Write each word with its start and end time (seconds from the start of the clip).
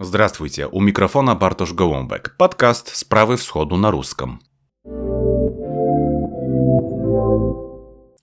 Здравствуйте, 0.00 0.68
у 0.68 0.80
микрофона 0.80 1.34
Бартош 1.34 1.72
Голомбек, 1.72 2.36
подкаст 2.38 2.94
«Справы 2.94 3.36
всходу» 3.36 3.74
на 3.76 3.90
русском. 3.90 4.40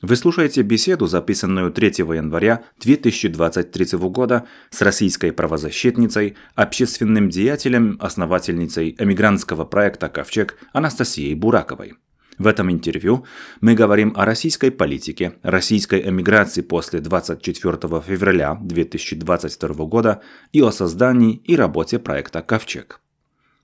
Вы 0.01 0.15
слушаете 0.15 0.61
беседу, 0.61 1.05
записанную 1.07 1.73
3 1.73 1.87
января 1.97 2.63
2023 2.79 3.97
года 4.07 4.45
с 4.69 4.81
российской 4.81 5.33
правозащитницей, 5.33 6.37
общественным 6.55 7.29
деятелем, 7.29 7.97
основательницей 7.99 8.95
эмигрантского 8.97 9.65
проекта 9.65 10.07
«Ковчег» 10.07 10.57
Анастасией 10.71 11.33
Бураковой– 11.35 11.95
в 12.37 12.47
этом 12.47 12.71
интервью 12.71 13.25
мы 13.61 13.75
говорим 13.75 14.13
о 14.15 14.25
российской 14.25 14.71
политике, 14.71 15.35
российской 15.41 16.09
эмиграции 16.09 16.61
после 16.61 16.99
24 16.99 17.77
февраля 18.01 18.57
2022 18.61 19.85
года 19.85 20.21
и 20.51 20.61
о 20.61 20.71
создании 20.71 21.35
и 21.35 21.55
работе 21.55 21.99
проекта 21.99 22.41
«Ковчег». 22.41 23.01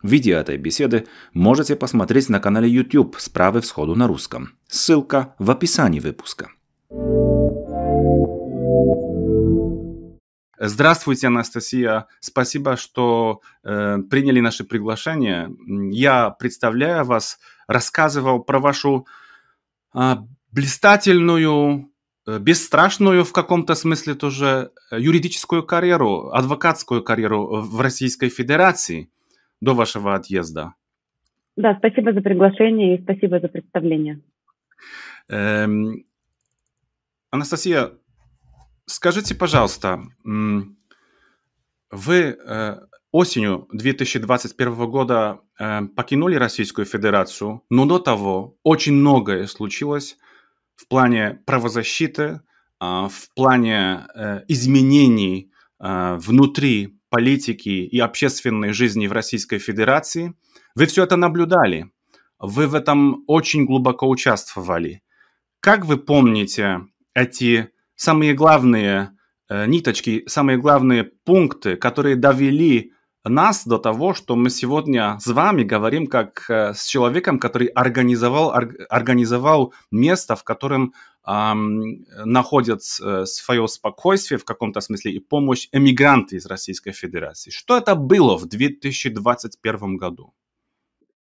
Видео 0.03 0.37
этой 0.37 0.57
беседы 0.57 1.05
можете 1.33 1.75
посмотреть 1.75 2.29
на 2.29 2.39
канале 2.39 2.69
YouTube 2.69 3.17
«Справы 3.19 3.61
всходу 3.61 3.95
на 3.95 4.07
русском». 4.07 4.53
Ссылка 4.67 5.35
в 5.37 5.51
описании 5.51 5.99
выпуска. 5.99 6.49
Здравствуйте, 10.63 11.25
Анастасия. 11.25 12.05
Спасибо, 12.19 12.77
что 12.77 13.41
э, 13.63 13.97
приняли 14.11 14.41
наше 14.41 14.63
приглашение. 14.63 15.49
Я 15.91 16.29
представляю 16.29 17.03
вас 17.03 17.39
рассказывал 17.71 18.43
про 18.43 18.59
вашу 18.59 19.07
а, 19.93 20.25
блистательную, 20.51 21.89
э, 22.27 22.39
бесстрашную 22.39 23.23
в 23.23 23.31
каком-то 23.31 23.75
смысле 23.75 24.15
тоже 24.15 24.71
э, 24.91 24.99
юридическую 24.99 25.63
карьеру, 25.63 26.29
адвокатскую 26.31 27.03
карьеру 27.03 27.61
в 27.61 27.81
Российской 27.81 28.29
Федерации 28.29 29.09
до 29.61 29.73
вашего 29.73 30.15
отъезда. 30.15 30.73
Да, 31.55 31.75
спасибо 31.77 32.13
за 32.13 32.21
приглашение 32.21 32.97
и 32.97 33.01
спасибо 33.01 33.39
за 33.39 33.47
представление. 33.47 34.21
Эм, 35.27 36.05
Анастасия, 37.29 37.91
скажите, 38.85 39.35
пожалуйста, 39.35 40.01
вы 41.91 42.15
э, 42.15 42.79
осенью 43.11 43.67
2021 43.73 44.89
года 44.89 45.39
э, 45.41 45.50
покинули 45.95 46.35
Российскую 46.35 46.85
Федерацию, 46.85 47.63
но 47.69 47.85
до 47.85 47.99
того 47.99 48.57
очень 48.63 48.93
многое 48.93 49.47
случилось 49.47 50.17
в 50.75 50.87
плане 50.87 51.39
правозащиты, 51.45 52.23
э, 52.23 52.39
в 52.79 53.29
плане 53.35 54.07
э, 54.15 54.41
изменений 54.47 55.51
э, 55.79 56.17
внутри 56.19 56.97
политики 57.09 57.69
и 57.69 57.99
общественной 57.99 58.73
жизни 58.73 59.07
в 59.07 59.11
Российской 59.11 59.59
Федерации. 59.59 60.33
Вы 60.75 60.85
все 60.85 61.03
это 61.03 61.17
наблюдали, 61.17 61.91
вы 62.39 62.67
в 62.67 62.75
этом 62.75 63.23
очень 63.27 63.65
глубоко 63.65 64.09
участвовали. 64.09 65.03
Как 65.59 65.85
вы 65.85 65.97
помните 65.97 66.79
эти 67.13 67.69
самые 67.95 68.33
главные 68.33 69.11
э, 69.49 69.67
ниточки, 69.67 70.23
самые 70.27 70.57
главные 70.57 71.03
пункты, 71.03 71.75
которые 71.75 72.15
довели 72.15 72.93
нас 73.29 73.67
до 73.67 73.77
того, 73.77 74.13
что 74.13 74.35
мы 74.35 74.49
сегодня 74.49 75.17
с 75.19 75.27
вами 75.27 75.63
говорим 75.63 76.07
как 76.07 76.45
э, 76.49 76.73
с 76.73 76.87
человеком, 76.87 77.39
который 77.39 77.67
организовал, 77.67 78.53
организовал 78.89 79.73
место, 79.91 80.35
в 80.35 80.43
котором 80.43 80.93
эм, 81.27 82.05
находят 82.25 82.79
э, 82.79 83.25
свое 83.25 83.67
спокойствие 83.67 84.37
в 84.37 84.45
каком-то 84.45 84.81
смысле 84.81 85.11
и 85.11 85.19
помощь 85.19 85.67
эмигранты 85.71 86.35
из 86.37 86.45
Российской 86.45 86.91
Федерации. 86.91 87.51
Что 87.51 87.77
это 87.77 87.95
было 87.95 88.37
в 88.37 88.47
2021 88.47 89.97
году? 89.97 90.33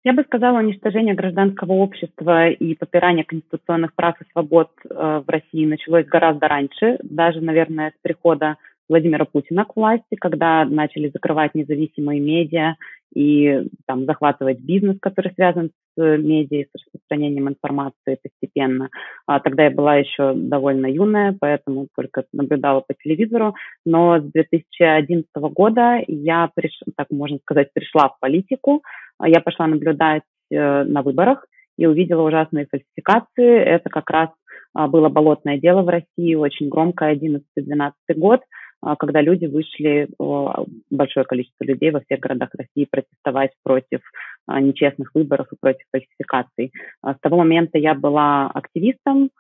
Я 0.05 0.15
бы 0.15 0.25
сказала, 0.25 0.59
уничтожение 0.59 1.15
гражданского 1.15 1.75
общества 1.75 2.49
и 2.49 2.75
попирание 2.75 3.25
конституционных 3.25 3.95
прав 3.95 4.21
и 4.21 4.25
свобод 4.33 4.71
э, 4.85 5.23
в 5.25 5.31
России 5.31 5.65
началось 5.65 6.07
гораздо 6.07 6.49
раньше, 6.49 6.99
даже, 7.05 7.41
наверное, 7.41 7.91
с 7.91 8.03
прихода 8.03 8.57
Владимира 8.93 9.25
Путина 9.25 9.65
к 9.65 9.75
власти, 9.75 10.17
когда 10.21 10.67
начали 10.67 11.09
закрывать 11.09 11.55
независимые 11.55 12.21
медиа 12.21 12.75
и 13.15 13.69
там, 13.87 14.05
захватывать 14.05 14.61
бизнес, 14.61 14.99
который 15.01 15.33
связан 15.33 15.71
с 15.97 16.01
медиа 16.19 16.61
и 16.61 16.65
с 16.65 16.69
распространением 16.75 17.49
информации 17.49 18.19
постепенно. 18.23 18.91
А, 19.27 19.41
тогда 19.41 19.65
я 19.65 19.71
была 19.71 19.97
еще 19.97 20.35
довольно 20.35 20.89
юная, 20.89 21.35
поэтому 21.41 21.87
только 21.97 22.25
наблюдала 22.35 22.81
по 22.81 22.93
телевизору. 22.93 23.55
Но 23.87 24.21
с 24.21 24.25
2011 24.25 25.27
года 25.35 26.03
я, 26.07 26.51
приш... 26.55 26.79
так 26.95 27.07
можно 27.11 27.39
сказать, 27.39 27.73
пришла 27.73 28.11
в 28.11 28.21
политику. 28.21 28.83
Я 29.25 29.41
пошла 29.41 29.67
наблюдать 29.69 30.25
э, 30.51 30.85
на 30.85 31.01
выборах 31.01 31.47
и 31.79 31.87
увидела 31.87 32.21
ужасные 32.29 32.67
фальсификации. 32.71 33.57
Это 33.57 33.89
как 33.89 34.11
раз 34.11 34.29
а, 34.75 34.87
было 34.87 35.09
болотное 35.09 35.57
дело 35.57 35.81
в 35.81 35.89
России, 35.89 36.35
очень 36.35 36.69
громкое, 36.69 37.15
11-12 37.17 37.93
год– 38.17 38.43
когда 38.99 39.21
люди 39.21 39.47
вышли, 39.47 40.09
большое 40.91 41.25
количество 41.25 41.65
людей 41.65 41.91
во 41.91 42.01
всех 42.01 42.21
городах 42.21 42.51
России 42.55 42.89
протестовать 42.91 43.53
против 43.63 44.01
а, 44.47 44.61
нечестных 44.61 45.11
выборов 45.15 45.47
и 45.53 45.57
против 45.61 45.85
фальсификаций. 45.93 46.73
А, 47.01 47.15
с 47.15 47.19
того 47.21 47.37
момента 47.39 47.79
я 47.79 47.95
была 47.95 48.49
активистом, 48.49 49.31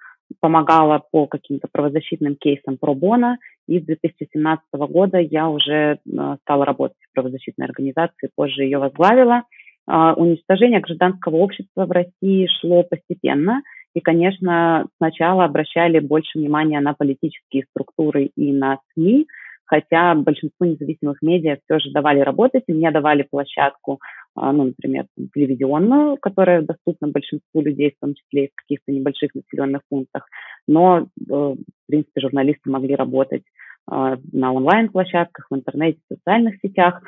помогала 0.40 1.02
по 1.10 1.26
каким-то 1.26 1.68
правозащитным 1.70 2.36
кейсам 2.36 2.78
про 2.78 2.94
Бона, 2.94 3.38
и 3.66 3.80
с 3.80 3.84
2017 3.84 4.64
года 4.72 5.18
я 5.18 5.48
уже 5.48 5.98
стала 6.42 6.64
работать 6.64 6.96
в 7.10 7.14
правозащитной 7.14 7.66
организации, 7.66 8.30
позже 8.34 8.62
ее 8.62 8.78
возглавила. 8.78 9.42
Уничтожение 9.86 10.80
гражданского 10.80 11.36
общества 11.36 11.86
в 11.86 11.90
России 11.90 12.48
шло 12.60 12.82
постепенно– 12.84 13.62
и, 13.94 14.00
конечно, 14.00 14.86
сначала 14.96 15.44
обращали 15.44 15.98
больше 15.98 16.38
внимания 16.38 16.80
на 16.80 16.94
политические 16.94 17.64
структуры 17.70 18.30
и 18.36 18.52
на 18.52 18.78
СМИ, 18.94 19.26
хотя 19.64 20.14
большинству 20.14 20.66
независимых 20.66 21.22
медиа 21.22 21.56
все 21.64 21.78
же 21.78 21.92
давали 21.92 22.20
работать, 22.20 22.64
и 22.66 22.72
мне 22.72 22.90
давали 22.90 23.26
площадку, 23.30 24.00
а, 24.34 24.52
ну, 24.52 24.64
например, 24.64 25.06
телевизионную, 25.34 26.16
которая 26.16 26.62
доступна 26.62 27.08
большинству 27.08 27.62
людей, 27.62 27.94
в 27.96 28.00
том 28.00 28.14
числе 28.14 28.46
и 28.46 28.48
в 28.48 28.54
каких-то 28.54 28.92
небольших 28.92 29.34
населенных 29.34 29.82
пунктах, 29.88 30.26
но, 30.66 31.00
э, 31.00 31.04
в 31.26 31.56
принципе, 31.86 32.20
журналисты 32.20 32.70
могли 32.70 32.94
работать 32.94 33.44
а, 33.86 34.16
на 34.32 34.52
онлайн-площадках, 34.52 35.46
в 35.50 35.54
интернете, 35.54 35.98
в 36.04 36.14
социальных 36.14 36.56
сетях 36.62 37.02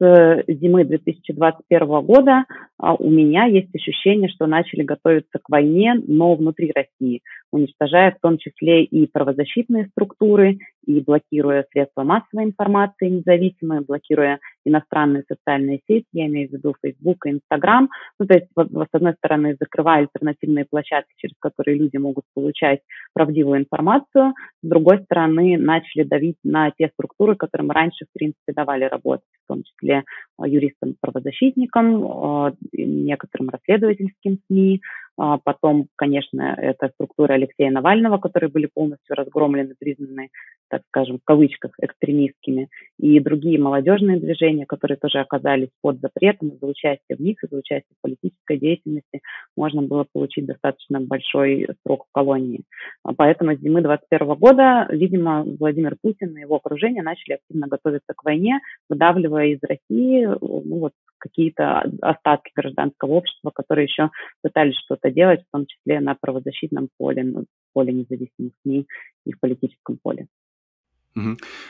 зимы 0.00 0.84
2021 0.84 1.86
года 2.02 2.44
а, 2.78 2.94
у 2.94 3.10
меня 3.10 3.46
есть 3.46 3.74
ощущение, 3.74 4.28
что 4.28 4.46
начали 4.46 4.82
готовиться 4.82 5.38
к 5.42 5.48
войне, 5.48 5.94
но 6.06 6.34
внутри 6.34 6.72
России, 6.74 7.22
уничтожая 7.52 8.12
в 8.12 8.20
том 8.20 8.38
числе 8.38 8.84
и 8.84 9.06
правозащитные 9.06 9.86
структуры, 9.86 10.58
и 10.86 11.00
блокируя 11.00 11.66
средства 11.70 12.02
массовой 12.02 12.44
информации 12.44 13.08
независимые, 13.08 13.82
блокируя 13.82 14.38
иностранные 14.64 15.24
социальные 15.28 15.80
сети, 15.86 16.06
я 16.12 16.26
имею 16.26 16.48
в 16.48 16.52
виду 16.52 16.74
Facebook 16.82 17.26
и 17.26 17.30
Instagram. 17.32 17.90
Ну, 18.18 18.26
то 18.26 18.34
есть, 18.34 18.46
с 18.56 18.88
одной 18.92 19.12
стороны, 19.14 19.56
закрывая 19.60 20.00
альтернативные 20.00 20.64
площадки, 20.64 21.12
через 21.16 21.34
которые 21.38 21.78
люди 21.78 21.98
могут 21.98 22.24
получать 22.34 22.80
правдивую 23.12 23.60
информацию, 23.60 24.32
с 24.62 24.66
другой 24.66 25.02
стороны, 25.04 25.58
начали 25.58 26.04
давить 26.04 26.38
на 26.42 26.70
те 26.70 26.88
структуры, 26.94 27.36
которым 27.36 27.70
раньше, 27.70 28.06
в 28.06 28.18
принципе, 28.18 28.52
давали 28.54 28.84
работать, 28.84 29.26
в 29.44 29.48
том 29.48 29.62
числе 29.62 30.04
а, 30.38 30.48
юристам-правозащитникам, 30.48 32.04
а, 32.04 32.52
некоторым 32.72 33.50
расследовательским 33.50 34.38
СМИ, 34.46 34.80
потом, 35.18 35.88
конечно, 35.96 36.54
это 36.56 36.90
структура 36.94 37.34
Алексея 37.34 37.70
Навального, 37.70 38.18
которые 38.18 38.50
были 38.50 38.68
полностью 38.72 39.16
разгромлены, 39.16 39.74
признаны, 39.78 40.28
так 40.68 40.82
скажем, 40.88 41.18
в 41.18 41.24
кавычках, 41.24 41.72
экстремистскими, 41.80 42.68
и 42.98 43.18
другие 43.18 43.58
молодежные 43.58 44.20
движения, 44.20 44.64
которые 44.64 44.96
тоже 44.96 45.18
оказались 45.18 45.70
под 45.82 46.00
запретом, 46.00 46.52
за 46.60 46.66
участие 46.66 47.16
в 47.16 47.20
них, 47.20 47.38
за 47.42 47.56
участие 47.56 47.96
в 47.98 48.02
политической 48.02 48.58
деятельности 48.58 49.20
можно 49.56 49.82
было 49.82 50.06
получить 50.12 50.46
достаточно 50.46 51.00
большой 51.00 51.68
срок 51.84 52.04
в 52.08 52.12
колонии. 52.12 52.62
А 53.02 53.12
поэтому 53.12 53.56
с 53.56 53.60
зимы 53.60 53.82
2021 53.82 54.34
года, 54.36 54.86
видимо, 54.90 55.42
Владимир 55.58 55.96
Путин 56.00 56.36
и 56.36 56.42
его 56.42 56.56
окружение 56.56 57.02
начали 57.02 57.34
активно 57.34 57.66
готовиться 57.66 58.12
к 58.14 58.24
войне, 58.24 58.60
выдавливая 58.88 59.48
из 59.48 59.58
России 59.62 60.26
ну, 60.26 60.78
вот, 60.78 60.92
какие-то 61.18 61.90
остатки 62.00 62.50
гражданского 62.54 63.12
общества, 63.12 63.50
которые 63.54 63.84
еще 63.84 64.10
пытались 64.42 64.78
что-то 64.84 65.10
делать, 65.10 65.40
в 65.40 65.52
том 65.52 65.66
числе 65.66 66.00
на 66.00 66.14
правозащитном 66.14 66.88
поле, 66.96 67.24
на 67.24 67.44
поле 67.72 67.92
независимых 67.92 68.52
СМИ 68.62 68.86
и 69.26 69.32
в 69.32 69.40
политическом 69.40 69.98
поле. 70.02 70.26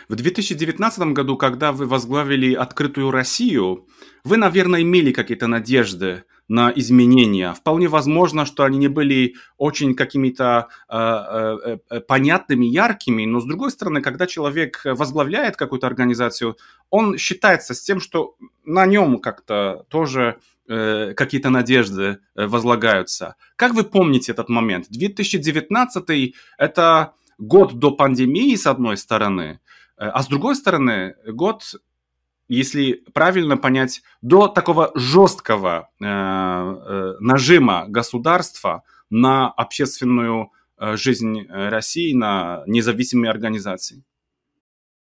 В 0.09 0.15
2019 0.15 1.13
году, 1.15 1.37
когда 1.37 1.73
вы 1.73 1.87
возглавили 1.87 2.53
«Открытую 2.55 3.11
Россию», 3.11 3.87
вы, 4.25 4.37
наверное, 4.37 4.83
имели 4.83 5.11
какие-то 5.11 5.47
надежды 5.47 6.25
на 6.49 6.73
изменения. 6.75 7.53
Вполне 7.53 7.89
возможно, 7.89 8.47
что 8.47 8.65
они 8.65 8.79
не 8.79 8.89
были 8.89 9.37
очень 9.59 9.95
какими-то 9.95 10.69
э, 10.89 10.97
э, 10.97 11.79
э, 11.91 12.01
понятными, 12.01 12.65
яркими, 12.65 13.27
но 13.27 13.41
с 13.41 13.45
другой 13.45 13.71
стороны, 13.71 14.01
когда 14.01 14.27
человек 14.27 14.81
возглавляет 14.85 15.57
какую-то 15.57 15.87
организацию, 15.87 16.57
он 16.91 17.19
считается 17.19 17.75
с 17.75 17.83
тем, 17.83 18.01
что 18.01 18.35
на 18.65 18.87
нем 18.87 19.19
как-то 19.19 19.85
тоже 19.89 20.39
какие-то 20.67 21.49
надежды 21.49 22.19
возлагаются. 22.35 23.37
Как 23.57 23.73
вы 23.73 23.85
помните 23.85 24.33
этот 24.33 24.51
момент? 24.51 24.85
2019 24.91 26.35
это 26.59 27.15
год 27.39 27.73
до 27.79 27.91
пандемии, 27.91 28.55
с 28.55 28.67
одной 28.67 28.99
стороны, 28.99 29.61
а 29.97 30.23
с 30.23 30.27
другой 30.27 30.57
стороны, 30.57 31.15
год 31.27 31.63
если 32.49 33.05
правильно 33.13 33.57
понять, 33.57 34.03
до 34.23 34.49
такого 34.49 34.91
жесткого 34.95 35.91
э, 36.01 36.05
э, 36.05 37.15
нажима 37.21 37.87
государства 37.89 38.83
на 39.11 39.49
общественную 39.49 40.51
э, 40.79 40.97
жизнь 40.97 41.47
России, 41.49 42.15
на 42.15 42.63
независимые 42.67 43.31
организации? 43.31 44.03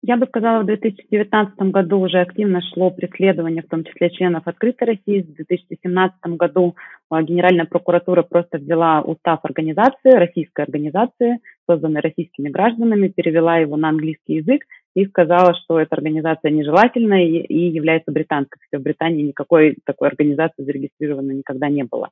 Я 0.03 0.17
бы 0.17 0.25
сказала, 0.25 0.63
в 0.63 0.65
2019 0.65 1.59
году 1.71 1.99
уже 1.99 2.21
активно 2.21 2.59
шло 2.61 2.89
преследование, 2.89 3.61
в 3.61 3.67
том 3.67 3.83
числе 3.83 4.09
членов 4.09 4.47
«Открытой 4.47 4.87
России». 4.87 5.21
В 5.21 5.35
2017 5.35 6.17
году 6.37 6.75
э, 7.11 7.21
Генеральная 7.21 7.65
прокуратура 7.65 8.23
просто 8.23 8.57
взяла 8.57 9.01
устав 9.01 9.41
организации, 9.43 10.09
российской 10.09 10.61
организации, 10.61 11.37
созданной 11.69 12.01
российскими 12.01 12.49
гражданами, 12.49 13.09
перевела 13.09 13.57
его 13.57 13.77
на 13.77 13.89
английский 13.89 14.37
язык 14.37 14.63
и 14.95 15.05
сказала, 15.05 15.53
что 15.55 15.79
эта 15.79 15.95
организация 15.95 16.51
нежелательная 16.51 17.23
и, 17.23 17.37
и 17.39 17.69
является 17.69 18.11
британской. 18.11 18.59
Хотя 18.61 18.79
в 18.79 18.83
Британии 18.83 19.23
никакой 19.23 19.77
такой 19.85 20.09
организации 20.09 20.63
зарегистрировано 20.63 21.31
никогда 21.31 21.69
не 21.69 21.83
было. 21.83 22.09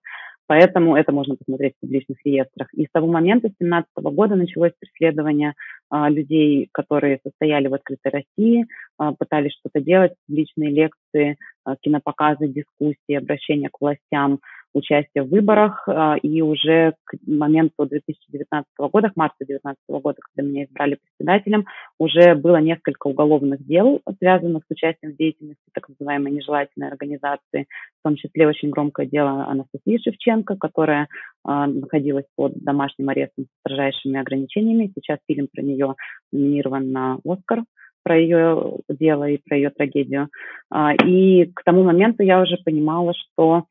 Поэтому 0.48 0.96
это 0.96 1.12
можно 1.12 1.36
посмотреть 1.36 1.74
в 1.78 1.82
публичных 1.82 2.18
реестрах. 2.26 2.74
И 2.74 2.86
с 2.86 2.90
того 2.92 3.06
момента, 3.06 3.50
с 3.50 3.54
2017 3.60 3.90
года, 4.16 4.36
началось 4.36 4.72
преследование 4.80 5.54
а, 5.92 6.10
людей, 6.10 6.70
которые 6.72 7.20
состояли 7.24 7.68
в 7.68 7.76
открытой 7.76 8.12
России, 8.12 8.66
а, 8.98 9.14
пытались 9.14 9.54
что-то 9.54 9.80
делать, 9.80 10.14
публичные 10.28 10.72
лекции, 10.72 11.38
а, 11.64 11.76
кинопоказы, 11.76 12.48
дискуссии, 12.48 13.14
обращения 13.14 13.70
к 13.70 13.80
властям– 13.80 14.40
участие 14.74 15.24
в 15.24 15.30
выборах, 15.30 15.88
а, 15.88 16.16
и 16.22 16.42
уже 16.42 16.94
к 17.04 17.16
моменту 17.26 17.86
2019 17.86 18.66
года, 18.92 19.10
к 19.10 19.16
марту 19.16 19.36
2019 19.40 19.78
года, 20.02 20.18
когда 20.22 20.48
меня 20.48 20.66
избрали 20.66 20.98
председателем, 21.02 21.66
уже 21.98 22.36
было 22.36 22.58
несколько 22.58 23.08
уголовных 23.08 23.66
дел, 23.66 24.02
связанных 24.20 24.64
с 24.64 24.72
участием 24.72 25.14
в 25.14 25.18
деятельности 25.18 25.64
так 25.74 25.90
называемой 25.90 26.32
нежелательной 26.32 26.90
организации, 26.90 27.68
в 28.00 28.04
том 28.04 28.16
числе 28.16 28.48
очень 28.48 28.70
громкое 28.70 29.06
дело 29.06 29.46
Анастасии 29.48 30.00
Шевченко, 30.04 30.56
которая 30.56 31.08
а, 31.44 31.68
находилась 31.68 32.26
под 32.36 32.54
домашним 32.56 33.10
арестом 33.10 33.46
с 33.46 33.60
строжайшими 33.62 34.20
ограничениями. 34.20 34.92
Сейчас 34.96 35.20
фильм 35.28 35.48
про 35.52 35.62
нее 35.62 35.96
номинирован 36.32 36.92
на 36.92 37.20
Оскар 37.26 37.64
про 38.02 38.18
ее 38.18 38.78
дело 38.88 39.30
и 39.30 39.38
про 39.38 39.58
ее 39.58 39.70
трагедию. 39.70 40.30
А, 40.72 40.94
и 40.94 41.46
к 41.46 41.64
тому 41.64 41.84
моменту 41.84 42.24
я 42.24 42.42
уже 42.42 42.58
понимала, 42.64 43.14
что 43.14 43.66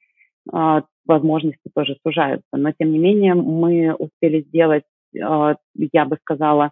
возможности 1.06 1.70
тоже 1.74 1.96
сужаются. 2.06 2.46
Но, 2.52 2.70
тем 2.78 2.92
не 2.92 2.98
менее, 2.98 3.34
мы 3.34 3.94
успели 3.94 4.42
сделать, 4.42 4.84
а, 5.20 5.56
я 5.92 6.04
бы 6.04 6.16
сказала, 6.20 6.70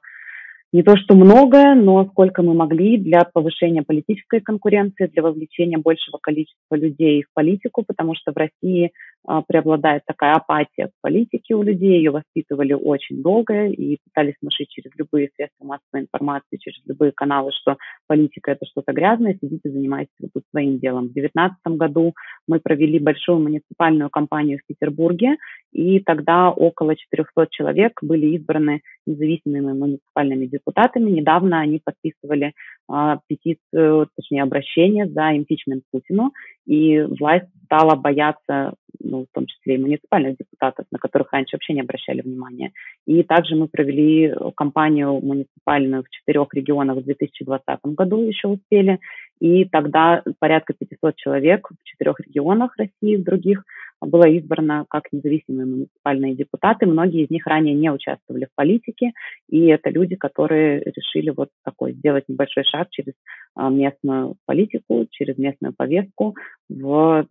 не 0.72 0.82
то 0.82 0.96
что 0.96 1.14
многое, 1.14 1.74
но 1.74 2.04
сколько 2.06 2.42
мы 2.42 2.52
могли 2.52 2.98
для 2.98 3.20
повышения 3.32 3.82
политической 3.82 4.40
конкуренции, 4.40 5.06
для 5.06 5.22
вовлечения 5.22 5.78
большего 5.78 6.18
количества 6.20 6.74
людей 6.74 7.22
в 7.22 7.32
политику, 7.34 7.82
потому 7.86 8.14
что 8.14 8.32
в 8.32 8.36
России 8.36 8.86
а, 8.86 9.15
преобладает 9.48 10.02
такая 10.06 10.34
апатия 10.34 10.88
к 10.88 10.92
политике 11.00 11.54
у 11.54 11.62
людей, 11.62 11.98
ее 11.98 12.10
воспитывали 12.10 12.72
очень 12.72 13.22
долго 13.22 13.66
и 13.66 13.98
пытались 14.04 14.34
внушить 14.40 14.68
через 14.70 14.90
любые 14.96 15.30
средства 15.36 15.64
массовой 15.64 16.02
информации, 16.02 16.58
через 16.58 16.80
любые 16.86 17.12
каналы, 17.12 17.50
что 17.52 17.76
политика 18.06 18.52
это 18.52 18.66
что-то 18.66 18.92
грязное, 18.92 19.36
сидите, 19.40 19.70
занимайтесь 19.70 20.14
вот 20.20 20.30
тут 20.34 20.44
своим 20.50 20.78
делом. 20.78 21.08
В 21.08 21.12
2019 21.12 21.58
году 21.78 22.14
мы 22.46 22.60
провели 22.60 22.98
большую 22.98 23.40
муниципальную 23.40 24.10
кампанию 24.10 24.58
в 24.58 24.66
Петербурге, 24.66 25.36
и 25.72 26.00
тогда 26.00 26.50
около 26.50 26.96
400 26.96 27.48
человек 27.50 27.92
были 28.02 28.36
избраны 28.36 28.80
независимыми 29.06 29.72
муниципальными 29.72 30.46
депутатами. 30.46 31.10
Недавно 31.10 31.60
они 31.60 31.80
подписывали 31.84 32.52
а, 32.88 33.18
петицию, 33.26 34.08
точнее 34.16 34.42
обращение 34.42 35.08
за 35.08 35.36
импичмент 35.36 35.84
Путину, 35.90 36.32
и 36.66 37.00
власть 37.02 37.46
стала 37.64 37.96
бояться, 37.96 38.74
ну, 39.00 39.24
в 39.24 39.34
том 39.34 39.46
числе 39.46 39.74
и 39.74 39.78
муниципальных 39.78 40.36
депутатов, 40.36 40.86
на 40.90 40.98
которых 40.98 41.32
раньше 41.32 41.56
вообще 41.56 41.74
не 41.74 41.80
обращали 41.80 42.20
внимания. 42.20 42.72
И 43.06 43.22
также 43.22 43.56
мы 43.56 43.68
провели 43.68 44.32
кампанию 44.56 45.20
муниципальную 45.20 46.04
в 46.04 46.10
четырех 46.10 46.52
регионах 46.54 46.98
в 46.98 47.04
2020 47.04 47.80
году, 47.84 48.22
еще 48.22 48.48
успели, 48.48 49.00
и 49.40 49.64
тогда 49.64 50.22
порядка 50.38 50.74
500 50.74 51.16
человек 51.16 51.68
в 51.70 51.84
четырех 51.84 52.20
регионах 52.20 52.76
России, 52.78 53.16
в 53.16 53.24
других– 53.24 53.64
было 54.00 54.24
избрано 54.28 54.84
как 54.88 55.04
независимые 55.12 55.66
муниципальные 55.66 56.34
депутаты. 56.34 56.86
Многие 56.86 57.24
из 57.24 57.30
них 57.30 57.46
ранее 57.46 57.74
не 57.74 57.90
участвовали 57.90 58.44
в 58.44 58.54
политике, 58.54 59.12
и 59.48 59.66
это 59.66 59.90
люди, 59.90 60.16
которые 60.16 60.80
решили 60.80 61.30
вот 61.30 61.48
такой 61.64 61.92
сделать 61.94 62.24
небольшой 62.28 62.64
шаг 62.64 62.88
через 62.90 63.14
а, 63.54 63.70
местную 63.70 64.36
политику, 64.44 65.06
через 65.10 65.38
местную 65.38 65.74
повестку 65.74 66.36
в 66.68 67.26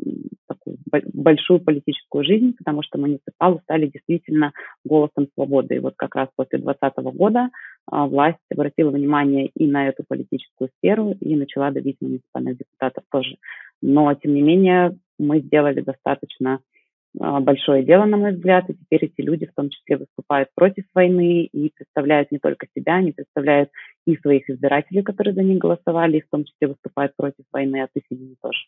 такую 0.48 0.78
большую 1.14 1.60
политическую 1.60 2.24
жизнь, 2.24 2.56
потому 2.58 2.82
что 2.84 2.98
муниципалы 2.98 3.60
стали 3.64 3.88
действительно 3.88 4.52
голосом 4.84 5.28
свободы. 5.36 5.76
И 5.76 5.80
вот 5.80 5.94
как 5.96 6.16
раз 6.16 6.30
после 6.36 6.60
2020 6.60 7.16
года 7.16 7.50
а, 7.88 8.08
власть 8.08 8.40
обратила 8.52 8.90
внимание 8.92 9.52
и 9.56 9.68
на 9.68 9.88
эту 9.88 10.04
политическую 10.08 10.70
сферу, 10.78 11.16
и 11.20 11.36
начала 11.36 11.72
давить 11.72 11.98
муниципальных 12.02 12.58
депутатов 12.58 13.04
тоже. 13.12 13.38
Но, 13.82 14.14
тем 14.16 14.34
не 14.34 14.42
менее, 14.42 14.98
мы 15.18 15.40
сделали 15.40 15.82
достаточно 15.82 16.60
а, 17.20 17.40
большое 17.40 17.84
дело, 17.84 18.06
на 18.06 18.18
мой 18.18 18.34
взгляд, 18.34 18.70
и 18.70 18.74
теперь 18.74 19.06
эти 19.06 19.22
люди 19.22 19.46
в 19.46 19.54
том 19.54 19.70
числе 19.70 19.98
выступают 19.98 20.50
против 20.54 20.86
войны 20.94 21.46
и 21.46 21.72
представляют 21.74 22.32
не 22.32 22.40
только 22.40 22.68
себя, 22.76 22.96
они 22.96 23.12
представляют 23.12 23.70
и 24.06 24.18
своих 24.18 24.50
избирателей, 24.50 25.04
которые 25.04 25.34
за 25.34 25.44
них 25.44 25.60
голосовали, 25.60 26.18
и 26.18 26.22
в 26.22 26.30
том 26.30 26.44
числе 26.44 26.68
выступают 26.68 27.16
против 27.16 27.46
войны 27.52 27.84
от 27.84 27.92
их 27.96 28.04
имени 28.10 28.36
тоже. 28.42 28.60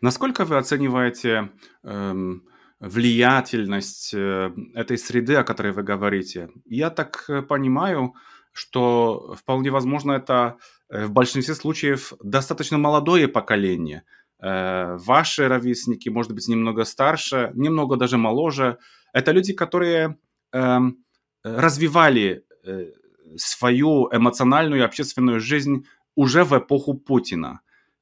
Насколько 0.00 0.46
вы 0.46 0.56
оцениваете 0.56 1.50
эм, 1.84 2.42
влиятельность 2.80 4.14
э, 4.14 4.50
этой 4.74 4.96
среды, 4.96 5.34
о 5.34 5.44
которой 5.44 5.72
вы 5.72 5.82
говорите? 5.82 6.48
Я 6.64 6.88
так 6.88 7.26
э, 7.28 7.42
понимаю, 7.42 8.14
что 8.52 9.34
вполне 9.34 9.70
возможно 9.70 10.12
это 10.12 10.56
э, 10.88 11.04
в 11.04 11.12
большинстве 11.12 11.54
случаев 11.54 12.14
достаточно 12.22 12.78
молодое 12.78 13.28
поколение– 13.28 14.04
ваши 14.42 15.46
ровесники, 15.46 16.08
может 16.08 16.32
быть, 16.32 16.48
немного 16.48 16.84
старше, 16.84 17.52
немного 17.54 17.96
даже 17.96 18.18
моложе. 18.18 18.78
Это 19.12 19.30
люди, 19.30 19.52
которые 19.52 20.16
эм, 20.52 20.98
развивали 21.44 22.44
э, 22.64 22.90
свою 23.36 24.08
эмоциональную 24.12 24.80
и 24.80 24.84
общественную 24.84 25.40
жизнь 25.40 25.86
уже 26.14 26.44
в 26.44 26.58
эпоху 26.58 26.94
Путина. 26.94 27.60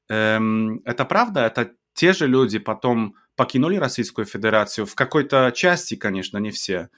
Эм, 0.09 0.81
это 0.85 1.05
правда? 1.05 1.45
Это 1.45 1.71
те 1.93 2.13
же 2.13 2.27
люди 2.27 2.59
потом 2.59 3.15
покинули 3.35 3.77
Российскую 3.77 4.25
Федерацию? 4.25 4.85
В 4.85 4.95
какой-то 4.95 5.51
части, 5.55 5.95
конечно, 5.95 6.37
не 6.37 6.51
все. 6.51 6.89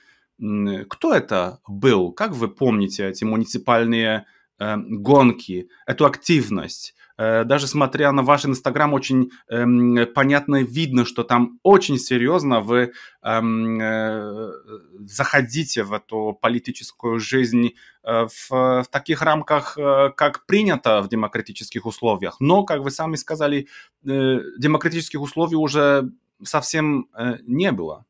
Кто 0.90 1.14
это 1.14 1.60
был? 1.68 2.12
Как 2.12 2.32
вы 2.32 2.48
помните 2.48 3.08
эти 3.08 3.24
муниципальные 3.24 4.26
эм, 4.60 5.04
гонки, 5.04 5.70
эту 5.86 6.06
активность? 6.06 6.96
Э, 7.18 7.44
даже 7.44 7.68
смотря 7.68 8.12
на 8.12 8.24
ваш 8.24 8.46
Инстаграм, 8.46 8.94
очень 8.94 9.32
эм, 9.50 10.08
понятно 10.14 10.64
видно, 10.64 11.06
что 11.06 11.24
там 11.24 11.60
очень 11.64 11.98
серьезно 11.98 12.60
вы 12.60 12.94
эм, 13.22 13.80
э, 13.80 14.52
заходите 15.00 15.84
в 15.84 15.94
эту 15.94 16.38
политическую 16.42 17.20
жизнь 17.20 17.74
э, 18.04 18.26
в, 18.26 18.50
в 18.50 18.88
таких 18.90 19.22
рамках, 19.22 19.78
э, 19.78 20.12
как 20.16 20.46
принято 20.46 21.02
в 21.02 21.10
демократических 21.10 21.86
условиях. 21.86 22.38
Но, 22.40 22.64
как 22.64 22.82
вы 22.82 22.92
сами 22.92 23.16
сказали, 23.16 23.68
э, 24.06 24.40
демократических 24.58 25.22
условий 25.22 25.56
уже 25.56 26.10
совсем 26.44 27.08
э, 27.16 27.38
не 27.46 27.72
было. 27.72 28.06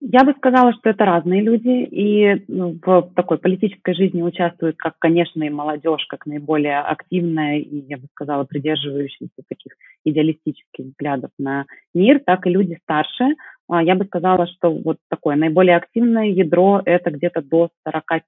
Я 0.00 0.24
бы 0.24 0.34
сказала, 0.34 0.72
что 0.74 0.90
это 0.90 1.04
разные 1.04 1.40
люди, 1.40 1.68
и 1.68 2.44
ну, 2.48 2.78
в 2.84 3.10
такой 3.14 3.38
политической 3.38 3.94
жизни 3.94 4.22
участвуют 4.22 4.76
как, 4.76 4.98
конечно, 4.98 5.42
и 5.42 5.50
молодежь, 5.50 6.04
как 6.08 6.26
наиболее 6.26 6.80
активная 6.80 7.58
и, 7.58 7.86
я 7.88 7.96
бы 7.96 8.06
сказала, 8.12 8.44
придерживающаяся 8.44 9.42
таких 9.48 9.72
идеалистических 10.04 10.86
взглядов 10.86 11.30
на 11.38 11.64
мир, 11.94 12.20
так 12.24 12.46
и 12.46 12.50
люди 12.50 12.78
старше, 12.82 13.34
я 13.70 13.94
бы 13.94 14.04
сказала, 14.04 14.46
что 14.46 14.70
вот 14.70 14.98
такое 15.08 15.36
наиболее 15.36 15.76
активное 15.76 16.26
ядро– 16.26 16.82
это 16.84 17.10
где-то 17.10 17.42
до 17.42 17.70
45 17.86 18.22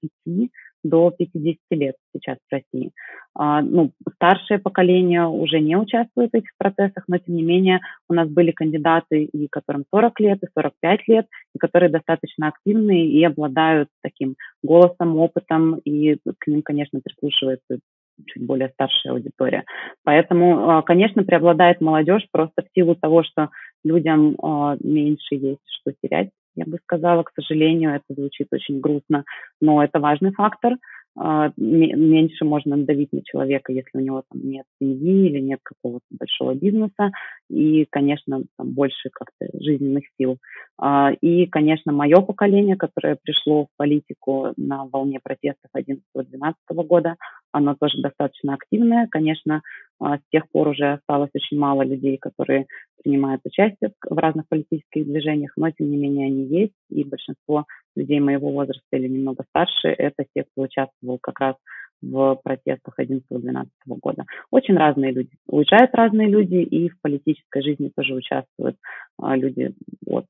до 0.87 1.11
50 1.11 1.57
лет 1.71 1.97
сейчас 2.13 2.39
в 2.39 2.53
России. 2.53 2.93
А, 3.35 3.61
ну, 3.61 3.93
старшее 4.15 4.59
поколение 4.59 5.27
уже 5.27 5.61
не 5.61 5.77
участвует 5.77 6.31
в 6.33 6.37
этих 6.37 6.51
процессах, 6.59 7.05
но 7.09 7.19
тем 7.19 7.37
не 7.37 7.43
менее 7.43 7.81
у 8.09 8.15
нас 8.15 8.29
были 8.29 8.51
кандидаты, 8.53 9.25
и 9.25 9.49
которым 9.49 9.85
40 9.93 10.21
лет, 10.21 10.43
и 10.43 10.47
45 10.55 11.09
лет, 11.09 11.27
и 11.55 11.59
которые 11.59 11.91
достаточно 11.91 12.49
активные 12.49 13.07
и 13.07 13.23
обладают 13.25 13.89
таким 14.03 14.37
голосом, 14.63 15.17
опытом, 15.19 15.77
и 15.85 16.17
к 16.39 16.47
ним, 16.47 16.63
конечно, 16.63 17.01
прислушивается 17.03 17.79
чуть 18.27 18.47
более 18.47 18.71
старшая 18.71 19.13
аудитория. 19.13 19.65
Поэтому, 20.05 20.71
а, 20.71 20.83
конечно, 20.83 21.23
преобладает 21.23 21.81
молодежь 21.81 22.27
просто 22.33 22.63
в 22.63 22.75
силу 22.75 22.95
того, 22.95 23.23
что 23.23 23.51
людям 23.87 24.37
а, 24.43 24.77
меньше 24.81 25.35
есть 25.35 25.61
что 25.81 25.93
терять 26.03 26.31
я 26.57 26.65
бы 26.65 26.79
сказала. 26.83 27.23
К 27.23 27.33
сожалению, 27.35 27.95
это 27.95 28.05
звучит 28.09 28.49
очень 28.51 28.81
грустно, 28.81 29.25
но 29.61 29.85
это 29.85 30.01
важный 30.01 30.33
фактор. 30.33 30.77
А, 31.19 31.51
меньше 31.57 32.45
можно 32.45 32.77
давить 32.77 33.13
на 33.13 33.23
человека, 33.23 33.73
если 33.73 33.91
у 33.95 34.01
него 34.01 34.23
там 34.31 34.41
нет 34.43 34.65
семьи 34.79 35.29
или 35.29 35.41
нет 35.41 35.61
какого-то 35.63 36.05
большого 36.11 36.55
бизнеса, 36.55 37.11
и, 37.49 37.87
конечно, 37.89 38.43
там 38.59 38.73
больше 38.73 39.09
как-то 39.13 39.47
жизненных 39.59 40.05
сил. 40.19 40.37
А, 40.79 41.13
и, 41.13 41.47
конечно, 41.47 41.93
мое 41.93 42.17
поколение, 42.17 42.77
которое 42.77 43.17
пришло 43.23 43.65
в 43.65 43.69
политику 43.79 44.53
на 44.59 44.85
волне 44.85 45.19
протестов 45.23 45.71
11-12 45.75 46.55
года, 46.87 47.17
оно 47.57 47.75
тоже 47.75 48.03
достаточно 48.03 48.55
активное. 48.55 49.09
Конечно, 49.11 49.63
а, 49.99 50.19
с 50.19 50.21
тех 50.31 50.49
пор 50.51 50.69
уже 50.69 50.93
осталось 50.93 51.31
очень 51.35 51.59
мало 51.59 51.83
людей, 51.83 52.19
которые 52.19 52.67
принимают 53.03 53.41
участие 53.45 53.93
в 54.09 54.19
разных 54.19 54.47
политических 54.49 55.07
движениях, 55.07 55.53
но 55.57 55.71
тем 55.71 55.91
не 55.91 55.97
менее 55.97 56.27
они 56.27 56.45
есть, 56.45 56.75
и 56.91 57.03
большинство 57.03 57.65
людей 57.95 58.21
моего 58.21 58.51
возраста 58.53 58.85
или 58.93 59.09
немного 59.09 59.45
старше, 59.49 59.89
это 59.89 60.27
те, 60.35 60.45
кто 60.45 60.63
участвовал 60.63 61.19
как 61.19 61.41
раз 61.41 61.57
в 62.03 62.39
протестах 62.45 62.99
11-12 63.01 63.69
года. 63.87 64.25
Очень 64.51 64.77
разные 64.77 65.13
люди. 65.13 65.31
Уезжают 65.47 65.95
разные 65.95 66.29
люди, 66.29 66.57
и 66.57 66.91
в 66.91 67.01
политической 67.01 67.63
жизни 67.63 67.91
тоже 67.97 68.15
участвуют 68.15 68.77
а, 69.19 69.35
люди 69.35 69.73
от 70.07 70.27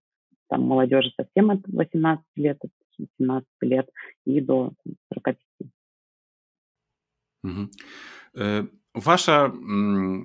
там, 0.48 0.62
молодежи 0.62 1.10
совсем 1.16 1.50
от 1.50 1.58
18 1.66 2.24
лет, 2.36 2.58
от 2.62 2.70
17 3.18 3.46
лет 3.62 3.88
и 4.24 4.40
до 4.40 4.70
45. 7.46 8.64
Угу. 8.64 8.68
Ваша 8.96 9.52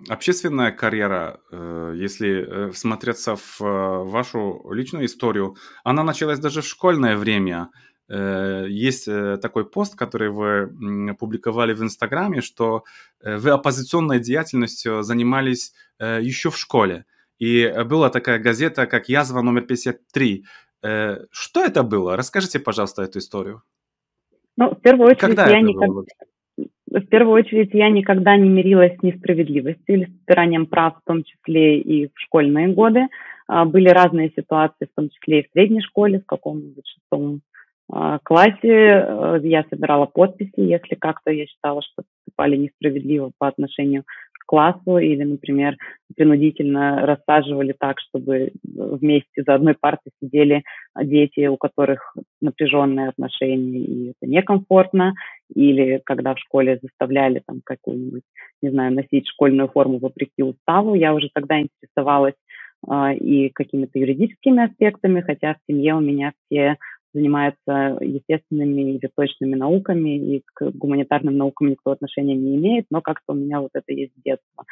общественная 0.07 0.71
карьера, 0.71 1.41
э, 1.51 1.93
если 1.97 2.29
э, 2.29 2.71
всмотреться 2.71 3.35
в 3.35 3.59
э, 3.59 4.03
вашу 4.05 4.65
личную 4.71 5.07
историю, 5.07 5.57
она 5.83 6.03
началась 6.03 6.39
даже 6.39 6.61
в 6.61 6.65
школьное 6.65 7.17
время. 7.17 7.69
Есть 8.09 9.05
такой 9.41 9.69
пост, 9.69 9.95
который 9.95 10.29
вы 10.29 11.15
публиковали 11.17 11.73
в 11.73 11.81
Инстаграме, 11.81 12.41
что 12.41 12.83
вы 13.23 13.51
оппозиционной 13.51 14.19
деятельностью 14.19 15.01
занимались 15.01 15.73
еще 15.97 16.49
в 16.49 16.57
школе. 16.57 17.05
И 17.39 17.73
была 17.85 18.09
такая 18.09 18.37
газета, 18.39 18.85
как 18.85 19.07
«Язва 19.07 19.41
номер 19.41 19.63
53». 19.63 20.43
Что 21.31 21.63
это 21.63 21.83
было? 21.83 22.17
Расскажите, 22.17 22.59
пожалуйста, 22.59 23.03
эту 23.03 23.19
историю. 23.19 23.63
Ну, 24.57 24.71
в 24.71 24.81
первую 24.81 25.11
очередь, 25.11 25.21
Когда 25.21 25.47
я 25.47 25.61
никогда 25.61 26.01
в 26.99 27.07
первую 27.07 27.35
очередь 27.35 27.73
я 27.73 27.89
никогда 27.89 28.35
не 28.35 28.49
мирилась 28.49 28.97
с 28.97 29.03
несправедливостью 29.03 29.95
или 29.95 30.05
с 30.05 30.21
стиранием 30.23 30.65
прав, 30.65 30.97
в 30.97 31.07
том 31.07 31.23
числе 31.23 31.79
и 31.79 32.07
в 32.07 32.11
школьные 32.15 32.67
годы. 32.67 33.07
А, 33.47 33.65
были 33.65 33.89
разные 33.89 34.31
ситуации, 34.35 34.85
в 34.91 34.95
том 34.95 35.09
числе 35.09 35.39
и 35.39 35.47
в 35.47 35.51
средней 35.51 35.81
школе, 35.81 36.19
в 36.19 36.25
каком-нибудь 36.25 36.85
шестом 36.87 37.41
а, 37.89 38.19
классе. 38.23 38.59
Э, 38.63 39.39
я 39.43 39.63
собирала 39.69 40.05
подписи, 40.05 40.59
если 40.59 40.95
как-то 40.95 41.31
я 41.31 41.45
считала, 41.45 41.81
что 41.81 42.03
поступали 42.25 42.57
несправедливо 42.57 43.31
по 43.37 43.47
отношению 43.47 44.03
классу 44.51 44.97
или, 44.97 45.23
например, 45.23 45.77
принудительно 46.13 47.05
рассаживали 47.05 47.73
так, 47.77 48.01
чтобы 48.01 48.51
вместе 48.63 49.43
за 49.45 49.55
одной 49.55 49.75
партой 49.79 50.11
сидели 50.21 50.63
дети, 51.01 51.47
у 51.47 51.55
которых 51.55 52.17
напряженные 52.41 53.07
отношения, 53.07 53.79
и 53.79 54.09
это 54.09 54.29
некомфортно, 54.29 55.13
или 55.53 56.01
когда 56.05 56.33
в 56.33 56.39
школе 56.39 56.79
заставляли 56.81 57.41
там 57.45 57.61
какую-нибудь, 57.63 58.23
не 58.61 58.69
знаю, 58.69 58.93
носить 58.93 59.27
школьную 59.27 59.69
форму 59.69 59.99
вопреки 59.99 60.43
уставу, 60.43 60.95
я 60.95 61.13
уже 61.13 61.29
тогда 61.33 61.59
интересовалась 61.61 62.35
э, 62.89 63.15
и 63.15 63.49
какими-то 63.49 63.99
юридическими 63.99 64.65
аспектами, 64.65 65.21
хотя 65.21 65.53
в 65.53 65.71
семье 65.71 65.95
у 65.95 65.99
меня 65.99 66.33
все 66.45 66.77
занимается 67.13 67.97
естественными 67.99 68.93
или 68.93 69.09
точными 69.15 69.55
науками, 69.55 70.35
и 70.35 70.43
к 70.53 70.71
гуманитарным 70.71 71.37
наукам 71.37 71.69
никто 71.69 71.91
отношения 71.91 72.35
не 72.35 72.55
имеет, 72.55 72.85
но 72.89 73.01
как-то 73.01 73.33
у 73.33 73.35
меня 73.35 73.59
вот 73.59 73.71
это 73.73 73.91
есть 73.91 74.13
с 74.13 74.23
детства. 74.23 74.63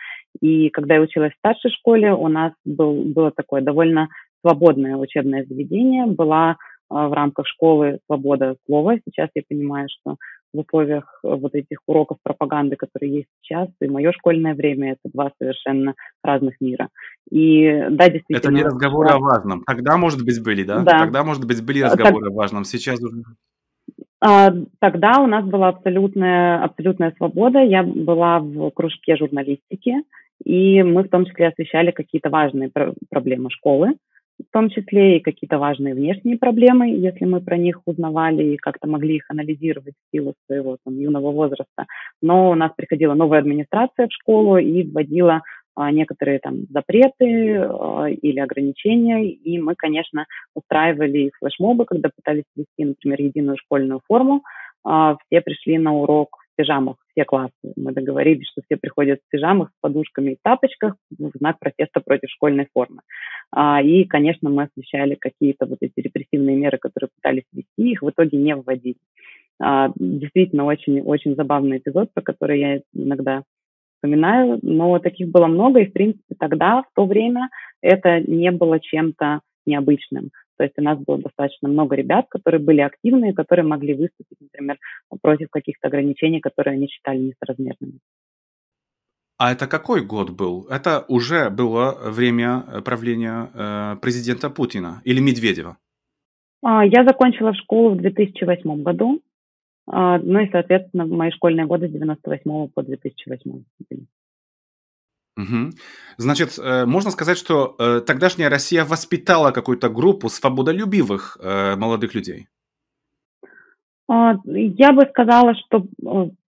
И 0.41 0.69
когда 0.69 0.95
я 0.95 1.01
училась 1.01 1.33
в 1.33 1.38
старшей 1.38 1.71
школе, 1.71 2.13
у 2.13 2.27
нас 2.27 2.53
был, 2.65 3.03
было 3.03 3.31
такое 3.31 3.62
довольно 3.62 4.07
свободное 4.41 4.95
учебное 4.95 5.45
заведение, 5.45 6.05
была 6.05 6.57
в 6.89 7.13
рамках 7.13 7.48
школы 7.48 8.00
свобода 8.08 8.55
слова. 8.65 8.98
Сейчас 9.05 9.29
я 9.36 9.43
понимаю, 9.48 9.88
что 9.89 10.15
в 10.53 10.60
условиях 10.60 11.19
э, 11.24 11.27
вот 11.27 11.53
этих 11.53 11.79
уроков 11.86 12.17
пропаганды, 12.24 12.75
которые 12.75 13.13
есть 13.17 13.27
сейчас, 13.41 13.69
и 13.81 13.88
мое 13.88 14.12
школьное 14.12 14.55
время, 14.55 14.93
это 14.93 15.13
два 15.13 15.31
совершенно 15.39 15.93
разных 16.24 16.55
мира. 16.60 16.89
И 17.29 17.86
да, 17.91 18.10
действительно... 18.10 18.38
Это 18.38 18.51
не 18.51 18.63
разговоры 18.63 19.10
да. 19.10 19.15
о 19.15 19.19
важном. 19.19 19.63
Тогда, 19.65 19.98
может 19.98 20.24
быть, 20.25 20.43
были, 20.43 20.63
да? 20.63 20.79
да. 20.79 21.00
Тогда, 21.00 21.24
может 21.24 21.46
быть, 21.46 21.63
были 21.63 21.81
а, 21.81 21.89
разговоры 21.89 22.25
так... 22.25 22.34
о 22.34 22.36
важном. 22.36 22.63
Сейчас 22.63 23.00
уже... 23.01 23.24
А, 24.22 24.51
тогда 24.79 25.19
у 25.22 25.27
нас 25.27 25.46
была 25.46 25.69
абсолютная, 25.69 26.63
абсолютная 26.63 27.13
свобода. 27.17 27.60
Я 27.60 27.84
была 27.84 28.39
в 28.39 28.72
кружке 28.72 29.15
журналистики, 29.15 29.93
и 30.43 30.81
мы 30.84 31.03
в 31.03 31.10
том 31.10 31.25
числе 31.25 31.50
освещали 31.50 31.91
какие-то 31.91 32.29
важные 32.29 32.72
проблемы 33.10 33.50
школы 33.51 33.96
в 34.39 34.51
том 34.51 34.69
числе 34.69 35.17
и 35.17 35.22
какие-то 35.22 35.58
важные 35.58 35.93
внешние 35.93 36.38
проблемы, 36.38 36.89
если 36.89 37.25
мы 37.25 37.41
про 37.41 37.58
них 37.58 37.81
узнавали 37.86 38.53
и 38.53 38.58
как-то 38.58 38.88
могли 38.88 39.17
их 39.17 39.25
анализировать 39.29 39.93
в 39.96 40.15
силу 40.15 40.34
своего 40.46 40.77
там, 40.84 40.98
юного 40.98 41.31
возраста. 41.31 41.86
Но 42.22 42.51
у 42.51 42.55
нас 42.55 42.72
приходила 42.75 43.13
новая 43.13 43.39
администрация 43.39 44.08
в 44.08 44.13
школу 44.13 44.58
и 44.58 44.84
вводила 44.84 45.41
а, 45.75 45.91
некоторые 45.91 46.39
там 46.39 46.65
запреты 46.69 47.58
а, 47.58 48.08
или 48.10 48.39
ограничения, 48.39 49.29
и 49.29 49.60
мы, 49.60 49.75
конечно, 49.75 50.25
устраивали 50.55 51.31
флешмобы, 51.39 51.86
когда 51.86 52.10
пытались 52.10 52.46
ввести, 52.55 52.86
например, 52.86 53.22
единую 53.22 53.58
школьную 53.58 54.01
форму, 54.08 54.43
а, 54.84 55.17
все 55.25 55.41
пришли 55.41 55.77
на 55.77 55.93
урок 55.93 56.38
пижамах, 56.60 56.98
все 57.12 57.24
классы. 57.24 57.54
Мы 57.78 57.94
договорились, 57.94 58.50
что 58.51 58.62
все 58.66 58.75
приходят 58.75 59.20
в 59.20 59.32
пижамах, 59.32 59.70
с 59.70 59.80
подушками 59.80 60.32
и 60.32 60.38
тапочках 60.44 60.96
в 61.10 61.32
знак 61.38 61.58
протеста 61.58 62.01
против 62.01 62.30
школьной 62.30 62.68
формы. 62.74 63.01
А, 63.51 63.82
и, 63.82 64.04
конечно, 64.04 64.50
мы 64.50 64.63
освещали 64.63 65.16
какие-то 65.16 65.66
вот 65.68 65.78
эти 65.80 65.94
репрессивные 66.01 66.58
меры, 66.58 66.78
которые 66.78 67.10
пытались 67.16 67.46
ввести, 67.54 67.92
их 67.92 68.01
в 68.01 68.10
итоге 68.10 68.38
не 68.38 68.56
вводили. 68.56 68.98
А, 69.62 69.89
действительно, 69.96 70.66
очень, 70.66 71.00
очень 71.00 71.36
забавный 71.36 71.78
эпизод, 71.78 72.10
про 72.13 72.22
который 72.22 72.60
я 72.60 72.82
иногда 72.94 73.44
вспоминаю, 73.96 74.60
но 74.62 75.00
таких 75.00 75.30
было 75.30 75.48
много, 75.48 75.80
и, 75.80 75.86
в 75.86 75.94
принципе, 75.94 76.36
тогда, 76.38 76.82
в 76.82 76.88
то 76.94 77.06
время, 77.06 77.50
это 77.82 78.20
не 78.20 78.51
было 78.51 78.82
чем-то 78.82 79.39
необычным. 79.66 80.32
То 80.60 80.66
есть 80.66 80.78
у 80.78 80.82
нас 80.82 81.00
было 81.00 81.18
достаточно 81.18 81.70
много 81.70 81.96
ребят, 81.96 82.25
которые 82.30 82.62
были 82.62 82.82
активны, 82.82 83.34
которые 83.34 83.66
могли 83.66 83.94
выступить, 83.94 84.42
например, 84.42 84.78
против 85.22 85.50
каких-то 85.50 85.88
ограничений, 85.88 86.42
которые 86.42 86.74
они 86.74 86.88
считали 86.89 87.18
несоразмерными. 87.18 88.00
А 89.38 89.54
это 89.54 89.68
какой 89.68 90.06
год 90.06 90.32
был? 90.32 90.68
Это 90.70 91.06
уже 91.08 91.50
было 91.50 91.98
время 92.12 92.82
правления 92.84 93.50
э, 93.54 93.96
президента 94.01 94.50
Путина 94.50 95.01
или 95.06 95.22
Медведева? 95.22 95.78
А, 96.62 96.86
я 96.86 97.06
закончила 97.06 97.54
школу 97.54 97.92
в 97.92 98.01
2008 98.01 98.84
году. 98.84 99.22
А, 99.88 100.18
ну 100.18 100.42
и, 100.42 100.51
соответственно, 100.51 101.06
мои 101.06 101.32
школьные 101.32 101.68
годы 101.68 101.88
с 101.88 101.92
98 101.92 102.68
по 102.68 102.84
2008 102.84 103.63
были. 103.89 104.06
Угу. 105.39 105.72
Значит, 106.17 106.60
э, 106.60 106.86
можно 106.86 107.12
сказать, 107.12 107.38
что 107.38 107.75
э, 107.79 108.01
тогдашняя 108.05 108.50
Россия 108.50 108.84
воспитала 108.84 109.51
какую-то 109.51 109.89
группу 109.89 110.27
свободолюбивых 110.27 111.38
э, 111.41 111.75
молодых 111.77 112.13
людей? 112.13 112.48
А, 114.10 114.36
я 114.43 114.91
бы 114.91 115.03
сказала, 115.10 115.53
что 115.55 115.86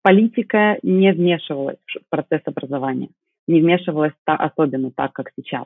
политика 0.02 0.78
не 0.84 1.14
вмешивалась 1.14 1.78
в 1.88 2.10
процесс 2.10 2.42
образования, 2.46 3.10
не 3.48 3.62
вмешивалась 3.62 4.14
особенно 4.26 4.92
так, 4.92 5.14
как 5.14 5.32
сейчас. 5.38 5.66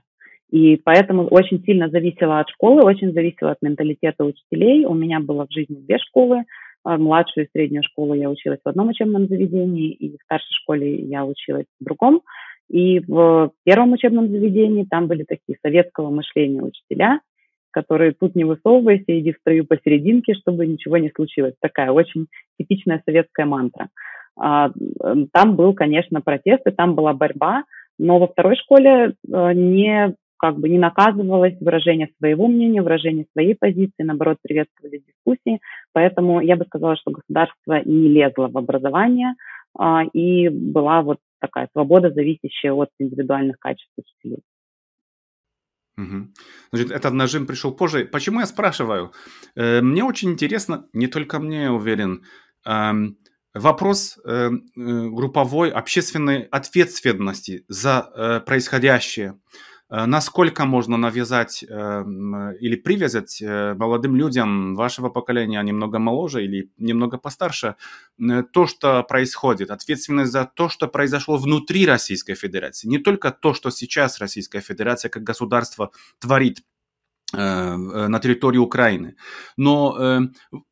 И 0.51 0.75
поэтому 0.75 1.25
очень 1.25 1.63
сильно 1.63 1.89
зависело 1.89 2.39
от 2.39 2.49
школы, 2.49 2.83
очень 2.83 3.11
зависело 3.13 3.51
от 3.51 3.61
менталитета 3.63 4.23
учителей. 4.23 4.85
У 4.85 4.93
меня 4.93 5.19
было 5.19 5.47
в 5.47 5.51
жизни 5.51 5.75
две 5.75 5.97
школы. 5.97 6.43
Младшую 6.83 7.47
и 7.47 7.49
среднюю 7.51 7.81
школу 7.81 8.13
я 8.13 8.29
училась 8.29 8.59
в 8.63 8.69
одном 8.69 8.89
учебном 8.89 9.27
заведении, 9.27 9.91
и 9.91 10.15
в 10.15 10.21
старшей 10.23 10.53
школе 10.61 10.97
я 10.97 11.25
училась 11.25 11.65
в 11.79 11.83
другом. 11.83 12.21
И 12.69 12.99
в 12.99 13.51
первом 13.63 13.93
учебном 13.93 14.29
заведении 14.29 14.85
там 14.89 15.07
были 15.07 15.23
такие 15.23 15.57
советского 15.61 16.09
мышления 16.09 16.61
учителя, 16.61 17.21
который 17.71 18.13
тут 18.13 18.35
не 18.35 18.43
высовывайся, 18.43 19.19
иди 19.19 19.33
в 19.33 19.37
строю 19.37 19.65
посерединке, 19.65 20.33
чтобы 20.33 20.65
ничего 20.65 20.97
не 20.97 21.11
случилось. 21.13 21.53
Такая 21.61 21.91
очень 21.91 22.27
типичная 22.59 23.01
советская 23.05 23.45
мантра. 23.45 23.89
А, 24.37 24.71
там 25.31 25.55
был, 25.55 25.73
конечно, 25.73 26.21
протест, 26.21 26.65
и 26.65 26.71
там 26.71 26.95
была 26.95 27.13
борьба, 27.13 27.63
но 27.97 28.19
во 28.19 28.27
второй 28.27 28.55
школе 28.57 29.13
э, 29.31 29.53
не 29.53 30.15
как 30.37 30.59
бы 30.59 30.69
не 30.69 30.77
наказывалось 30.77 31.55
выражение 31.61 32.09
своего 32.17 32.47
мнения, 32.47 32.81
выражение 32.81 33.25
своей 33.31 33.55
позиции, 33.55 34.03
наоборот, 34.03 34.37
приветствовали 34.41 35.01
дискуссии. 35.07 35.59
Поэтому 35.93 36.41
я 36.41 36.55
бы 36.55 36.65
сказала, 36.65 36.97
что 36.97 37.11
государство 37.11 37.81
не 37.85 38.09
лезло 38.09 38.49
в 38.49 38.57
образование, 38.57 39.35
а, 39.77 40.03
и 40.13 40.49
была 40.49 41.01
вот 41.01 41.17
такая 41.45 41.69
свобода, 41.71 42.11
зависящая 42.11 42.73
от 42.73 42.89
индивидуальных 42.99 43.57
качеств 43.59 43.93
учителей. 43.97 44.43
Угу. 45.97 46.27
Значит, 46.71 46.91
этот 46.91 47.13
нажим 47.13 47.47
пришел 47.47 47.73
позже. 47.73 48.05
Почему 48.05 48.41
я 48.41 48.45
спрашиваю? 48.45 49.13
Э, 49.55 49.81
мне 49.81 50.03
очень 50.03 50.31
интересно, 50.31 50.87
не 50.93 51.07
только 51.07 51.39
мне, 51.39 51.71
уверен, 51.71 52.23
вопрос 53.53 54.17
э, 54.25 54.49
э, 54.49 54.49
групповой 54.75 55.69
общественной 55.69 56.41
ответственности 56.43 57.63
за 57.69 58.43
происходящее. 58.45 59.39
Э, 59.89 60.05
насколько 60.05 60.65
можно 60.65 60.97
навязать 60.97 61.63
э, 61.63 62.03
или 62.59 62.75
привязать 62.75 63.41
э, 63.41 63.73
молодым 63.75 64.15
людям 64.15 64.75
вашего 64.75 65.09
поколения, 65.09 65.61
немного 65.61 65.99
моложе 65.99 66.43
или 66.43 66.71
немного 66.77 67.17
постарше, 67.17 67.75
то, 68.53 68.65
что 68.67 69.03
происходит, 69.03 69.71
ответственность 69.71 70.31
за 70.31 70.45
то, 70.45 70.69
что 70.69 70.87
произошло 70.87 71.37
внутри 71.37 71.85
Российской 71.85 72.35
Федерации, 72.35 72.87
не 72.87 72.97
только 72.97 73.31
то, 73.31 73.53
что 73.53 73.69
сейчас 73.71 74.19
Российская 74.19 74.61
Федерация 74.61 75.09
как 75.09 75.23
государство 75.23 75.91
творит 76.19 76.63
на 77.33 78.19
территории 78.19 78.59
Украины. 78.59 79.15
Но 79.57 80.29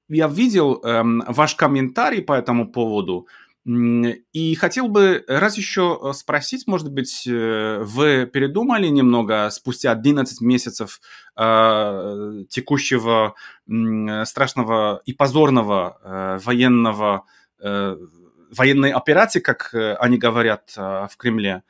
я 0.08 0.28
видел 0.28 0.80
эм, 0.84 1.24
ваш 1.28 1.56
комментарий 1.56 2.22
по 2.22 2.34
этому 2.34 2.72
поводу, 2.72 3.28
и 3.66 4.56
хотел 4.56 4.90
бы 4.90 5.24
раз 5.26 5.58
еще 5.58 5.98
э, 6.02 6.14
спросить, 6.14 6.68
может 6.68 6.92
быть, 6.92 7.26
э, 7.26 7.80
вы 7.82 8.26
передумали 8.26 8.88
немного 8.88 9.50
спустя 9.52 9.92
11 9.94 10.42
месяцев 10.42 11.00
э, 11.38 12.44
текущего 12.50 13.36
э, 13.70 14.26
страшного 14.26 15.02
и 15.06 15.14
позорного 15.14 15.98
э, 16.04 16.40
военного, 16.44 17.24
э, 17.62 17.96
военной 18.52 18.92
операции, 18.92 19.40
как 19.40 19.74
э, 19.74 19.94
они 19.96 20.18
говорят 20.18 20.74
э, 20.76 21.08
в 21.10 21.16
Кремле, 21.16 21.64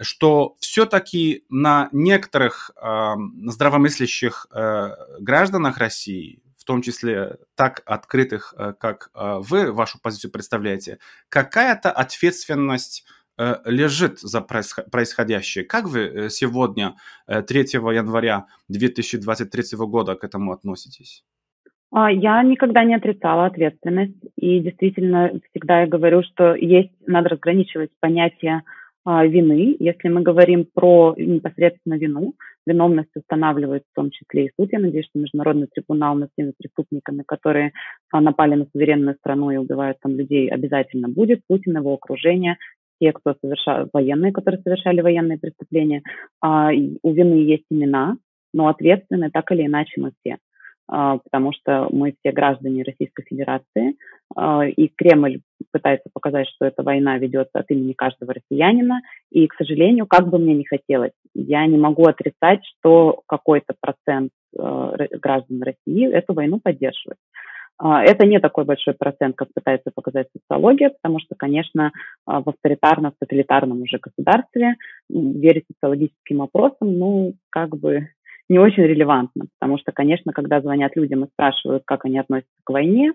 что 0.00 0.56
все-таки 0.58 1.44
на 1.48 1.88
некоторых 1.92 2.72
э, 2.74 3.14
здравомыслящих 3.46 4.48
э, 4.50 4.90
гражданах 5.20 5.78
России, 5.78 6.42
том 6.66 6.82
числе 6.82 7.36
так 7.54 7.82
открытых, 7.86 8.54
э, 8.58 8.74
как 8.78 9.10
э, 9.14 9.38
вы 9.40 9.72
вашу 9.72 10.00
позицию 10.00 10.30
представляете, 10.30 10.98
какая-то 11.28 11.90
ответственность 11.90 13.04
э, 13.38 13.56
лежит 13.64 14.18
за 14.20 14.40
происходящее. 14.40 15.64
Как 15.64 15.86
вы 15.86 16.28
сегодня, 16.30 16.96
3 17.26 17.60
января 17.94 18.46
2023 18.68 19.78
года, 19.78 20.14
к 20.14 20.24
этому 20.24 20.52
относитесь? 20.52 21.24
А, 21.92 22.10
я 22.10 22.42
никогда 22.42 22.84
не 22.84 22.94
отрицала 22.94 23.46
ответственность. 23.46 24.18
И 24.36 24.60
действительно, 24.60 25.30
всегда 25.50 25.82
я 25.82 25.86
говорю, 25.86 26.22
что 26.22 26.54
есть, 26.54 26.92
надо 27.06 27.30
разграничивать 27.30 27.90
понятие 28.00 28.62
а, 29.04 29.24
вины. 29.24 29.76
Если 29.78 30.08
мы 30.08 30.22
говорим 30.22 30.66
про 30.72 31.14
непосредственно 31.16 31.94
вину, 31.94 32.34
виновность 32.66 33.14
устанавливает 33.14 33.84
в 33.90 33.94
том 33.94 34.10
числе 34.10 34.46
и 34.46 34.50
суд. 34.58 34.70
Я 34.72 34.78
надеюсь, 34.78 35.06
что 35.06 35.18
Международный 35.18 35.68
трибунал 35.68 36.14
над 36.16 36.30
теми 36.36 36.52
преступниками, 36.56 37.22
которые 37.26 37.72
а, 38.12 38.20
напали 38.20 38.54
на 38.54 38.66
суверенную 38.72 39.16
страну 39.16 39.50
и 39.50 39.56
убивают 39.56 39.98
там 40.00 40.16
людей, 40.16 40.48
обязательно 40.48 41.08
будет. 41.08 41.40
Путин, 41.48 41.76
его 41.76 41.94
окружение, 41.94 42.56
те, 43.00 43.12
кто 43.12 43.34
совершал, 43.40 43.88
военные, 43.92 44.32
которые 44.32 44.62
совершали 44.62 45.00
военные 45.00 45.38
преступления. 45.38 46.02
А, 46.40 46.70
у 47.02 47.12
вины 47.12 47.34
есть 47.34 47.66
имена, 47.70 48.16
но 48.52 48.68
ответственны 48.68 49.30
так 49.30 49.50
или 49.52 49.66
иначе 49.66 50.00
мы 50.00 50.12
все. 50.20 50.38
А, 50.88 51.18
потому 51.18 51.52
что 51.52 51.88
мы 51.90 52.14
все 52.20 52.32
граждане 52.32 52.84
Российской 52.84 53.24
Федерации, 53.24 53.96
а, 54.36 54.64
и 54.64 54.88
Кремль 54.88 55.40
пытается 55.72 56.08
показать, 56.12 56.46
что 56.48 56.64
эта 56.64 56.82
война 56.82 57.18
ведется 57.18 57.58
от 57.58 57.70
имени 57.70 57.92
каждого 57.92 58.34
россиянина, 58.34 59.00
и, 59.32 59.48
к 59.48 59.54
сожалению, 59.54 60.06
как 60.06 60.28
бы 60.28 60.38
мне 60.38 60.54
не 60.54 60.64
хотелось, 60.64 61.12
я 61.34 61.66
не 61.66 61.76
могу 61.76 62.04
отрицать, 62.06 62.60
что 62.64 63.22
какой-то 63.26 63.74
процент 63.80 64.30
а, 64.56 64.94
граждан 65.20 65.62
России 65.62 66.08
эту 66.08 66.34
войну 66.34 66.60
поддерживает. 66.62 67.18
Это 67.78 68.24
не 68.24 68.40
такой 68.40 68.64
большой 68.64 68.94
процент, 68.94 69.36
как 69.36 69.48
пытается 69.52 69.90
показать 69.94 70.28
социология, 70.32 70.88
потому 70.88 71.20
что, 71.20 71.34
конечно, 71.36 71.92
в 72.24 72.48
авторитарном, 72.48 73.12
тоталитарном 73.20 73.82
уже 73.82 73.98
государстве 73.98 74.76
верить 75.10 75.66
социологическим 75.70 76.40
опросам, 76.40 76.98
ну, 76.98 77.34
как 77.50 77.76
бы 77.76 78.08
не 78.48 78.58
очень 78.58 78.84
релевантно, 78.84 79.46
потому 79.58 79.78
что, 79.78 79.92
конечно, 79.92 80.32
когда 80.32 80.60
звонят 80.60 80.96
людям 80.96 81.24
и 81.24 81.28
спрашивают, 81.28 81.82
как 81.84 82.04
они 82.04 82.18
относятся 82.18 82.52
к 82.64 82.70
войне, 82.70 83.12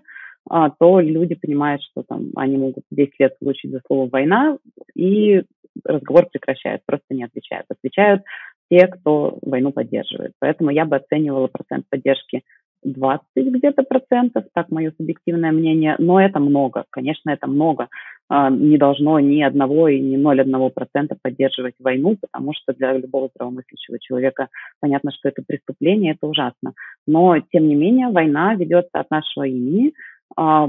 а, 0.48 0.70
то 0.70 1.00
люди 1.00 1.34
понимают, 1.34 1.82
что 1.82 2.02
там 2.02 2.30
они 2.36 2.56
могут 2.56 2.84
10 2.90 3.14
лет 3.18 3.38
получить 3.38 3.70
за 3.70 3.80
слово 3.86 4.08
«война», 4.10 4.58
и 4.94 5.42
разговор 5.84 6.26
прекращают, 6.30 6.82
просто 6.84 7.14
не 7.14 7.24
отвечают. 7.24 7.66
Отвечают 7.70 8.22
те, 8.70 8.86
кто 8.86 9.38
войну 9.42 9.72
поддерживает. 9.72 10.32
Поэтому 10.38 10.70
я 10.70 10.84
бы 10.84 10.96
оценивала 10.96 11.46
процент 11.46 11.86
поддержки 11.88 12.42
20 12.84 13.22
где-то 13.36 13.82
процентов, 13.84 14.44
так 14.54 14.70
мое 14.70 14.92
субъективное 14.96 15.52
мнение, 15.52 15.94
но 15.98 16.20
это 16.20 16.40
много, 16.40 16.84
конечно, 16.90 17.30
это 17.30 17.46
много. 17.46 17.88
А, 18.28 18.50
не 18.50 18.78
должно 18.78 19.20
ни 19.20 19.42
одного 19.42 19.88
и 19.88 20.00
ни 20.00 20.16
0,1 20.16 20.70
процента 20.70 21.16
поддерживать 21.20 21.74
войну, 21.78 22.16
потому 22.20 22.52
что 22.54 22.72
для 22.72 22.92
любого 22.96 23.28
здравомыслящего 23.34 23.98
человека 23.98 24.48
понятно, 24.80 25.10
что 25.12 25.28
это 25.28 25.42
преступление, 25.46 26.12
это 26.12 26.26
ужасно. 26.26 26.72
Но, 27.06 27.38
тем 27.52 27.68
не 27.68 27.74
менее, 27.74 28.08
война 28.08 28.54
ведется 28.54 29.00
от 29.00 29.10
нашего 29.10 29.44
имени. 29.44 29.92
А, 30.36 30.68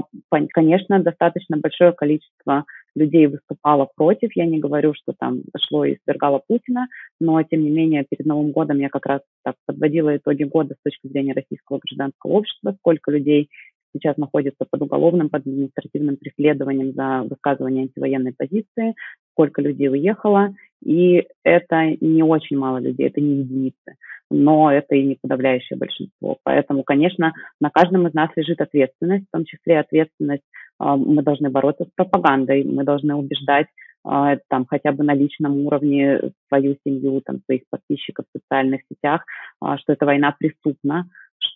конечно, 0.52 0.98
достаточно 1.00 1.56
большое 1.56 1.92
количество 1.92 2.64
людей 2.94 3.26
выступало 3.26 3.88
против. 3.96 4.30
Я 4.34 4.46
не 4.46 4.58
говорю, 4.58 4.94
что 4.94 5.14
там 5.18 5.40
шло 5.66 5.84
и 5.84 5.96
свергало 6.04 6.42
Путина, 6.46 6.88
но, 7.20 7.42
тем 7.42 7.62
не 7.62 7.70
менее, 7.70 8.04
перед 8.08 8.26
Новым 8.26 8.52
годом 8.52 8.78
я 8.78 8.88
как 8.88 9.06
раз 9.06 9.22
так 9.42 9.56
подводила 9.66 10.16
итоги 10.16 10.44
года 10.44 10.74
с 10.74 10.82
точки 10.82 11.08
зрения 11.08 11.32
российского 11.32 11.80
гражданского 11.82 12.32
общества, 12.32 12.74
сколько 12.78 13.10
людей 13.10 13.48
сейчас 13.94 14.16
находится 14.16 14.66
под 14.68 14.82
уголовным, 14.82 15.28
под 15.28 15.42
административным 15.42 16.16
преследованием 16.16 16.92
за 16.92 17.22
высказывание 17.28 17.82
антивоенной 17.82 18.34
позиции, 18.36 18.94
сколько 19.32 19.62
людей 19.62 19.88
уехало, 19.88 20.54
и 20.84 21.26
это 21.44 21.96
не 22.00 22.22
очень 22.22 22.58
мало 22.58 22.78
людей, 22.78 23.06
это 23.06 23.20
не 23.20 23.40
единицы, 23.40 23.96
но 24.30 24.70
это 24.70 24.94
и 24.94 25.04
не 25.04 25.16
подавляющее 25.20 25.78
большинство. 25.78 26.38
Поэтому, 26.42 26.82
конечно, 26.82 27.32
на 27.60 27.70
каждом 27.70 28.06
из 28.06 28.14
нас 28.14 28.30
лежит 28.36 28.60
ответственность, 28.60 29.24
в 29.28 29.32
том 29.32 29.44
числе 29.44 29.78
ответственность 29.78 30.42
а, 30.78 30.96
мы 30.96 31.22
должны 31.22 31.50
бороться 31.50 31.84
с 31.84 31.88
пропагандой, 31.94 32.64
мы 32.64 32.84
должны 32.84 33.14
убеждать 33.14 33.66
а, 34.04 34.36
там 34.48 34.66
хотя 34.68 34.92
бы 34.92 35.02
на 35.02 35.14
личном 35.14 35.66
уровне 35.66 36.20
свою 36.48 36.76
семью, 36.84 37.22
там, 37.24 37.40
своих 37.46 37.62
подписчиков 37.70 38.26
в 38.26 38.38
социальных 38.38 38.82
сетях, 38.92 39.24
а, 39.60 39.78
что 39.78 39.94
эта 39.94 40.04
война 40.04 40.34
преступна, 40.38 41.08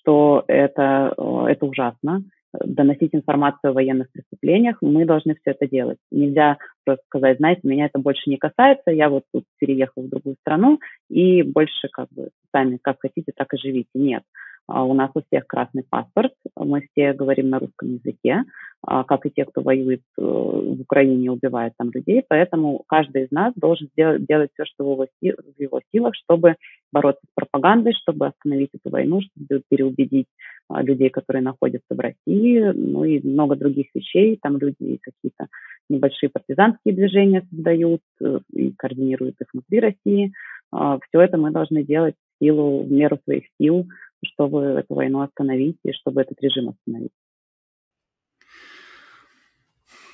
что 0.09 0.45
это, 0.49 1.13
это 1.49 1.67
ужасно, 1.67 2.23
доносить 2.53 3.15
информацию 3.15 3.71
о 3.71 3.75
военных 3.75 4.11
преступлениях, 4.11 4.79
мы 4.81 5.05
должны 5.05 5.35
все 5.35 5.51
это 5.51 5.69
делать. 5.69 5.99
Нельзя 6.11 6.59
просто 6.85 7.05
сказать, 7.07 7.39
знаете, 7.39 7.61
меня 7.65 7.87
это 7.87 7.99
больше 7.99 8.31
не 8.31 8.37
касается, 8.37 8.91
я 8.91 9.09
вот 9.09 9.25
тут 9.33 9.45
переехал 9.59 10.03
в 10.03 10.09
другую 10.09 10.37
страну, 10.41 10.79
и 11.11 11.43
больше 11.43 11.89
как 11.93 12.09
бы 12.11 12.31
сами 12.53 12.79
как 12.81 12.97
хотите, 13.01 13.33
так 13.37 13.53
и 13.55 13.59
живите. 13.59 13.91
Нет. 13.95 14.23
А, 14.69 14.85
у 14.85 14.93
нас 14.93 15.11
у 15.15 15.23
всех 15.23 15.47
красный 15.47 15.83
паспорт, 15.89 16.35
мы 16.55 16.87
все 16.91 17.15
говорим 17.15 17.49
на 17.49 17.59
русском 17.59 17.95
языке, 17.95 18.45
а, 18.83 19.03
как 19.03 19.25
и 19.25 19.31
те, 19.31 19.47
кто 19.47 19.63
воюет 19.63 20.03
э, 20.19 20.23
в 20.23 20.81
Украине, 20.83 21.33
убивает 21.33 21.73
там 21.79 21.91
людей, 21.91 22.23
поэтому 22.29 22.85
каждый 22.87 23.25
из 23.25 23.31
нас 23.31 23.55
должен 23.57 23.89
сделать, 23.89 24.27
делать 24.27 24.51
все, 24.53 24.67
что 24.67 24.85
в 24.85 25.07
его, 25.23 25.39
в 25.57 25.61
его 25.61 25.81
силах, 25.91 26.15
чтобы 26.15 26.57
бороться 26.93 27.23
с 27.27 27.35
пропагандой, 27.35 27.95
чтобы 27.95 28.27
остановить 28.27 28.71
эту 28.75 28.91
войну, 28.91 29.21
чтобы 29.23 29.63
переубедить 29.71 30.27
людей, 30.71 31.11
которые 31.11 31.43
находятся 31.43 31.95
в 31.95 31.99
России, 31.99 32.61
ну 32.75 33.05
и 33.05 33.27
много 33.27 33.57
других 33.57 33.87
вещей. 33.95 34.39
Там 34.41 34.59
люди 34.59 34.99
какие-то 35.01 35.49
небольшие 35.89 36.31
партизанские 36.31 36.95
движения 36.95 37.47
создают 37.51 38.03
э, 38.21 38.41
и 38.53 38.73
координируют 38.73 39.37
их 39.41 39.49
внутри 39.53 39.81
России. 39.81 40.33
Все 40.71 41.21
это 41.23 41.39
мы 41.39 41.51
должны 41.51 41.83
делать 41.83 42.15
в 42.15 42.45
силу, 42.45 42.83
в 42.83 42.93
меру 42.93 43.19
своих 43.25 43.45
сил, 43.59 43.89
чтобы 44.23 44.61
эту 44.61 44.95
войну 44.95 45.23
остановить 45.23 45.79
и 45.83 45.93
чтобы 45.93 46.21
этот 46.21 46.39
режим 46.43 46.69
остановить. 46.69 47.13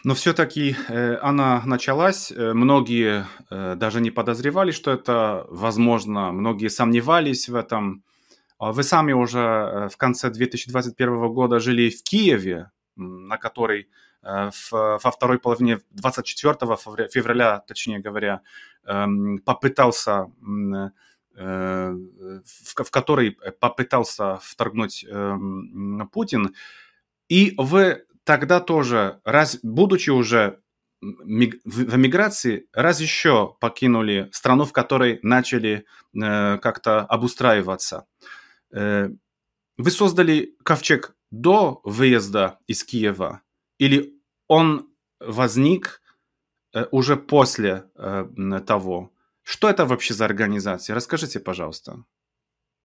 Но 0.04 0.14
все-таки 0.14 0.76
э, 0.88 1.16
она 1.16 1.62
началась. 1.66 2.30
Э, 2.30 2.52
многие 2.52 3.24
даже 3.50 4.00
не 4.00 4.12
подозревали, 4.12 4.70
что 4.70 4.92
это 4.92 5.44
возможно. 5.48 6.30
Многие 6.30 6.68
сомневались 6.68 7.48
в 7.48 7.56
этом. 7.56 8.04
Вы 8.72 8.82
сами 8.82 9.12
уже 9.12 9.88
в 9.92 9.96
конце 9.96 10.30
2021 10.30 11.32
года 11.32 11.58
жили 11.60 11.90
в 11.90 12.02
Киеве, 12.02 12.70
на 12.96 13.36
который 13.36 13.88
в, 14.22 14.52
во 14.72 15.10
второй 15.10 15.38
половине 15.38 15.80
24 15.90 16.54
февраля, 17.08 17.58
точнее 17.66 17.98
говоря, 17.98 18.40
эм, 18.86 19.38
попытался 19.38 20.30
в, 21.36 22.42
в 22.84 22.90
который 22.90 23.36
попытался 23.60 24.38
вторгнуть 24.42 25.04
эм, 25.04 26.08
Путин. 26.12 26.54
И 27.28 27.54
вы 27.58 28.04
тогда 28.24 28.60
тоже, 28.60 29.20
раз, 29.24 29.58
будучи 29.62 30.10
уже 30.10 30.60
в 31.00 31.96
эмиграции, 31.96 32.66
раз 32.72 33.00
еще 33.00 33.56
покинули 33.60 34.30
страну, 34.32 34.64
в 34.64 34.72
которой 34.72 35.20
начали 35.22 35.84
э, 36.14 36.58
как-то 36.58 37.00
обустраиваться. 37.00 38.06
Э, 38.74 39.08
вы 39.76 39.90
создали 39.90 40.54
ковчег 40.64 41.16
до 41.30 41.80
выезда 41.84 42.58
из 42.66 42.84
Киева 42.84 43.42
или 43.78 44.12
он 44.48 44.88
возник 45.20 46.00
э, 46.74 46.86
уже 46.90 47.16
после 47.16 47.84
э, 47.96 48.24
того? 48.66 49.10
Что 49.42 49.68
это 49.68 49.84
вообще 49.84 50.14
за 50.14 50.24
организация? 50.24 50.94
Расскажите, 50.96 51.38
пожалуйста. 51.38 52.04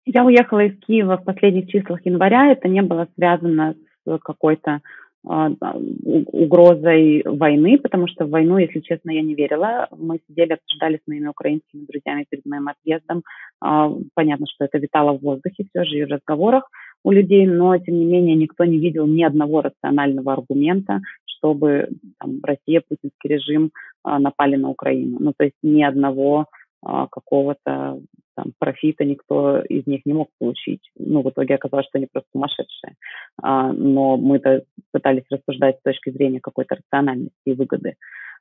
Я 0.05 0.25
уехала 0.25 0.64
из 0.64 0.79
Киева 0.81 1.16
в 1.16 1.25
последних 1.25 1.68
числах 1.68 2.05
января. 2.05 2.53
Это 2.53 2.68
не 2.68 2.83
было 2.83 3.09
связано 3.16 3.75
с 4.05 4.18
какой-то 4.18 4.83
угрозой 5.24 7.22
войны, 7.24 7.78
потому 7.78 8.08
что 8.08 8.24
в 8.26 8.30
войну, 8.30 8.58
если 8.58 8.80
честно, 8.80 9.12
я 9.12 9.22
не 9.22 9.35
верила. 9.35 9.87
Мы 9.96 10.20
сидели, 10.28 10.54
обсуждали 10.54 10.96
с 10.96 11.06
моими 11.06 11.28
украинскими 11.28 11.87
друзьями 11.87 12.26
перед 12.28 12.44
моим 12.44 12.68
отъездом. 12.68 13.22
А, 13.61 13.92
понятно, 14.14 14.46
что 14.52 14.64
это 14.64 14.78
витало 14.78 15.16
в 15.16 15.22
воздухе 15.22 15.64
все 15.70 15.85
же 15.85 15.98
и 15.98 16.04
в 16.04 16.08
разговорах 16.08 16.68
у 17.04 17.12
людей, 17.12 17.46
но, 17.46 17.76
тем 17.78 17.98
не 17.98 18.04
менее, 18.04 18.35
никто 18.35 18.64
не 18.64 18.78
видел 18.78 19.06
ни 19.06 19.22
одного 19.22 19.62
рационального 19.62 20.32
аргумента, 20.32 21.00
чтобы 21.24 21.88
там, 22.18 22.40
Россия, 22.42 22.82
путинский 22.88 23.28
режим 23.28 23.70
а, 24.02 24.18
напали 24.18 24.56
на 24.56 24.70
Украину. 24.70 25.18
Ну, 25.20 25.32
то 25.37 25.44
есть 25.44 25.56
ни 25.62 25.82
одного 25.82 26.46
какого-то 26.83 28.01
там, 28.35 28.53
профита 28.59 29.05
никто 29.05 29.61
из 29.61 29.87
них 29.87 30.03
не 30.05 30.14
мог 30.14 30.29
получить. 30.38 30.81
Ну, 30.97 31.23
в 31.23 31.31
итоге 31.31 31.55
оказалось, 31.55 31.87
что 31.87 31.99
они 31.99 32.07
просто 32.11 32.29
сумасшедшие. 32.33 32.95
А, 33.42 33.73
но 33.73 34.16
мы-то 34.16 34.64
пытались 34.92 35.25
рассуждать 35.31 35.79
с 35.79 35.83
точки 35.83 36.11
зрения 36.11 36.40
какой-то 36.40 36.77
рациональности 36.77 37.35
и 37.45 37.55
выгоды. 37.55 37.97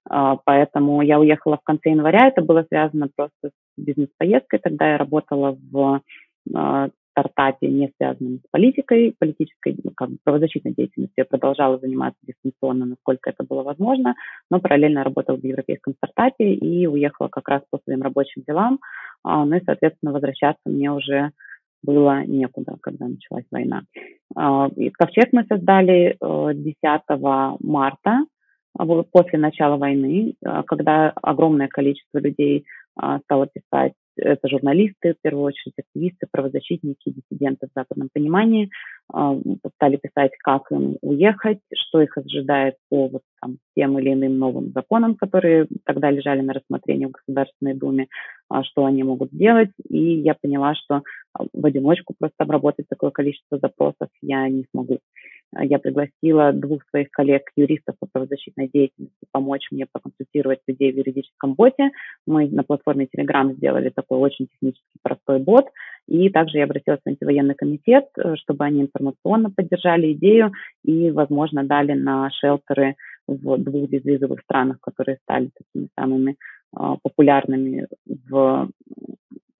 А, 0.10 0.38
поэтому 0.44 1.02
я 1.02 1.20
уехала 1.20 1.58
в 1.58 1.64
конце 1.64 1.92
января. 1.92 2.28
Это 2.28 2.42
было 2.42 2.66
связано 2.70 3.10
просто 3.16 3.50
с 3.50 3.52
бизнес-поездкой. 3.78 4.60
Тогда 4.60 4.92
я 4.92 4.98
работала 4.98 5.58
в 5.72 6.02
а, 6.56 6.90
стартапе, 7.12 7.67
не 7.67 7.91
связанном 7.97 8.39
с 8.39 8.50
политикой, 8.52 9.15
политической, 9.17 9.78
ну, 9.84 9.91
как 9.95 10.10
бы 10.10 10.17
правозащитной 10.24 10.74
деятельностью. 10.74 11.13
Я 11.17 11.26
продолжала 11.26 11.78
заниматься 11.78 12.19
дистанционно, 12.24 12.86
насколько 12.86 13.30
это 13.30 13.43
было 13.43 13.63
возможно, 13.63 14.15
но 14.50 14.60
параллельно 14.60 15.04
работала 15.04 15.38
в 15.38 15.43
европейском 15.43 15.93
стартапе 15.95 16.54
и 16.54 16.88
уехала 16.88 17.28
как 17.28 17.47
раз 17.47 17.62
по 17.69 17.80
своим 17.84 18.02
рабочим 18.02 18.43
делам. 18.47 18.80
А, 19.24 19.45
ну 19.45 19.56
и, 19.56 19.63
соответственно, 19.65 20.13
возвращаться 20.13 20.62
мне 20.65 20.91
уже 20.91 21.32
было 21.84 22.24
некуда, 22.26 22.78
когда 22.82 23.08
началась 23.08 23.45
война. 23.52 23.84
А, 24.36 24.69
и 24.76 24.89
ковчег 24.89 25.30
мы 25.32 25.45
создали 25.45 26.17
10 26.19 26.76
э, 26.84 27.58
марта, 27.60 28.26
а, 28.78 28.86
после 29.12 29.39
начала 29.39 29.78
войны, 29.78 30.36
когда 30.67 31.12
огромное 31.21 31.67
количество 31.67 32.19
людей 32.19 32.65
стало 32.98 33.48
писать 33.48 33.94
это 34.18 34.48
журналисты, 34.48 35.14
в 35.14 35.22
первую 35.22 35.46
очередь 35.46 35.74
активисты, 35.78 36.28
правозащитники, 36.32 37.12
диссиденты 37.12 37.68
в 37.68 37.72
западном 37.76 38.10
понимании, 38.14 38.70
а, 39.12 39.38
стали 39.76 39.98
писать, 39.98 40.32
как 40.40 40.72
им 40.72 40.98
уехать, 41.02 41.60
что 41.74 42.02
их 42.02 42.18
ожидает 42.18 42.76
по 42.90 43.08
вот, 43.08 43.22
там, 43.42 43.58
тем 43.76 43.98
или 44.00 44.14
иным 44.14 44.38
новым 44.38 44.72
законам, 44.74 45.16
которые 45.16 45.68
тогда 45.86 46.12
лежали 46.12 46.42
на 46.42 46.54
рассмотрении 46.54 47.06
в 47.06 47.12
Государственной 47.12 47.74
Думе, 47.74 48.08
а, 48.50 48.64
что 48.64 48.86
они 48.86 49.04
могут 49.04 49.32
сделать. 49.32 49.72
И 49.90 50.20
я 50.20 50.36
поняла, 50.40 50.76
что 50.76 51.04
а, 51.34 51.44
в 51.54 51.66
одиночку 51.66 52.14
просто 52.18 52.36
обработать 52.40 52.88
такое 52.90 53.12
количество 53.12 53.58
запросов 53.60 54.10
я 54.22 54.48
не 54.50 54.66
смогу. 54.72 55.00
Я 55.60 55.80
пригласила 55.80 56.54
двух 56.54 56.82
своих 56.90 57.12
коллег-юристов 57.12 57.96
по 58.00 58.08
правозащитной 58.12 58.70
деятельности 58.74 59.26
помочь 59.32 59.68
мне 59.72 59.86
проконсультировать 59.92 60.60
людей 60.68 60.92
в 60.92 60.98
юридическом 60.98 61.56
боте. 61.56 61.92
Мы 62.26 62.48
на 62.48 62.64
платформе 62.64 63.08
Telegram 63.14 63.54
сделали 63.54 63.90
такой 63.90 64.20
очень 64.20 64.48
технически 64.48 64.98
простой 65.02 65.40
бот. 65.40 65.66
И 66.08 66.30
также 66.30 66.58
я 66.58 66.64
обратилась 66.64 67.02
в 67.04 67.10
антивоенный 67.10 67.56
комитет, 67.56 68.06
э, 68.18 68.36
чтобы 68.38 68.66
они 68.66 68.82
информационно 68.82 69.52
поддержали 69.52 70.14
идею 70.14 70.52
и, 70.84 71.12
возможно, 71.12 71.64
дали 71.64 71.94
на 71.94 72.30
шелтеры 72.32 72.96
в 73.28 73.58
двух 73.58 73.90
безвизовых 73.90 74.42
странах, 74.42 74.78
которые 74.82 75.18
стали 75.24 75.52
такими 75.58 75.90
самыми 75.98 76.38
а, 76.74 76.98
популярными 77.02 77.88
в 78.30 78.70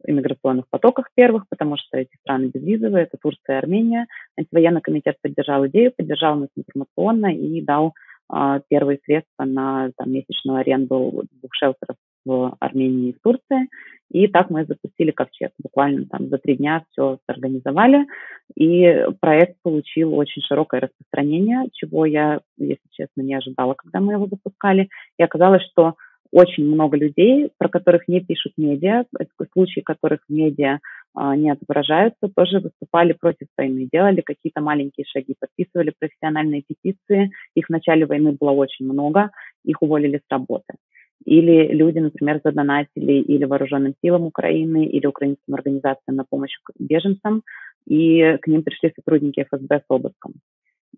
иммиграционных 0.06 0.66
потоках 0.70 1.10
первых, 1.16 1.46
потому 1.50 1.78
что 1.78 1.98
эти 1.98 2.16
страны 2.22 2.52
безвизовые, 2.54 3.04
это 3.04 3.18
Турция 3.22 3.56
и 3.56 3.58
Армения. 3.58 4.08
Антивоенный 4.38 4.82
комитет 4.82 5.18
поддержал 5.22 5.66
идею, 5.68 5.94
поддержал 5.96 6.36
нас 6.36 6.50
информационно 6.56 7.34
и 7.34 7.62
дал 7.62 7.94
э, 8.34 8.62
первые 8.70 9.00
средства 9.06 9.44
на 9.44 9.92
там, 9.98 10.12
месячную 10.12 10.60
аренду 10.60 11.24
двух 11.32 11.54
шелтеров 11.54 11.98
в 12.26 12.56
Армении 12.60 13.10
и 13.10 13.14
в 13.14 13.22
Турции. 13.22 13.68
И 14.12 14.28
так 14.28 14.50
мы 14.50 14.66
запустили 14.66 15.12
ковчег. 15.12 15.52
Буквально 15.58 16.06
там 16.06 16.28
за 16.28 16.38
три 16.38 16.58
дня 16.58 16.84
все 16.92 17.20
организовали. 17.28 18.06
И 18.56 19.06
проект 19.22 19.56
получил 19.64 20.14
очень 20.16 20.42
широкое 20.42 20.82
распространение, 20.82 21.70
чего 21.72 22.06
я, 22.06 22.42
если 22.58 22.84
честно, 22.92 23.22
не 23.22 23.36
ожидала, 23.36 23.74
когда 23.74 24.02
мы 24.02 24.14
его 24.14 24.28
запускали. 24.28 24.90
И 25.18 25.24
оказалось, 25.24 25.64
что 25.72 25.96
очень 26.32 26.66
много 26.66 26.98
людей, 26.98 27.50
про 27.58 27.68
которых 27.70 28.08
не 28.08 28.22
пишут 28.22 28.54
медиа, 28.58 29.04
случаи 29.54 29.82
которых 29.82 30.22
в 30.28 30.34
медиа 30.34 30.80
а, 31.14 31.36
не 31.36 31.52
отображаются, 31.52 32.30
тоже 32.34 32.60
выступали 32.60 33.14
против 33.14 33.48
войны, 33.58 33.90
делали 33.92 34.22
какие-то 34.22 34.62
маленькие 34.62 35.06
шаги, 35.06 35.36
подписывали 35.38 35.94
профессиональные 36.00 36.64
петиции. 36.64 37.32
Их 37.56 37.66
в 37.66 37.70
начале 37.70 38.06
войны 38.06 38.32
было 38.40 38.52
очень 38.52 38.86
много, 38.86 39.32
их 39.66 39.82
уволили 39.82 40.18
с 40.18 40.32
работы. 40.32 40.74
Или 41.26 41.68
люди, 41.68 42.00
например, 42.00 42.42
задонатили 42.44 43.14
или 43.14 43.46
вооруженным 43.46 43.94
силам 44.04 44.24
Украины, 44.24 44.86
или 44.86 45.06
украинским 45.06 45.54
организациям 45.54 46.16
на 46.16 46.26
помощь 46.28 46.58
беженцам, 46.80 47.44
и 47.86 48.38
к 48.42 48.48
ним 48.48 48.64
пришли 48.64 48.92
сотрудники 48.96 49.46
ФСБ 49.52 49.80
с 49.80 49.86
обыском. 49.90 50.34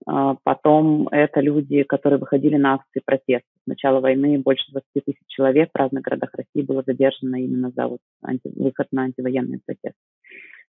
А, 0.05 0.35
потом 0.43 1.07
это 1.09 1.39
люди, 1.39 1.83
которые 1.83 2.19
выходили 2.19 2.57
на 2.57 2.75
акции 2.75 3.01
протеста. 3.03 3.47
С 3.63 3.67
начала 3.67 3.99
войны 3.99 4.37
больше 4.39 4.71
20 4.71 4.87
тысяч 5.05 5.21
человек 5.27 5.69
в 5.73 5.77
разных 5.77 6.03
городах 6.03 6.31
России 6.33 6.65
было 6.65 6.83
задержано 6.85 7.37
именно 7.37 7.71
за 7.75 7.87
вот 7.87 7.99
анти, 8.21 8.51
выход 8.55 8.87
на 8.91 9.03
антивоенный 9.03 9.61
протест. 9.65 9.95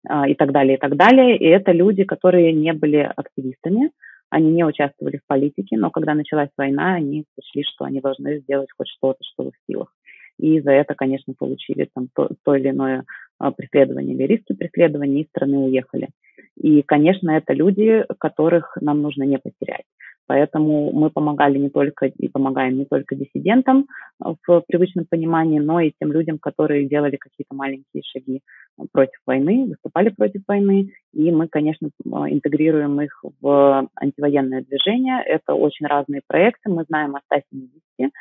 А, 0.08 0.28
и 0.28 0.36
так 0.36 0.52
далее, 0.52 0.78
и 0.78 0.80
так 0.80 0.96
далее. 0.96 1.38
И 1.38 1.46
это 1.46 1.72
люди, 1.72 2.04
которые 2.04 2.52
не 2.52 2.74
были 2.74 3.10
активистами, 3.16 3.92
они 4.30 4.52
не 4.52 4.66
участвовали 4.66 5.18
в 5.18 5.28
политике, 5.28 5.78
но 5.78 5.92
когда 5.92 6.14
началась 6.14 6.50
война, 6.58 6.96
они 6.96 7.26
сочли, 7.36 7.64
что 7.64 7.86
они 7.86 8.02
должны 8.02 8.40
сделать 8.40 8.70
хоть 8.76 8.88
что-то, 8.88 9.20
что 9.22 9.44
в 9.44 9.48
их 9.50 9.54
силах. 9.70 9.94
И 10.40 10.60
за 10.60 10.72
это, 10.72 10.96
конечно, 10.96 11.34
получили 11.38 11.88
там 11.94 12.10
то, 12.14 12.30
то 12.44 12.56
или 12.56 12.70
иное 12.70 13.06
а, 13.44 13.52
преследование 13.52 14.16
или 14.16 14.24
риски 14.24 14.54
преследования, 14.54 15.22
и 15.22 15.28
страны 15.28 15.58
уехали. 15.58 16.08
И, 16.56 16.82
конечно, 16.82 17.32
это 17.32 17.54
люди, 17.54 18.06
которых 18.20 18.78
нам 18.80 19.02
нужно 19.02 19.24
не 19.24 19.38
потерять. 19.38 19.84
Поэтому 20.28 20.94
мы 20.94 21.10
помогали 21.10 21.58
не 21.58 21.70
только 21.70 22.06
и 22.06 22.30
помогаем 22.30 22.78
не 22.78 22.86
только 22.86 23.16
диссидентам 23.16 23.88
в 24.20 24.64
привычном 24.66 25.06
понимании, 25.10 25.60
но 25.60 25.82
и 25.82 25.92
тем 26.00 26.14
людям, 26.14 26.38
которые 26.40 26.88
делали 26.88 27.18
какие-то 27.18 27.54
маленькие 27.54 28.04
шаги 28.04 28.40
против 28.94 29.20
войны, 29.28 29.66
выступали 29.68 30.08
против 30.10 30.44
войны. 30.48 30.94
И 31.12 31.30
мы, 31.30 31.50
конечно, 31.50 31.90
интегрируем 32.06 33.02
их 33.02 33.22
в 33.42 33.90
антивоенное 33.96 34.62
движение. 34.62 35.22
Это 35.26 35.54
очень 35.54 35.88
разные 35.88 36.22
проекты. 36.26 36.70
Мы 36.70 36.86
знаем 36.88 37.18
о 37.18 37.22
170 37.26 38.14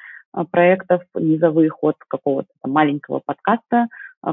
проектов 0.51 1.03
низовых 1.15 1.85
от 1.85 1.97
какого-то 2.09 2.49
маленького 2.65 3.21
подкаста, 3.25 3.87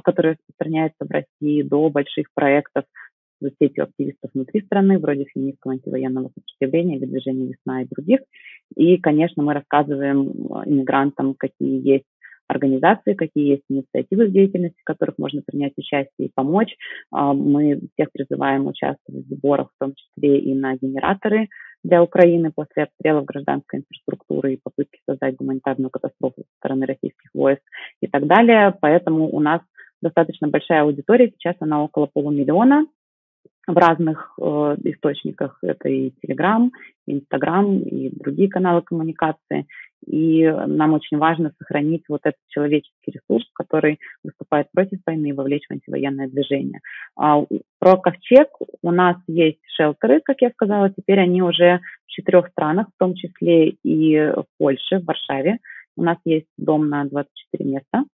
который 0.03 0.33
распространяется 0.33 1.05
в 1.05 1.11
России, 1.11 1.61
до 1.61 1.89
больших 1.89 2.27
проектов 2.33 2.85
за 3.41 3.51
сетью 3.59 3.85
активистов 3.85 4.31
внутри 4.33 4.61
страны, 4.61 4.99
вроде 4.99 5.25
феминистского 5.25 5.73
антивоенного 5.73 6.29
сопротивления 6.35 6.97
или 6.97 7.05
движения 7.05 7.47
«Весна» 7.47 7.83
и 7.83 7.87
других. 7.89 8.19
И, 8.75 8.97
конечно, 8.97 9.43
мы 9.43 9.53
рассказываем 9.53 10.29
э, 10.29 10.69
иммигрантам, 10.69 11.35
какие 11.35 11.87
есть 11.87 12.05
организации, 12.49 13.13
какие 13.13 13.51
есть 13.51 13.63
инициативы 13.69 14.25
в 14.25 14.31
деятельности, 14.31 14.79
в 14.81 14.83
которых 14.83 15.17
можно 15.19 15.41
принять 15.45 15.73
участие 15.77 16.27
и 16.27 16.31
помочь. 16.33 16.75
А, 17.11 17.33
мы 17.33 17.79
всех 17.93 18.11
призываем 18.11 18.65
участвовать 18.67 19.25
в 19.25 19.35
сборах, 19.35 19.69
в 19.75 19.79
том 19.79 19.93
числе 19.93 20.39
и 20.39 20.55
на 20.55 20.75
генераторы 20.75 21.47
для 21.83 22.03
Украины 22.03 22.51
после 22.53 22.83
обстрелов 22.83 23.25
гражданской 23.25 23.79
инфраструктуры 23.79 24.53
и 24.53 24.59
попытки 24.61 24.99
создать 25.07 25.35
гуманитарную 25.35 25.91
катастрофу 25.91 26.41
со 26.41 26.57
стороны 26.57 26.87
российских 26.87 27.29
войск 27.33 27.61
и 28.01 28.07
так 28.07 28.25
далее. 28.25 28.75
Поэтому 28.81 29.29
у 29.29 29.39
нас 29.39 29.61
достаточно 30.01 30.47
большая 30.47 30.83
аудитория, 30.83 31.31
сейчас 31.31 31.55
она 31.59 31.83
около 31.83 32.07
полумиллиона, 32.07 32.85
в 33.69 33.77
разных 33.77 34.33
э, 34.41 34.77
источниках. 34.83 35.59
Это 35.61 35.89
и 35.89 36.11
Telegram, 36.25 36.69
и 37.05 37.19
Instagram, 37.19 37.79
и 37.79 38.09
другие 38.09 38.49
каналы 38.49 38.81
коммуникации. 38.81 39.67
И 40.07 40.43
нам 40.43 40.93
очень 40.93 41.17
важно 41.17 41.51
сохранить 41.59 42.03
вот 42.07 42.21
этот 42.23 42.39
человеческий 42.47 43.11
ресурс, 43.11 43.45
который 43.53 43.99
выступает 44.23 44.67
против 44.71 44.99
войны 45.05 45.27
и 45.27 45.33
вовлечь 45.33 45.67
в 45.67 45.73
антивоенное 45.73 46.27
движение. 46.27 46.79
А, 47.15 47.43
про 47.79 47.97
ковчег 47.97 48.47
у 48.81 48.91
нас 48.91 49.17
есть 49.27 49.59
шелтеры, 49.75 50.21
как 50.21 50.41
я 50.41 50.49
сказала, 50.51 50.89
теперь 50.89 51.19
они 51.19 51.43
уже 51.43 51.81
в 52.05 52.11
четырех 52.11 52.47
странах, 52.47 52.87
в 52.87 52.97
том 52.99 53.13
числе 53.13 53.69
и 53.83 54.17
в 54.17 54.45
Польше, 54.57 54.99
в 54.99 55.05
Варшаве. 55.05 55.59
У 55.95 56.03
нас 56.03 56.17
есть 56.25 56.47
дом 56.57 56.89
на 56.89 57.03
24 57.05 57.69
места. 57.69 58.05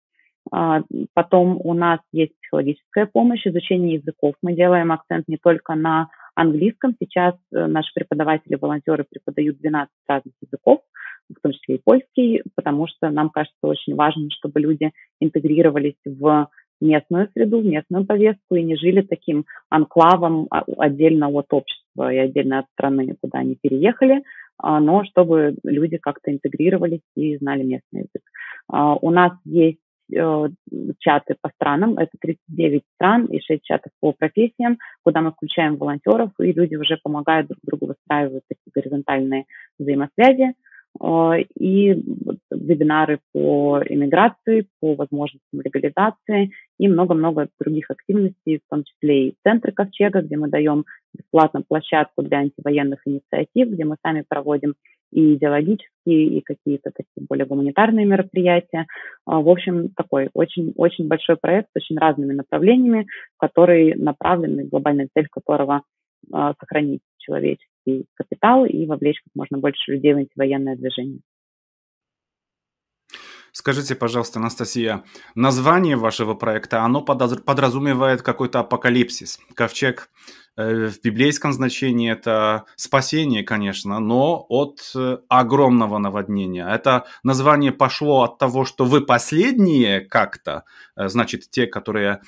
А, 0.51 0.81
потом 1.13 1.59
у 1.63 1.73
нас 1.73 1.99
есть 2.11 2.33
психологическая 2.41 3.05
помощь, 3.05 3.45
изучение 3.45 3.95
языков. 3.95 4.35
Мы 4.41 4.53
делаем 4.53 4.91
акцент 4.91 5.27
не 5.27 5.37
только 5.37 5.75
на 5.75 6.09
английском. 6.35 6.95
Сейчас 6.99 7.35
э, 7.53 7.65
наши 7.65 7.91
преподаватели, 7.93 8.57
волонтеры 8.59 9.05
преподают 9.09 9.57
12 9.57 9.89
разных 10.07 10.33
языков, 10.41 10.81
в 11.29 11.41
том 11.41 11.53
числе 11.53 11.75
и 11.75 11.81
польский, 11.83 12.43
потому 12.55 12.87
что 12.87 13.09
нам 13.09 13.29
кажется 13.29 13.57
очень 13.63 13.95
важно, 13.95 14.29
чтобы 14.31 14.59
люди 14.59 14.91
интегрировались 15.19 15.95
в 16.05 16.49
местную 16.81 17.29
среду, 17.33 17.61
в 17.61 17.65
местную 17.65 18.05
повестку 18.05 18.55
и 18.55 18.63
не 18.63 18.75
жили 18.75 19.01
таким 19.01 19.45
анклавом 19.69 20.47
а, 20.51 20.63
отдельно 20.77 21.29
от 21.29 21.47
общества 21.51 22.13
и 22.13 22.17
отдельно 22.17 22.59
от 22.59 22.65
страны, 22.73 23.15
куда 23.19 23.39
они 23.39 23.55
переехали, 23.55 24.23
а, 24.57 24.79
но 24.79 25.05
чтобы 25.05 25.55
люди 25.63 25.97
как-то 25.97 26.31
интегрировались 26.31 27.01
и 27.15 27.37
знали 27.37 27.63
местный 27.63 28.01
язык. 28.01 28.21
У 28.67 29.11
нас 29.11 29.31
есть 29.45 29.77
Э, 30.13 30.49
чаты 30.99 31.35
по 31.41 31.49
странам, 31.49 31.97
это 31.97 32.11
39 32.21 32.83
стран 32.95 33.25
и 33.25 33.39
6 33.39 33.63
чатов 33.63 33.91
по 33.99 34.13
профессиям, 34.13 34.77
куда 35.03 35.21
мы 35.21 35.31
включаем 35.31 35.77
волонтеров, 35.77 36.31
и 36.39 36.51
люди 36.51 36.75
уже 36.75 36.97
помогают 37.01 37.47
друг 37.47 37.59
другу 37.63 37.85
выстраивать 37.87 38.43
такие 38.47 38.71
горизонтальные 38.73 39.45
взаимосвязи, 39.79 40.53
э, 41.01 41.41
и 41.57 42.03
вебинары 42.51 43.19
по 43.33 43.81
иммиграции, 43.87 44.67
по 44.79 44.93
возможностям 44.93 45.61
легализации 45.61 46.51
и 46.77 46.87
много-много 46.87 47.47
других 47.59 47.89
активностей, 47.89 48.59
в 48.59 48.69
том 48.69 48.83
числе 48.83 49.29
и 49.29 49.35
центры 49.43 49.71
Ковчега, 49.71 50.21
где 50.21 50.37
мы 50.37 50.49
даем 50.49 50.85
бесплатно 51.15 51.63
площадку 51.67 52.21
для 52.21 52.39
антивоенных 52.39 53.01
инициатив, 53.05 53.69
где 53.69 53.85
мы 53.85 53.95
сами 54.03 54.23
проводим 54.27 54.75
и 55.15 55.35
идеологические, 55.35 56.25
и 56.27 56.41
какие-то 56.41 56.91
такие 56.93 57.25
более 57.29 57.45
гуманитарные 57.45 58.05
мероприятия. 58.05 58.85
А, 59.25 59.39
в 59.39 59.47
общем, 59.47 59.89
такой 59.95 60.29
очень, 60.33 60.73
очень 60.75 61.07
большой 61.07 61.37
проект 61.37 61.69
с 61.69 61.77
очень 61.77 61.97
разными 61.97 62.33
направлениями, 62.33 63.07
который 63.37 63.95
направлен, 63.95 64.67
глобальная 64.67 65.07
цель 65.13 65.27
которого 65.31 65.83
а, 66.33 66.53
сохранить 66.59 67.01
человеческий 67.17 68.05
капитал 68.13 68.65
и 68.65 68.85
вовлечь 68.85 69.21
как 69.23 69.31
можно 69.35 69.57
больше 69.57 69.93
людей 69.93 70.13
в 70.13 70.17
антивоенное 70.17 70.75
движение. 70.75 71.21
Скажите, 73.53 73.95
пожалуйста, 73.95 74.39
Анастасия, 74.39 75.05
название 75.33 75.95
вашего 75.95 76.33
проекта, 76.33 76.83
оно 76.83 77.01
подразумевает 77.01 78.21
какой-то 78.21 78.59
апокалипсис. 78.59 79.39
Ковчег 79.53 80.09
в 80.57 81.01
библейском 81.03 81.51
значении 81.51 82.11
это 82.11 82.63
спасение, 82.77 83.43
конечно, 83.43 83.99
но 83.99 84.45
от 84.47 84.91
э, 84.95 85.17
огромного 85.27 85.97
наводнения. 85.97 86.65
Это 86.65 87.05
название 87.23 87.71
пошло 87.71 88.23
от 88.23 88.37
того, 88.37 88.63
что 88.63 88.85
вы 88.85 89.01
последние 89.01 89.99
как-то, 89.99 90.63
э, 90.95 91.09
значит, 91.09 91.49
те, 91.49 91.67
которые 91.67 92.21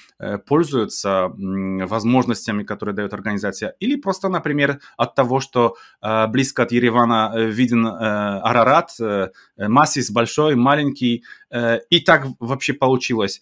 пользуются 0.46 1.30
возможностями, 1.30 2.64
которые 2.64 2.96
дает 2.96 3.14
организация, 3.14 3.76
или 3.80 3.96
просто, 3.96 4.30
например, 4.30 4.80
от 4.98 5.16
того, 5.16 5.40
что 5.40 5.76
близко 6.30 6.64
от 6.64 6.72
Еревана 6.72 7.34
виден 7.36 7.86
Арарат, 7.88 8.92
Массис 9.58 10.12
большой, 10.12 10.56
маленький, 10.56 11.24
и 11.90 12.00
так 12.02 12.28
вообще 12.40 12.74
получилось. 12.74 13.42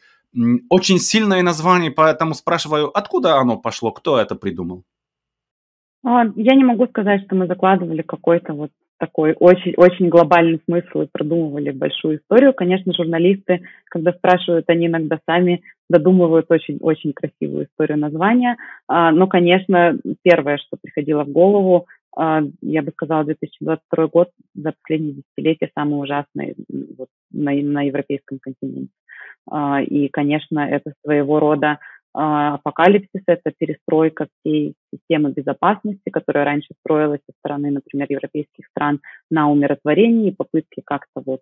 Очень 0.69 0.99
сильное 0.99 1.41
название, 1.41 1.91
поэтому 1.91 2.33
спрашиваю, 2.33 2.95
откуда 2.97 3.37
оно 3.37 3.57
пошло, 3.57 3.91
кто 3.91 4.19
это 4.19 4.35
придумал? 4.35 4.83
А, 6.03 6.25
я 6.35 6.55
не 6.55 6.63
могу 6.63 6.87
сказать, 6.87 7.23
что 7.25 7.35
мы 7.35 7.47
закладывали 7.47 8.01
какой-то 8.01 8.53
вот 8.53 8.71
такой 8.97 9.35
очень, 9.39 9.73
очень 9.77 10.09
глобальный 10.09 10.61
смысл 10.65 11.01
и 11.01 11.09
продумывали 11.11 11.71
большую 11.71 12.17
историю. 12.17 12.53
Конечно, 12.53 12.93
журналисты, 12.93 13.61
когда 13.85 14.13
спрашивают, 14.13 14.65
они 14.69 14.87
иногда 14.87 15.19
сами 15.25 15.63
додумывают 15.89 16.45
очень-очень 16.49 17.13
красивую 17.13 17.65
историю 17.65 17.97
названия. 17.97 18.57
А, 18.87 19.11
но, 19.11 19.27
конечно, 19.27 19.97
первое, 20.21 20.57
что 20.57 20.77
приходило 20.81 21.23
в 21.23 21.29
голову, 21.29 21.87
а, 22.15 22.41
я 22.61 22.81
бы 22.81 22.91
сказала, 22.91 23.25
2022 23.25 24.07
год 24.07 24.29
за 24.53 24.73
последние 24.81 25.15
десятилетия 25.15 25.69
самый 25.77 26.01
ужасный 26.01 26.55
вот, 26.97 27.09
на, 27.31 27.51
на 27.51 27.81
европейском 27.83 28.39
континенте. 28.39 28.91
А, 29.49 29.81
и, 29.81 30.07
конечно, 30.09 30.59
это 30.59 30.93
своего 31.03 31.39
рода 31.39 31.79
а, 32.13 32.55
апокалипсис, 32.55 33.23
это 33.27 33.51
перестройка 33.57 34.27
всей 34.39 34.75
системы 34.93 35.31
безопасности, 35.31 36.09
которая 36.09 36.45
раньше 36.45 36.73
строилась 36.79 37.19
со 37.25 37.33
стороны, 37.39 37.71
например, 37.71 38.07
европейских 38.09 38.65
стран 38.67 39.01
на 39.29 39.49
умиротворении, 39.49 40.31
попытки 40.31 40.81
как-то 40.85 41.21
вот 41.25 41.41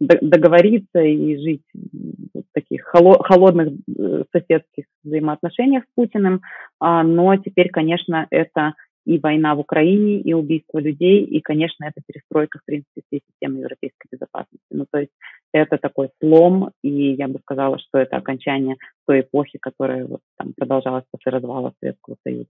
договориться 0.00 1.00
и 1.00 1.36
жить 1.36 1.62
в 1.72 2.42
таких 2.52 2.82
холодных 2.84 3.68
э, 3.96 4.24
соседских 4.32 4.84
взаимоотношениях 5.04 5.84
с 5.84 5.94
Путиным. 5.94 6.42
А, 6.80 7.02
но 7.02 7.36
теперь, 7.36 7.70
конечно, 7.70 8.26
это 8.30 8.74
и 9.04 9.18
война 9.18 9.54
в 9.54 9.60
Украине, 9.60 10.20
и 10.20 10.32
убийство 10.32 10.78
людей, 10.78 11.24
и, 11.24 11.40
конечно, 11.40 11.84
это 11.84 12.00
перестройка, 12.06 12.58
в 12.58 12.64
принципе, 12.64 13.02
всей 13.06 13.22
системы 13.30 13.60
европейской 13.60 14.08
безопасности. 14.10 14.66
Ну, 14.70 14.86
то 14.90 14.98
есть 14.98 15.12
это 15.52 15.78
такой 15.78 16.10
слом, 16.20 16.70
и 16.82 17.12
я 17.12 17.28
бы 17.28 17.38
сказала, 17.40 17.78
что 17.78 17.98
это 17.98 18.16
окончание 18.16 18.76
той 19.06 19.20
эпохи, 19.20 19.58
которая 19.60 20.06
вот, 20.06 20.20
там, 20.36 20.52
продолжалась 20.56 21.04
после 21.10 21.32
развала 21.32 21.72
Советского 21.80 22.16
Союза. 22.24 22.48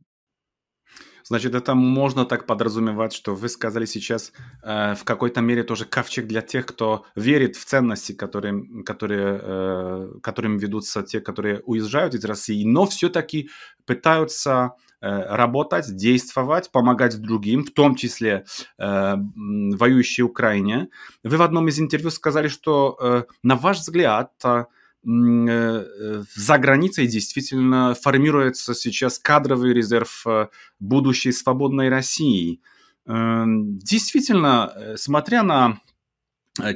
Значит, 1.27 1.55
это 1.55 1.75
можно 1.75 2.27
так 2.27 2.47
подразумевать, 2.47 3.15
что 3.15 3.35
вы 3.35 3.49
сказали 3.49 3.87
сейчас 3.87 4.33
э, 4.63 4.95
в 4.95 5.05
какой-то 5.05 5.41
мере 5.41 5.63
тоже 5.63 5.87
ковчег 5.87 6.27
для 6.27 6.43
тех, 6.43 6.67
кто 6.67 7.07
верит 7.17 7.57
в 7.57 7.65
ценности, 7.65 8.13
которые, 8.13 8.63
которые, 8.85 9.41
э, 9.43 10.09
которыми 10.23 10.59
ведутся 10.59 11.03
те, 11.03 11.21
которые 11.21 11.61
уезжают 11.65 12.15
из 12.15 12.25
России, 12.27 12.63
но 12.67 12.85
все-таки 12.85 13.49
пытаются 13.87 14.73
работать, 15.05 15.95
действовать, 15.97 16.71
помогать 16.71 17.21
другим, 17.21 17.65
в 17.65 17.71
том 17.71 17.95
числе 17.95 18.45
э, 18.79 19.15
воюющей 19.17 20.23
Украине. 20.23 20.89
Вы 21.23 21.37
в 21.37 21.43
одном 21.43 21.69
из 21.69 21.79
интервью 21.79 22.11
сказали, 22.11 22.49
что, 22.49 22.97
э, 23.01 23.25
на 23.43 23.57
ваш 23.57 23.79
взгляд, 23.79 24.33
э, 24.45 24.65
э, 25.07 26.23
за 26.35 26.59
границей 26.59 27.07
действительно 27.07 27.95
формируется 27.95 28.75
сейчас 28.75 29.19
кадровый 29.19 29.75
резерв 29.75 30.27
э, 30.27 30.49
будущей 30.81 31.33
свободной 31.33 31.89
России. 31.89 32.61
Действительно, 33.07 34.95
смотря 34.97 35.43
на 35.43 35.79
Э, 35.94 35.94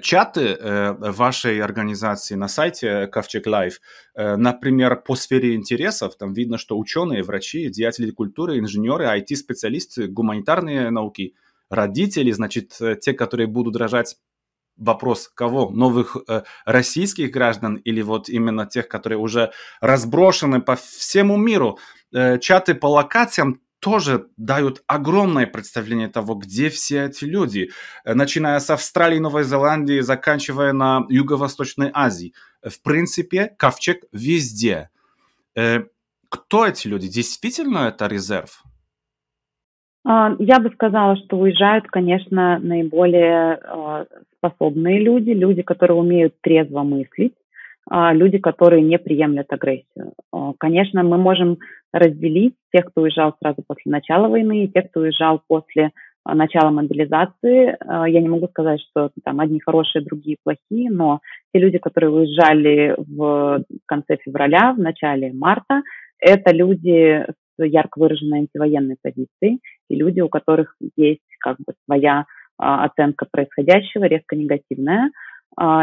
чаты 0.03 0.41
э, 0.41 0.93
вашей 0.93 1.61
организации 1.61 2.35
на 2.35 2.49
сайте 2.49 3.07
Ковчег 3.07 3.47
Live, 3.47 3.81
э, 4.15 4.37
например, 4.37 4.97
по 4.97 5.15
сфере 5.15 5.55
интересов, 5.55 6.17
там 6.17 6.33
видно, 6.33 6.59
что 6.59 6.79
ученые, 6.79 7.23
врачи, 7.23 7.69
деятели 7.71 8.11
культуры, 8.11 8.59
инженеры, 8.59 9.07
IT-специалисты, 9.07 10.09
гуманитарные 10.09 10.91
науки, 10.91 11.35
родители, 11.71 12.33
значит, 12.33 12.79
те, 13.01 13.13
которые 13.13 13.47
будут 13.47 13.75
рожать. 13.75 14.17
Вопрос 14.79 15.31
кого? 15.35 15.71
Новых 15.71 16.17
э, 16.29 16.43
российских 16.65 17.31
граждан 17.31 17.77
или 17.77 18.01
вот 18.01 18.29
именно 18.29 18.67
тех, 18.67 18.89
которые 18.89 19.19
уже 19.19 19.53
разброшены 19.81 20.61
по 20.61 20.77
всему 20.77 21.37
миру? 21.37 21.79
Э, 22.13 22.39
чаты 22.39 22.75
по 22.75 22.87
локациям 22.87 23.61
тоже 23.81 24.27
дают 24.37 24.83
огромное 24.87 25.47
представление 25.47 26.09
того, 26.09 26.35
где 26.35 26.69
все 26.69 27.07
эти 27.07 27.25
люди, 27.25 27.71
э, 28.05 28.15
начиная 28.15 28.59
с 28.61 28.71
Австралии, 28.71 29.19
Новой 29.19 29.45
Зеландии, 29.45 30.01
заканчивая 30.01 30.73
на 30.73 31.05
Юго-Восточной 31.09 31.91
Азии. 31.93 32.33
В 32.63 32.83
принципе, 32.83 33.55
ковчег 33.59 34.05
везде. 34.13 34.91
Э, 35.55 35.85
кто 36.29 36.67
эти 36.67 36.89
люди? 36.89 37.09
Действительно 37.09 37.89
это 37.89 38.07
резерв? 38.07 38.63
А, 40.05 40.35
я 40.39 40.59
бы 40.59 40.71
сказала, 40.71 41.17
что 41.17 41.39
уезжают, 41.39 41.87
конечно, 41.87 42.59
наиболее 42.59 43.59
а, 43.63 44.07
способные 44.39 45.01
люди, 45.01 45.31
люди, 45.31 45.63
которые 45.63 45.99
умеют 45.99 46.35
трезво 46.41 46.83
мыслить, 46.83 47.35
а, 47.91 48.15
люди, 48.15 48.39
которые 48.39 48.83
не 48.83 48.99
приемлят 48.99 49.53
агрессию. 49.53 50.13
Конечно, 50.59 51.03
мы 51.03 51.19
можем 51.19 51.59
разделить 51.93 52.55
тех, 52.73 52.87
кто 52.87 53.03
уезжал 53.03 53.35
сразу 53.41 53.63
после 53.67 53.91
начала 53.91 54.29
войны, 54.29 54.65
и 54.65 54.69
тех, 54.69 54.91
кто 54.91 55.01
уезжал 55.01 55.43
после 55.47 55.91
а, 56.25 56.35
начала 56.35 56.71
мобилизации. 56.71 57.77
А, 57.81 58.09
я 58.09 58.21
не 58.21 58.29
могу 58.29 58.49
сказать, 58.49 58.81
что 58.91 59.11
там 59.25 59.41
одни 59.41 59.61
хорошие, 59.61 60.05
другие 60.05 60.37
плохие, 60.43 60.91
но 60.91 61.21
те 61.53 61.61
люди, 61.61 61.79
которые 61.79 62.11
уезжали 62.11 62.95
в 62.99 63.65
конце 63.87 64.17
февраля, 64.17 64.73
в 64.73 64.79
начале 64.79 65.33
марта, 65.33 65.83
это 66.19 66.53
люди 66.53 67.25
ярко 67.59 67.99
выраженной 67.99 68.41
антивоенной 68.41 68.97
позицией, 69.01 69.61
и 69.89 69.97
люди, 69.97 70.21
у 70.21 70.29
которых 70.29 70.77
есть 70.97 71.23
как 71.41 71.57
бы 71.59 71.73
своя 71.87 72.27
а, 72.59 72.85
оценка 72.85 73.27
происходящего, 73.31 74.05
резко 74.05 74.37
негативная, 74.37 75.11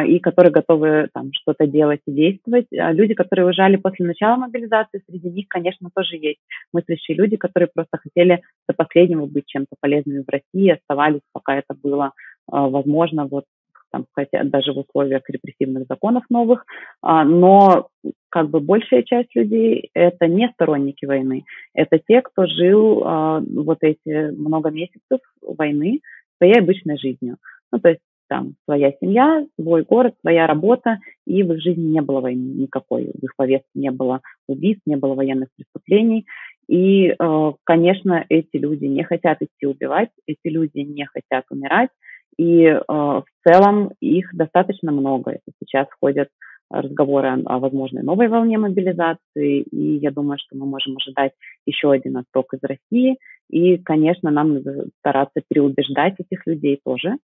и 0.06 0.20
которые 0.20 0.52
готовы 0.52 1.10
там 1.14 1.32
что-то 1.34 1.68
делать 1.68 2.00
и 2.08 2.12
действовать. 2.12 2.68
А 2.78 2.94
люди, 2.94 3.14
которые 3.14 3.48
уезжали 3.48 3.76
после 3.76 4.06
начала 4.06 4.38
мобилизации, 4.38 5.02
среди 5.10 5.30
них, 5.30 5.48
конечно, 5.50 5.90
тоже 5.94 6.16
есть 6.16 6.40
мыслящие 6.72 7.18
люди, 7.18 7.36
которые 7.36 7.70
просто 7.74 7.98
хотели 7.98 8.42
до 8.70 8.74
последнего 8.74 9.26
быть 9.26 9.48
чем-то 9.48 9.76
полезными 9.82 10.24
в 10.26 10.30
России, 10.30 10.70
оставались, 10.70 11.22
пока 11.34 11.58
это 11.58 11.74
было 11.74 12.14
а, 12.50 12.70
возможно, 12.70 13.26
вот 13.26 13.46
там, 13.92 14.06
хотя 14.14 14.44
даже 14.44 14.74
в 14.74 14.80
условиях 14.80 15.24
репрессивных 15.30 15.86
законов 15.88 16.24
новых, 16.30 16.66
но 17.02 17.88
как 18.30 18.50
бы 18.50 18.60
большая 18.60 19.04
часть 19.04 19.34
людей 19.36 19.90
это 19.94 20.28
не 20.28 20.50
сторонники 20.50 21.06
войны, 21.06 21.46
это 21.74 22.00
те, 22.06 22.22
кто 22.22 22.46
жил 22.46 23.00
вот 23.00 23.78
эти 23.82 24.32
много 24.32 24.70
месяцев 24.70 25.22
войны 25.42 26.02
своей 26.38 26.60
обычной 26.60 26.98
жизнью. 26.98 27.38
Ну, 27.72 27.80
то 27.80 27.90
есть 27.90 28.02
там 28.28 28.56
своя 28.66 28.92
семья, 29.02 29.46
свой 29.60 29.84
город, 29.84 30.16
своя 30.22 30.48
работа, 30.48 31.00
и 31.26 31.44
в 31.44 31.54
их 31.54 31.62
жизни 31.62 31.84
не 31.84 32.02
было 32.02 32.22
войны 32.22 32.62
никакой, 32.62 33.12
в 33.14 33.24
их 33.24 33.36
повестке 33.36 33.68
не 33.74 33.92
было 33.92 34.22
убийств, 34.48 34.84
не 34.86 34.96
было 34.96 35.16
военных 35.16 35.50
преступлений. 35.56 36.26
И, 36.68 37.10
э, 37.10 37.52
конечно, 37.64 38.26
эти 38.30 38.58
люди 38.58 38.86
не 38.86 39.04
хотят 39.04 39.42
идти 39.42 39.68
убивать, 39.68 40.10
эти 40.26 40.48
люди 40.48 40.80
не 40.80 41.06
хотят 41.06 41.46
умирать, 41.52 41.90
и 42.38 42.64
э, 42.64 42.82
в 42.88 43.26
целом 43.48 43.92
их 44.02 44.30
достаточно 44.34 44.92
много. 44.92 45.40
Сейчас 45.60 45.88
ходят 46.00 46.30
разговоры 46.70 47.44
о, 47.46 47.60
возможной 47.60 48.04
новой 48.04 48.28
волне 48.28 48.58
мобилизации, 48.58 49.62
и 49.62 49.98
я 49.98 50.12
думаю, 50.12 50.38
что 50.40 50.58
мы 50.58 50.66
можем 50.66 50.98
ожидать 50.98 51.34
еще 51.66 51.92
один 51.92 52.18
отток 52.18 52.54
из 52.54 52.60
России. 52.64 53.18
И, 53.50 53.78
конечно, 53.78 54.32
нам 54.32 54.56
надо 54.56 54.88
стараться 55.00 55.42
переубеждать 55.48 56.16
этих 56.20 56.46
людей 56.48 56.80
тоже, 56.84 57.18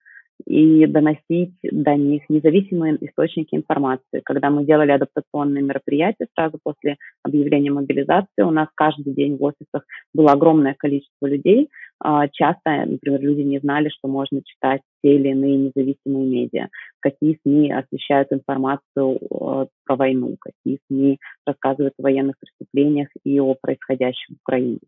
и 0.45 0.85
доносить 0.85 1.53
до 1.63 1.95
них 1.95 2.23
независимые 2.29 2.97
источники 3.01 3.55
информации. 3.55 4.21
Когда 4.23 4.49
мы 4.49 4.65
делали 4.65 4.91
адаптационные 4.91 5.63
мероприятия 5.63 6.27
сразу 6.35 6.59
после 6.61 6.97
объявления 7.23 7.71
мобилизации, 7.71 8.43
у 8.43 8.51
нас 8.51 8.67
каждый 8.75 9.13
день 9.13 9.37
в 9.37 9.43
офисах 9.43 9.85
было 10.13 10.31
огромное 10.31 10.75
количество 10.77 11.27
людей. 11.27 11.69
А, 11.99 12.27
часто, 12.29 12.85
например, 12.85 13.21
люди 13.21 13.41
не 13.41 13.59
знали, 13.59 13.89
что 13.89 14.07
можно 14.07 14.41
читать 14.43 14.81
те 15.03 15.15
или 15.15 15.29
иные 15.29 15.57
независимые 15.57 16.25
медиа, 16.25 16.67
какие 16.99 17.39
СМИ 17.43 17.71
освещают 17.71 18.31
информацию 18.31 19.19
э, 19.19 19.65
про 19.85 19.95
войну, 19.95 20.35
какие 20.39 20.79
СМИ 20.87 21.19
рассказывают 21.45 21.93
о 21.99 22.03
военных 22.03 22.35
преступлениях 22.39 23.09
и 23.23 23.39
о 23.39 23.55
происходящем 23.59 24.35
в 24.35 24.41
Украине. 24.41 24.79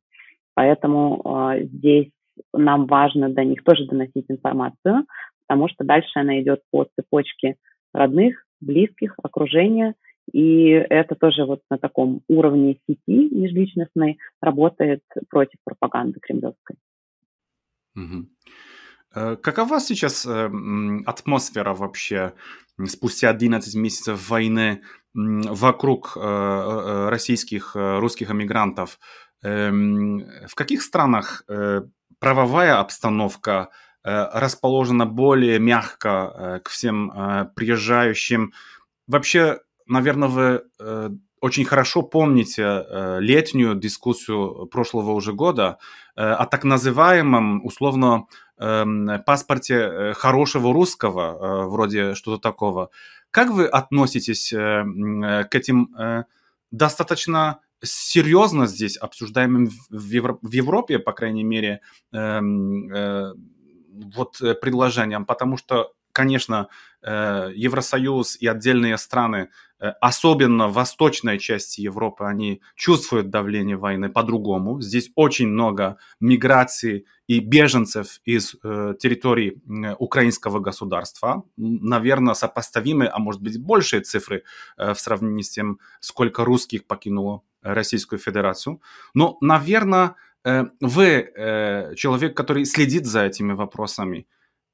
Поэтому 0.56 1.22
э, 1.24 1.66
здесь 1.66 2.10
нам 2.54 2.88
важно 2.88 3.30
до 3.30 3.44
них 3.44 3.64
тоже 3.64 3.86
доносить 3.86 4.26
информацию, 4.28 5.06
потому 5.54 5.70
что 5.70 5.84
дальше 5.84 6.10
она 6.16 6.42
идет 6.42 6.62
по 6.72 6.88
цепочке 6.96 7.58
родных, 7.94 8.44
близких, 8.60 9.14
окружения, 9.22 9.94
и 10.32 10.70
это 10.70 11.14
тоже 11.14 11.46
вот 11.46 11.62
на 11.70 11.78
таком 11.78 12.22
уровне 12.28 12.80
сети 12.88 13.30
межличностной 13.30 14.18
работает 14.42 15.04
против 15.30 15.60
пропаганды 15.64 16.20
кремлевской. 16.20 16.76
Угу. 17.96 19.38
Какова 19.44 19.80
сейчас 19.80 20.26
э, 20.26 20.50
атмосфера 21.06 21.76
вообще 21.76 22.34
спустя 22.88 23.30
11 23.30 23.76
месяцев 23.76 24.28
войны 24.28 24.82
вокруг 25.14 26.18
э, 26.18 27.10
российских, 27.10 27.76
русских 27.76 28.32
эмигрантов? 28.32 28.98
Эм, 29.44 30.26
в 30.48 30.56
каких 30.56 30.82
странах 30.82 31.44
правовая 32.20 32.80
обстановка 32.80 33.70
расположена 34.04 35.06
более 35.06 35.60
мягко 35.60 36.34
э, 36.36 36.60
к 36.64 36.70
всем 36.70 37.12
э, 37.12 37.46
приезжающим. 37.56 38.54
Вообще, 39.08 39.60
наверное, 39.88 40.30
вы 40.30 40.64
очень 41.42 41.66
хорошо 41.66 42.04
помните 42.04 42.86
летнюю 43.20 43.76
дискуссию 43.76 44.66
прошлого 44.68 45.12
уже 45.12 45.34
года 45.34 45.78
о 46.16 46.46
так 46.46 46.64
называемом, 46.64 47.66
условно, 47.66 48.28
эм, 48.58 49.10
паспорте 49.26 50.14
хорошего 50.14 50.72
русского, 50.72 51.68
вроде 51.68 52.16
что-то 52.16 52.42
такого. 52.42 52.92
Как 53.30 53.50
вы 53.50 53.68
относитесь 53.68 54.52
к 54.54 55.50
этим 55.54 56.26
достаточно 56.72 57.60
серьезно 57.84 58.66
здесь 58.66 58.96
обсуждаемым 58.96 59.70
в 59.90 60.52
Европе, 60.54 60.98
по 60.98 61.12
крайней 61.12 61.44
мере, 61.44 61.82
эм, 62.14 62.88
вот 63.94 64.42
э, 64.42 64.56
предложениям, 64.56 65.26
потому 65.26 65.58
что, 65.58 65.94
конечно, 66.12 66.68
э, 67.02 67.52
Евросоюз 67.56 68.38
и 68.38 68.48
отдельные 68.48 68.98
страны, 68.98 69.50
э, 69.80 69.90
особенно 70.02 70.68
восточной 70.68 71.40
части 71.40 71.82
Европы, 71.82 72.26
они 72.26 72.62
чувствуют 72.76 73.30
давление 73.30 73.78
войны 73.78 74.10
по-другому. 74.10 74.82
Здесь 74.82 75.12
очень 75.16 75.48
много 75.48 75.98
миграции 76.20 77.06
и 77.28 77.40
беженцев 77.40 78.20
из 78.26 78.52
территории 78.52 79.62
украинского 79.98 80.60
государства. 80.60 81.44
Наверное, 81.58 82.34
сопоставимые, 82.34 83.10
а 83.10 83.20
может 83.20 83.42
быть 83.42 83.62
большие 83.62 84.02
цифры 84.02 84.44
в 84.78 84.96
сравнении 84.96 85.42
с 85.42 85.50
тем, 85.50 85.80
сколько 86.02 86.44
русских 86.44 86.86
покинуло 86.86 87.42
Российскую 87.62 88.20
Федерацию. 88.20 88.82
Но, 89.14 89.38
наверное, 89.40 90.16
вы 90.44 91.06
э, 91.06 91.96
человек, 91.96 92.36
который 92.36 92.66
следит 92.66 93.06
за 93.06 93.26
этими 93.26 93.54
вопросами. 93.54 94.28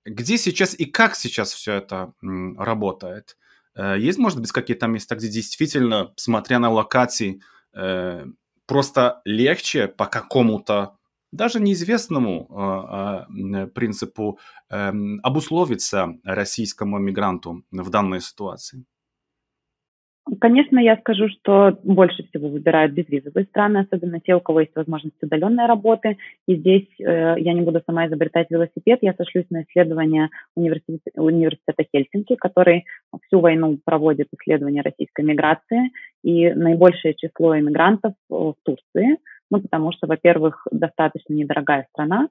Где 0.05 0.37
сейчас 0.37 0.73
и 0.73 0.85
как 0.85 1.15
сейчас 1.15 1.53
все 1.53 1.73
это 1.73 2.13
работает? 2.57 3.37
Э, 3.75 3.95
есть, 3.99 4.17
может 4.17 4.39
быть, 4.39 4.51
какие-то 4.51 4.87
места, 4.87 5.15
где 5.15 5.27
действительно, 5.27 6.13
смотря 6.15 6.59
на 6.59 6.69
локации, 6.69 7.41
просто 8.65 9.21
легче 9.25 9.87
по 9.87 10.07
какому-то 10.07 10.97
даже 11.31 11.59
неизвестному 11.59 13.27
принципу 13.75 14.39
эм, 14.71 15.19
обусловиться 15.21 16.15
российскому 16.23 16.97
мигранту 16.97 17.63
в 17.71 17.89
данной 17.91 18.21
ситуации? 18.21 18.85
Конечно, 20.37 20.77
я 20.79 20.95
скажу, 20.97 21.27
что 21.29 21.77
больше 21.83 22.23
всего 22.23 22.49
выбирают 22.49 22.93
безвизовые 22.93 23.45
страны, 23.45 23.79
особенно 23.79 24.19
те, 24.19 24.35
у 24.35 24.39
кого 24.39 24.61
есть 24.61 24.75
возможность 24.75 25.15
удаленной 25.21 25.65
работы. 25.65 26.17
И 26.47 26.55
здесь 26.55 26.87
э, 26.99 27.35
я 27.37 27.53
не 27.53 27.61
буду 27.61 27.81
сама 27.85 28.05
изобретать 28.07 28.47
велосипед, 28.51 28.99
я 29.01 29.13
сошлюсь 29.13 29.45
на 29.49 29.63
исследования 29.63 30.29
университета, 30.55 31.21
университета 31.21 31.83
Хельсинки, 31.91 32.35
который 32.35 32.85
всю 33.25 33.39
войну 33.39 33.79
проводит 33.83 34.27
исследования 34.39 34.81
российской 34.81 35.25
миграции, 35.25 35.91
и 36.23 36.51
наибольшее 36.51 37.15
число 37.15 37.57
иммигрантов 37.57 38.13
в 38.29 38.55
Турции, 38.63 39.17
ну, 39.49 39.61
потому 39.61 39.91
что, 39.93 40.05
во-первых, 40.05 40.67
достаточно 40.71 41.33
недорогая 41.33 41.87
страна, 41.91 42.27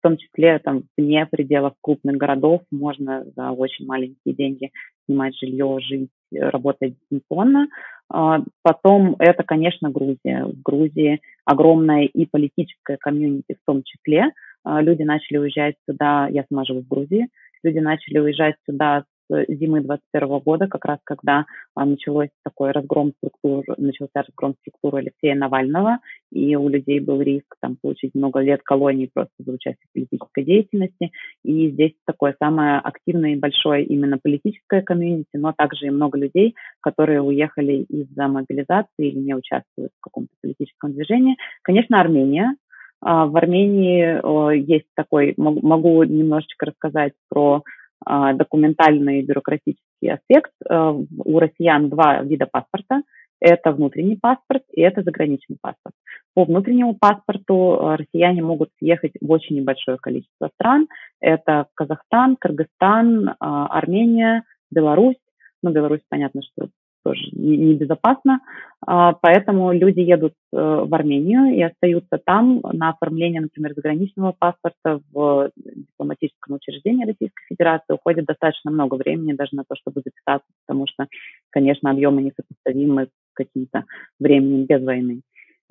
в 0.00 0.02
том 0.02 0.16
числе 0.16 0.58
там 0.58 0.84
вне 0.96 1.26
пределов 1.26 1.74
крупных 1.82 2.16
городов 2.16 2.62
можно 2.70 3.24
за 3.36 3.50
очень 3.50 3.86
маленькие 3.86 4.34
деньги 4.34 4.70
снимать 5.06 5.36
жилье, 5.38 5.78
жить, 5.80 6.08
работать 6.32 6.94
дистанционно. 7.00 7.68
А, 8.08 8.42
потом 8.62 9.16
это, 9.18 9.42
конечно, 9.42 9.90
Грузия. 9.90 10.46
В 10.46 10.62
Грузии 10.62 11.20
огромная 11.44 12.04
и 12.04 12.26
политическая 12.26 12.96
комьюнити 12.96 13.54
в 13.54 13.66
том 13.66 13.82
числе. 13.82 14.32
А, 14.64 14.80
люди 14.80 15.02
начали 15.02 15.36
уезжать 15.36 15.74
сюда, 15.88 16.28
я 16.28 16.44
сама 16.50 16.64
живу 16.64 16.80
в 16.80 16.88
Грузии, 16.88 17.28
люди 17.62 17.78
начали 17.78 18.18
уезжать 18.18 18.56
сюда 18.68 19.04
зимы 19.48 19.80
21 19.80 20.38
года, 20.38 20.66
как 20.66 20.84
раз 20.84 20.98
когда 21.04 21.46
а, 21.74 21.84
началось 21.84 22.30
такой 22.44 22.72
разгром 22.72 23.12
структур, 23.18 23.64
начался 23.78 24.22
разгром 24.22 24.54
структуры 24.60 24.98
Алексея 24.98 25.34
Навального, 25.34 25.98
и 26.32 26.56
у 26.56 26.68
людей 26.68 27.00
был 27.00 27.20
риск 27.20 27.56
там 27.60 27.76
получить 27.80 28.14
много 28.14 28.40
лет 28.40 28.62
колоний 28.62 29.10
просто 29.12 29.32
за 29.38 29.52
участие 29.52 29.86
в 29.88 29.92
политической 29.92 30.44
деятельности. 30.44 31.10
И 31.44 31.70
здесь 31.70 31.92
такое 32.06 32.34
самое 32.42 32.78
активное 32.78 33.32
и 33.32 33.38
большое 33.38 33.84
именно 33.84 34.18
политическое 34.18 34.82
комьюнити, 34.82 35.34
но 35.34 35.52
также 35.56 35.86
и 35.86 35.90
много 35.90 36.18
людей, 36.18 36.54
которые 36.80 37.22
уехали 37.22 37.84
из-за 37.88 38.28
мобилизации 38.28 39.08
или 39.08 39.18
не 39.18 39.34
участвуют 39.34 39.92
в 39.98 40.00
каком-то 40.02 40.30
политическом 40.42 40.92
движении. 40.92 41.36
Конечно, 41.62 42.00
Армения, 42.00 42.56
а, 43.02 43.26
в 43.26 43.36
Армении 43.36 44.60
есть 44.66 44.86
такой, 44.94 45.34
могу 45.36 46.02
немножечко 46.04 46.66
рассказать 46.66 47.12
про 47.28 47.62
документальный 48.06 49.22
бюрократический 49.22 50.10
аспект. 50.10 50.52
Э, 50.68 50.90
у 50.90 51.38
россиян 51.38 51.88
два 51.88 52.22
вида 52.22 52.46
паспорта. 52.50 53.02
Это 53.40 53.72
внутренний 53.72 54.16
паспорт 54.16 54.62
и 54.72 54.82
это 54.82 55.02
заграничный 55.02 55.56
паспорт. 55.60 55.94
По 56.34 56.44
внутреннему 56.44 56.94
паспорту 56.94 57.78
э, 57.80 57.96
россияне 57.96 58.42
могут 58.42 58.70
съехать 58.78 59.12
в 59.20 59.30
очень 59.30 59.56
небольшое 59.56 59.98
количество 59.98 60.50
стран. 60.54 60.88
Это 61.20 61.66
Казахстан, 61.74 62.36
Кыргызстан, 62.36 63.28
э, 63.28 63.34
Армения, 63.38 64.44
Беларусь. 64.70 65.16
Ну, 65.62 65.70
Беларусь, 65.70 66.00
понятно, 66.08 66.42
что 66.42 66.68
тоже 67.04 67.20
небезопасно. 67.32 68.40
А, 68.86 69.12
поэтому 69.12 69.72
люди 69.72 70.00
едут 70.00 70.34
э, 70.52 70.56
в 70.56 70.94
Армению 70.94 71.54
и 71.54 71.62
остаются 71.62 72.18
там 72.24 72.60
на 72.72 72.90
оформление, 72.90 73.40
например, 73.40 73.74
заграничного 73.74 74.34
паспорта 74.38 75.00
в 75.12 75.50
дипломатическом 75.56 76.56
учреждении 76.56 77.04
Российской 77.04 77.44
Федерации. 77.48 77.94
Уходит 77.94 78.24
достаточно 78.26 78.70
много 78.70 78.94
времени 78.94 79.32
даже 79.32 79.54
на 79.54 79.64
то, 79.64 79.74
чтобы 79.76 80.02
записаться, 80.04 80.48
потому 80.66 80.86
что, 80.86 81.06
конечно, 81.50 81.90
объемы 81.90 82.22
несопоставимы 82.22 83.06
с 83.06 83.34
каким-то 83.34 83.84
временем 84.18 84.66
без 84.66 84.82
войны. 84.82 85.20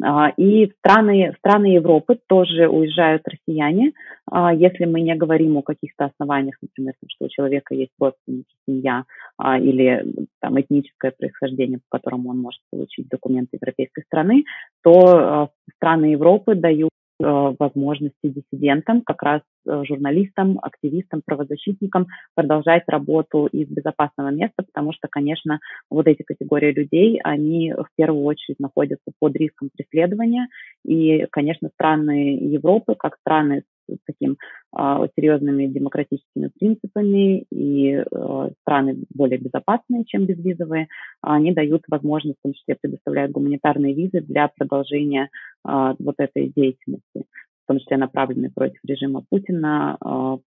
А, 0.01 0.29
и 0.29 0.67
в 0.67 0.73
страны, 0.79 1.31
в 1.33 1.37
страны 1.39 1.67
Европы 1.67 2.17
тоже 2.27 2.67
уезжают 2.67 3.23
россияне, 3.27 3.91
а, 4.31 4.53
если 4.53 4.85
мы 4.85 5.01
не 5.01 5.15
говорим 5.15 5.57
о 5.57 5.61
каких-то 5.61 6.05
основаниях, 6.05 6.55
например, 6.61 6.93
что 7.07 7.25
у 7.25 7.29
человека 7.29 7.75
есть 7.75 7.91
родственники, 7.99 8.53
семья 8.67 9.03
а, 9.37 9.59
или 9.59 10.05
там, 10.39 10.59
этническое 10.59 11.11
происхождение, 11.11 11.79
по 11.89 11.97
которому 11.97 12.29
он 12.29 12.39
может 12.39 12.61
получить 12.71 13.09
документы 13.09 13.57
европейской 13.57 14.03
страны, 14.03 14.45
то 14.83 15.49
страны 15.75 16.05
Европы 16.05 16.55
дают 16.55 16.91
возможности 17.19 18.15
диссидентам, 18.23 19.01
как 19.01 19.21
раз 19.21 19.41
э, 19.67 19.83
журналистам, 19.85 20.57
активистам, 20.61 21.21
правозащитникам 21.25 22.07
продолжать 22.33 22.83
работу 22.87 23.47
из 23.47 23.67
безопасного 23.67 24.29
места, 24.29 24.63
потому 24.63 24.93
что, 24.93 25.07
конечно, 25.09 25.59
вот 25.89 26.07
эти 26.07 26.23
категории 26.23 26.71
людей, 26.71 27.19
они 27.23 27.73
в 27.73 27.87
первую 27.95 28.23
очередь 28.23 28.59
находятся 28.59 29.11
под 29.19 29.35
риском 29.35 29.69
преследования. 29.75 30.47
И, 30.85 31.27
конечно, 31.31 31.69
страны 31.73 32.37
Европы, 32.37 32.95
как 32.95 33.17
страны 33.17 33.63
таким 34.05 34.37
э, 34.77 35.07
серьезными 35.15 35.67
демократическими 35.67 36.49
принципами 36.59 37.45
и 37.51 37.93
э, 37.93 38.49
страны 38.61 39.03
более 39.13 39.39
безопасные, 39.39 40.05
чем 40.05 40.25
безвизовые, 40.25 40.87
они 41.21 41.51
дают 41.53 41.83
возможность, 41.87 42.37
в 42.39 42.43
том 42.43 42.53
числе 42.53 42.77
предоставляют 42.79 43.31
гуманитарные 43.31 43.93
визы 43.93 44.21
для 44.21 44.47
продолжения 44.49 45.29
э, 45.67 45.93
вот 45.99 46.15
этой 46.17 46.51
деятельности 46.55 47.25
в 47.69 47.71
том 47.71 47.79
числе 47.79 47.97
направленные 47.97 48.49
против 48.49 48.79
режима 48.83 49.23
Путина, 49.29 49.95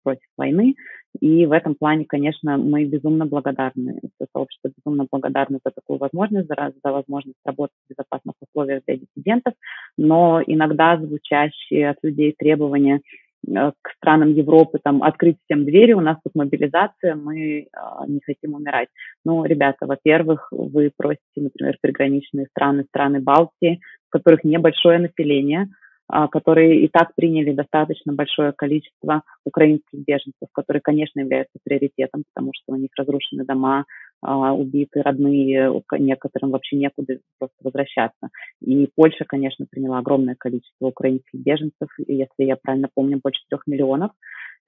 против 0.01 0.25
войны. 0.37 0.73
И 1.19 1.45
в 1.45 1.51
этом 1.51 1.75
плане, 1.75 2.05
конечно, 2.05 2.57
мы 2.57 2.85
безумно 2.85 3.25
благодарны. 3.25 3.99
Это 4.01 4.29
сообщество 4.33 4.71
безумно 4.75 5.05
благодарны 5.11 5.59
за 5.63 5.71
такую 5.71 5.99
возможность, 5.99 6.47
за, 6.47 6.73
за 6.83 6.91
возможность 6.91 7.37
работать 7.45 7.75
в 7.85 7.89
безопасных 7.91 8.35
условиях 8.41 8.83
для 8.87 8.97
диссидентов, 8.97 9.53
но 9.97 10.41
иногда 10.45 10.97
звучащие 10.97 11.89
от 11.89 11.97
людей 12.01 12.33
требования 12.37 13.01
Э, 13.01 13.30
к 13.47 13.89
странам 13.97 14.33
Европы, 14.33 14.79
там, 14.83 15.03
открыть 15.03 15.37
всем 15.45 15.65
двери, 15.65 15.93
у 15.93 16.01
нас 16.01 16.17
тут 16.23 16.35
мобилизация, 16.35 17.15
мы 17.15 17.67
а, 17.73 18.05
не 18.07 18.19
хотим 18.25 18.53
умирать. 18.53 18.89
Ну, 19.25 19.43
ребята, 19.45 19.85
во-первых, 19.87 20.47
вы 20.51 20.91
просите, 20.95 21.21
например, 21.37 21.77
приграничные 21.81 22.47
страны, 22.47 22.85
страны 22.89 23.19
Балтии, 23.19 23.81
в 24.07 24.11
которых 24.11 24.43
небольшое 24.43 24.99
население, 24.99 25.69
а, 26.07 26.27
которые 26.27 26.81
и 26.81 26.87
так 26.87 27.15
приняли 27.15 27.53
достаточно 27.53 28.13
большое 28.13 28.51
количество 28.51 29.23
украинских 29.45 29.99
беженцев, 30.05 30.49
которые, 30.53 30.81
конечно, 30.81 31.21
являются 31.21 31.57
приоритетом, 31.63 32.23
потому 32.33 32.51
что 32.53 32.73
у 32.73 32.75
них 32.75 32.89
разрушены 32.97 33.45
дома, 33.45 33.85
убиты 34.22 35.01
родные, 35.01 35.82
некоторым 35.97 36.51
вообще 36.51 36.78
некуда 36.78 37.17
просто 37.39 37.55
возвращаться. 37.61 38.30
И 38.61 38.88
Польша, 38.95 39.26
конечно, 39.26 39.65
приняла 39.69 39.99
огромное 39.99 40.36
количество 40.36 40.88
украинских 40.88 41.39
беженцев, 41.39 41.89
если 42.07 42.43
я 42.43 42.55
правильно 42.55 42.89
помню, 42.93 43.19
больше 43.22 43.41
трех 43.49 43.65
миллионов. 43.67 44.11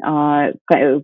А, 0.02 0.52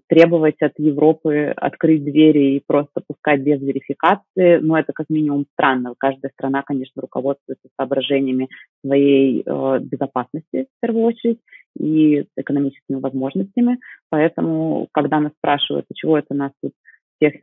требовать 0.08 0.62
от 0.62 0.74
Европы 0.78 1.54
открыть 1.56 2.04
двери 2.04 2.56
и 2.56 2.64
просто 2.66 3.02
пускать 3.08 3.42
без 3.42 3.62
верификации, 3.62 4.58
ну, 4.58 4.76
это 4.76 4.94
как 4.94 5.06
минимум 5.10 5.46
странно. 5.54 5.94
Каждая 5.98 6.32
страна, 6.32 6.64
конечно, 6.64 7.02
руководствуется 7.02 7.70
соображениями 7.78 8.50
своей 8.84 9.44
э, 9.46 9.80
безопасности, 9.80 10.66
в 10.66 10.82
первую 10.82 11.06
очередь, 11.06 11.40
и 11.80 12.26
экономическими 12.36 13.00
возможностями. 13.00 13.80
Поэтому, 14.10 14.88
когда 14.92 15.20
нас 15.20 15.32
спрашивают, 15.38 15.86
а 15.90 15.94
чего 15.94 16.18
это 16.18 16.34
нас 16.34 16.52
тут 16.62 16.74
всех 17.20 17.34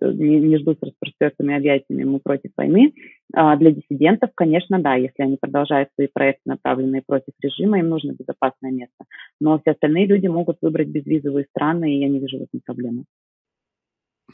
не, 0.00 0.40
не 0.40 0.58
ждут 0.58 0.78
с 0.78 0.86
распростертыми 0.86 1.54
объятиями, 1.54 2.04
мы 2.04 2.18
против 2.18 2.50
войны. 2.56 2.92
А 3.32 3.56
для 3.56 3.70
диссидентов, 3.70 4.30
конечно, 4.34 4.78
да, 4.80 4.94
если 4.94 5.22
они 5.22 5.36
продолжают 5.40 5.90
свои 5.94 6.08
проекты, 6.12 6.42
направленные 6.46 7.02
против 7.06 7.32
режима, 7.40 7.78
им 7.78 7.88
нужно 7.88 8.12
безопасное 8.12 8.70
место. 8.70 9.04
Но 9.40 9.58
все 9.60 9.72
остальные 9.72 10.06
люди 10.06 10.26
могут 10.26 10.58
выбрать 10.60 10.88
безвизовые 10.88 11.46
страны, 11.50 11.94
и 11.94 12.00
я 12.00 12.08
не 12.08 12.18
вижу 12.18 12.38
в 12.38 12.42
этом 12.42 12.60
проблемы. 12.64 13.04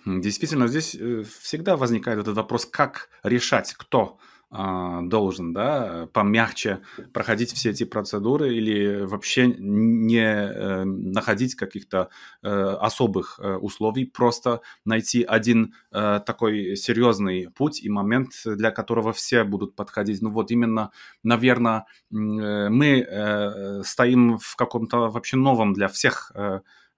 Действительно, 0.06 0.68
здесь 0.68 0.94
э, 0.94 1.22
всегда 1.40 1.76
возникает 1.76 2.20
этот 2.20 2.36
вопрос, 2.36 2.66
как 2.66 3.08
решать, 3.22 3.74
кто 3.74 4.18
должен, 4.50 5.52
да, 5.52 6.08
помягче 6.14 6.80
проходить 7.12 7.52
все 7.52 7.70
эти 7.70 7.84
процедуры 7.84 8.54
или 8.54 9.02
вообще 9.02 9.46
не 9.46 10.24
э, 10.24 10.84
находить 10.84 11.54
каких-то 11.54 12.08
э, 12.42 12.48
особых 12.48 13.38
э, 13.42 13.56
условий, 13.56 14.06
просто 14.06 14.62
найти 14.86 15.22
один 15.22 15.74
такой 15.90 16.76
серьезный 16.76 17.50
путь 17.50 17.82
и 17.82 17.90
момент, 17.90 18.30
для 18.44 18.70
которого 18.70 19.12
все 19.12 19.44
будут 19.44 19.74
подходить. 19.74 20.22
Ну 20.22 20.30
вот 20.30 20.50
именно, 20.50 20.92
наверное, 21.22 21.84
мы 22.10 23.82
стоим 23.84 24.38
в 24.38 24.56
каком-то 24.56 25.10
вообще 25.10 25.36
новом 25.36 25.72
для 25.72 25.88
всех 25.88 26.32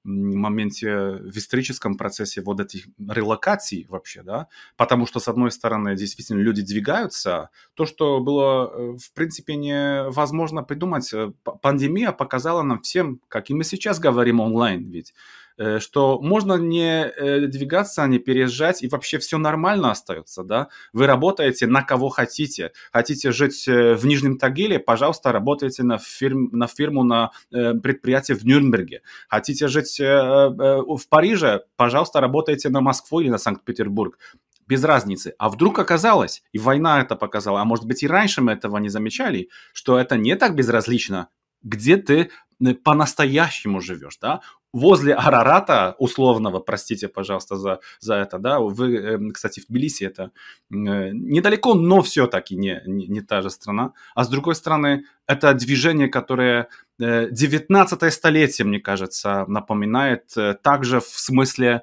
моменте, 0.04 1.12
в 1.12 1.36
историческом 1.36 1.96
процессе 1.96 2.40
вот 2.40 2.60
этих 2.60 2.86
релокаций 2.98 3.86
вообще, 3.88 4.22
да, 4.22 4.48
потому 4.76 5.06
что, 5.06 5.20
с 5.20 5.28
одной 5.28 5.50
стороны, 5.50 5.94
действительно 5.96 6.40
люди 6.40 6.62
двигаются, 6.62 7.50
то, 7.74 7.86
что 7.86 8.20
было, 8.20 8.70
э, 8.72 8.96
в 8.96 9.12
принципе, 9.12 9.56
невозможно 9.56 10.62
придумать, 10.62 11.12
э, 11.12 11.32
пандемия 11.62 12.12
показала 12.12 12.62
нам 12.62 12.80
всем, 12.80 13.20
как 13.28 13.50
и 13.50 13.54
мы 13.54 13.64
сейчас 13.64 13.98
говорим 13.98 14.40
онлайн, 14.40 14.90
ведь 14.90 15.12
что 15.78 16.20
можно 16.20 16.54
не 16.54 17.04
э, 17.04 17.46
двигаться, 17.46 18.06
не 18.06 18.18
переезжать, 18.18 18.82
и 18.82 18.88
вообще 18.88 19.18
все 19.18 19.38
нормально 19.38 19.90
остается, 19.90 20.42
да. 20.42 20.68
Вы 20.92 21.06
работаете 21.06 21.66
на 21.66 21.82
кого 21.82 22.08
хотите. 22.08 22.72
Хотите 22.92 23.32
жить 23.32 23.68
э, 23.68 23.94
в 23.94 24.06
Нижнем 24.06 24.38
Тагиле, 24.38 24.78
пожалуйста, 24.78 25.32
работайте 25.32 25.82
на, 25.82 25.98
фирм, 25.98 26.50
на 26.52 26.66
фирму, 26.66 27.04
на 27.04 27.30
предприятие 27.50 28.36
в 28.36 28.44
Нюрнберге. 28.44 29.02
Хотите 29.28 29.68
жить 29.68 29.98
в 29.98 31.00
Париже, 31.08 31.64
пожалуйста, 31.76 32.20
работайте 32.20 32.68
на 32.68 32.80
Москву 32.80 33.20
или 33.20 33.28
на 33.28 33.38
Санкт-Петербург 33.38 34.18
без 34.70 34.84
разницы. 34.84 35.34
А 35.36 35.48
вдруг 35.48 35.80
оказалось, 35.80 36.44
и 36.52 36.58
война 36.58 37.00
это 37.00 37.16
показала, 37.16 37.60
а 37.60 37.64
может 37.64 37.86
быть 37.86 38.04
и 38.04 38.06
раньше 38.06 38.40
мы 38.40 38.52
этого 38.52 38.78
не 38.78 38.88
замечали, 38.88 39.48
что 39.72 39.98
это 39.98 40.16
не 40.16 40.36
так 40.36 40.54
безразлично, 40.54 41.28
где 41.62 41.96
ты 41.96 42.30
по-настоящему 42.84 43.80
живешь, 43.80 44.18
да, 44.20 44.42
возле 44.72 45.14
Арарата 45.14 45.94
условного, 45.98 46.60
простите, 46.60 47.08
пожалуйста, 47.08 47.56
за, 47.56 47.80
за 48.00 48.14
это, 48.14 48.38
да, 48.38 48.60
вы, 48.60 48.96
эм, 48.96 49.30
кстати, 49.32 49.60
в 49.60 49.66
Тбилиси 49.66 50.04
это 50.04 50.30
э, 50.70 51.10
недалеко, 51.12 51.74
но 51.74 52.02
все-таки 52.02 52.56
не, 52.56 52.82
не, 52.86 53.06
не 53.08 53.20
та 53.20 53.42
же 53.42 53.50
страна, 53.50 53.92
а 54.14 54.24
с 54.24 54.28
другой 54.28 54.54
стороны, 54.54 55.04
это 55.26 55.54
движение, 55.54 56.08
которое 56.08 56.68
19 56.98 58.02
э, 58.02 58.10
столетие, 58.10 58.66
мне 58.66 58.80
кажется, 58.80 59.44
напоминает 59.48 60.36
э, 60.36 60.54
также 60.54 61.00
в 61.00 61.08
смысле 61.08 61.82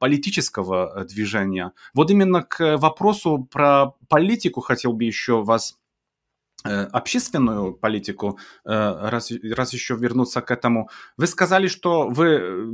политического 0.00 1.04
движения. 1.04 1.72
Вот 1.94 2.10
именно 2.10 2.42
к 2.42 2.78
вопросу 2.78 3.46
про 3.52 3.92
политику 4.08 4.60
хотел 4.60 4.92
бы 4.92 5.04
еще 5.04 5.44
вас 5.44 5.79
общественную 6.68 7.72
политику, 7.72 8.38
э, 8.64 9.08
раз, 9.08 9.32
раз 9.54 9.72
еще 9.72 9.96
вернуться 9.96 10.42
к 10.42 10.50
этому. 10.50 10.90
Вы 11.16 11.26
сказали, 11.26 11.68
что 11.68 12.08
вы, 12.08 12.26
э, 12.26 12.66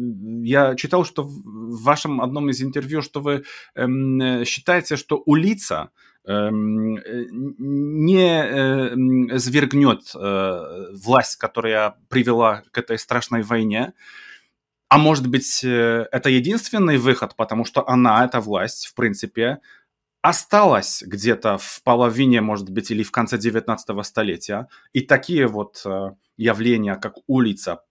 я 0.42 0.74
читал, 0.74 1.04
что 1.04 1.22
в 1.22 1.82
вашем 1.82 2.20
одном 2.20 2.50
из 2.50 2.60
интервью, 2.62 3.00
что 3.02 3.20
вы 3.20 3.44
эм, 3.76 4.44
считаете, 4.44 4.96
что 4.96 5.22
улица 5.24 5.90
эм, 6.24 6.98
не 7.58 9.38
свергнет 9.38 10.12
власть, 11.04 11.36
которая 11.36 11.94
привела 12.08 12.62
к 12.72 12.78
этой 12.78 12.98
страшной 12.98 13.42
войне, 13.42 13.92
а 14.88 14.98
может 14.98 15.26
быть, 15.28 15.64
это 15.64 16.28
единственный 16.28 16.96
выход, 16.98 17.34
потому 17.36 17.64
что 17.64 17.88
она, 17.88 18.24
эта 18.24 18.40
власть, 18.40 18.86
в 18.86 18.94
принципе, 18.94 19.58
осталась 20.28 21.02
где-то 21.06 21.58
в 21.58 21.82
половине, 21.84 22.40
может 22.40 22.70
быть, 22.70 22.90
или 22.90 23.02
в 23.02 23.10
конце 23.10 23.38
19 23.38 24.06
столетия. 24.06 24.68
И 24.92 25.00
такие 25.00 25.46
вот 25.46 25.82
э, 25.84 26.10
явления, 26.36 26.96
как 26.96 27.14
улица, 27.26 27.82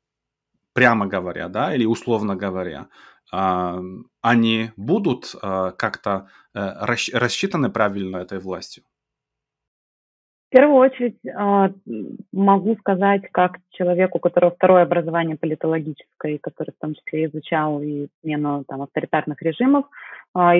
прямо 0.73 1.07
говоря, 1.07 1.47
да, 1.49 1.73
или 1.73 1.86
условно 1.86 2.36
говоря, 2.36 2.88
э, 3.31 3.81
они 4.21 4.71
будут 4.77 5.36
э, 5.41 5.71
как-то 5.77 6.29
рассчитаны 6.53 7.69
правильно 7.69 8.17
этой 8.17 8.39
властью? 8.39 8.83
В 10.47 10.49
первую 10.51 10.77
очередь 10.77 11.17
а, 11.35 11.71
могу 12.31 12.75
сказать, 12.75 13.23
как 13.31 13.57
человеку, 13.71 14.19
у 14.19 14.21
которого 14.21 14.51
второе 14.51 14.83
образование 14.83 15.37
политологическое, 15.37 16.37
который 16.37 16.71
в 16.71 16.79
том 16.79 16.93
числе 16.93 17.25
изучал 17.25 17.81
и 17.81 18.07
смену 18.21 18.63
там, 18.67 18.83
авторитарных 18.83 19.41
режимов, 19.41 19.85
а, 20.35 20.53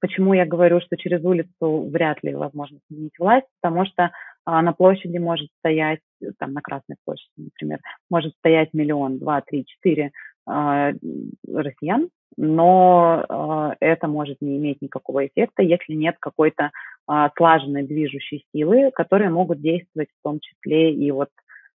почему 0.00 0.32
я 0.32 0.46
говорю, 0.46 0.80
что 0.80 0.96
через 0.96 1.22
улицу 1.22 1.88
вряд 1.92 2.22
ли 2.22 2.34
возможно 2.34 2.78
сменить 2.88 3.18
власть, 3.18 3.46
потому 3.60 3.84
что 3.84 4.10
а, 4.46 4.62
на 4.62 4.72
площади 4.72 5.18
может 5.18 5.48
стоять, 5.58 6.00
там 6.38 6.54
на 6.54 6.62
Красной 6.62 6.96
площади, 7.04 7.30
например, 7.36 7.80
может 8.10 8.32
стоять 8.38 8.70
миллион, 8.72 9.18
два, 9.18 9.42
три, 9.42 9.66
четыре 9.66 10.12
россиян, 10.48 12.08
но 12.36 13.74
это 13.80 14.06
может 14.06 14.36
не 14.40 14.58
иметь 14.58 14.80
никакого 14.80 15.26
эффекта, 15.26 15.64
если 15.64 15.94
нет 15.94 16.18
какой-то 16.20 16.70
слаженной 17.36 17.84
движущей 17.84 18.44
силы, 18.52 18.90
которые 18.94 19.30
могут 19.30 19.60
действовать 19.60 20.08
в 20.08 20.22
том 20.22 20.40
числе 20.40 20.92
и 20.92 21.10
вот 21.10 21.28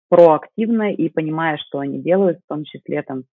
проактивно 0.10 0.94
и 0.94 1.10
понимая, 1.10 1.58
что 1.58 1.80
они 1.80 2.00
делают, 2.00 2.40
в 2.40 2.48
том 2.48 2.64
числе 2.64 3.02
там 3.04 3.24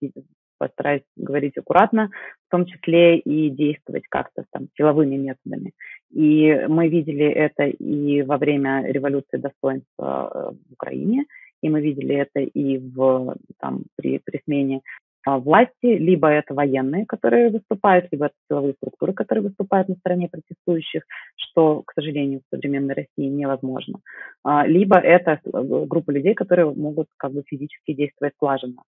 постараюсь 0.57 1.03
говорить 1.15 1.57
аккуратно, 1.57 2.09
в 2.47 2.51
том 2.51 2.65
числе 2.65 3.19
и 3.19 3.49
действовать 3.49 4.03
как-то 4.09 4.45
там 4.51 4.67
силовыми 4.77 5.15
методами. 5.15 5.71
И 6.11 6.65
мы 6.67 6.87
видели 6.87 7.25
это 7.25 7.65
и 7.65 8.21
во 8.21 8.37
время 8.37 8.85
революции 8.87 9.37
достоинства 9.37 10.31
э, 10.33 10.51
в 10.69 10.73
Украине, 10.73 11.25
и 11.61 11.69
мы 11.69 11.81
видели 11.81 12.15
это 12.15 12.39
и 12.41 12.77
в, 12.77 13.35
там, 13.59 13.83
при, 13.95 14.19
при 14.23 14.41
смене 14.45 14.77
а, 14.77 15.04
власти, 15.25 15.85
либо 15.85 16.29
это 16.29 16.53
военные, 16.53 17.05
которые 17.05 17.49
выступают, 17.49 18.07
либо 18.11 18.25
это 18.25 18.35
силовые 18.49 18.73
структуры, 18.73 19.13
которые 19.13 19.43
выступают 19.43 19.89
на 19.89 19.95
стороне 19.95 20.29
протестующих, 20.29 21.03
что, 21.35 21.83
к 21.85 21.93
сожалению, 21.93 22.41
в 22.41 22.55
современной 22.55 22.93
России 22.93 23.29
невозможно. 23.29 23.99
А, 24.43 24.67
либо 24.67 24.97
это 24.97 25.39
э, 25.43 25.85
группа 25.87 26.11
людей, 26.11 26.33
которые 26.33 26.71
могут 26.71 27.07
как 27.17 27.31
бы 27.31 27.43
физически 27.45 27.93
действовать 27.93 28.33
слаженно. 28.37 28.83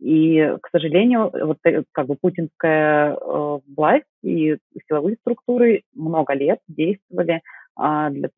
И, 0.00 0.56
к 0.62 0.68
сожалению, 0.70 1.30
вот 1.32 1.58
э, 1.64 1.82
как 1.92 2.06
бы 2.06 2.16
путинская 2.20 3.14
э, 3.14 3.58
власть 3.76 4.04
и 4.22 4.56
силовые 4.88 5.16
структуры 5.20 5.82
много 5.94 6.34
лет 6.34 6.60
действовали 6.68 7.40
а, 7.74 8.10
для, 8.10 8.30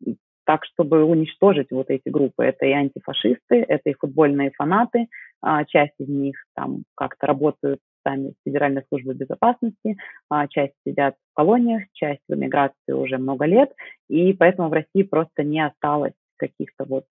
так, 0.50 0.64
чтобы 0.64 1.04
уничтожить 1.04 1.68
вот 1.70 1.90
эти 1.90 2.08
группы. 2.08 2.42
Это 2.42 2.66
и 2.66 2.72
антифашисты, 2.72 3.64
это 3.68 3.88
и 3.88 3.94
футбольные 3.94 4.50
фанаты, 4.50 5.06
а, 5.40 5.64
часть 5.64 5.94
из 6.00 6.08
них 6.08 6.34
там 6.56 6.82
как-то 6.96 7.28
работают 7.28 7.78
сами 8.02 8.30
в 8.30 8.34
Федеральной 8.44 8.82
службе 8.88 9.12
безопасности, 9.12 9.96
а, 10.28 10.48
часть 10.48 10.74
сидят 10.84 11.14
в 11.14 11.36
колониях, 11.36 11.84
часть 11.92 12.22
в 12.28 12.34
эмиграции 12.34 12.92
уже 12.92 13.18
много 13.18 13.44
лет, 13.44 13.70
и 14.08 14.32
поэтому 14.32 14.70
в 14.70 14.72
России 14.72 15.04
просто 15.08 15.44
не 15.44 15.64
осталось 15.64 16.14
каких-то 16.36 16.84
вот 16.84 17.04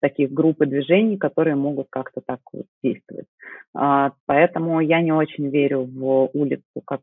таких 0.00 0.30
групп 0.30 0.62
и 0.62 0.66
движений, 0.66 1.16
которые 1.16 1.56
могут 1.56 1.88
как-то 1.90 2.20
так 2.24 2.38
вот 2.52 2.66
действовать. 2.84 3.26
А, 3.74 4.12
поэтому 4.26 4.78
я 4.78 5.00
не 5.00 5.10
очень 5.10 5.48
верю 5.48 5.82
в 5.82 6.30
улицу 6.34 6.82
как 6.84 7.00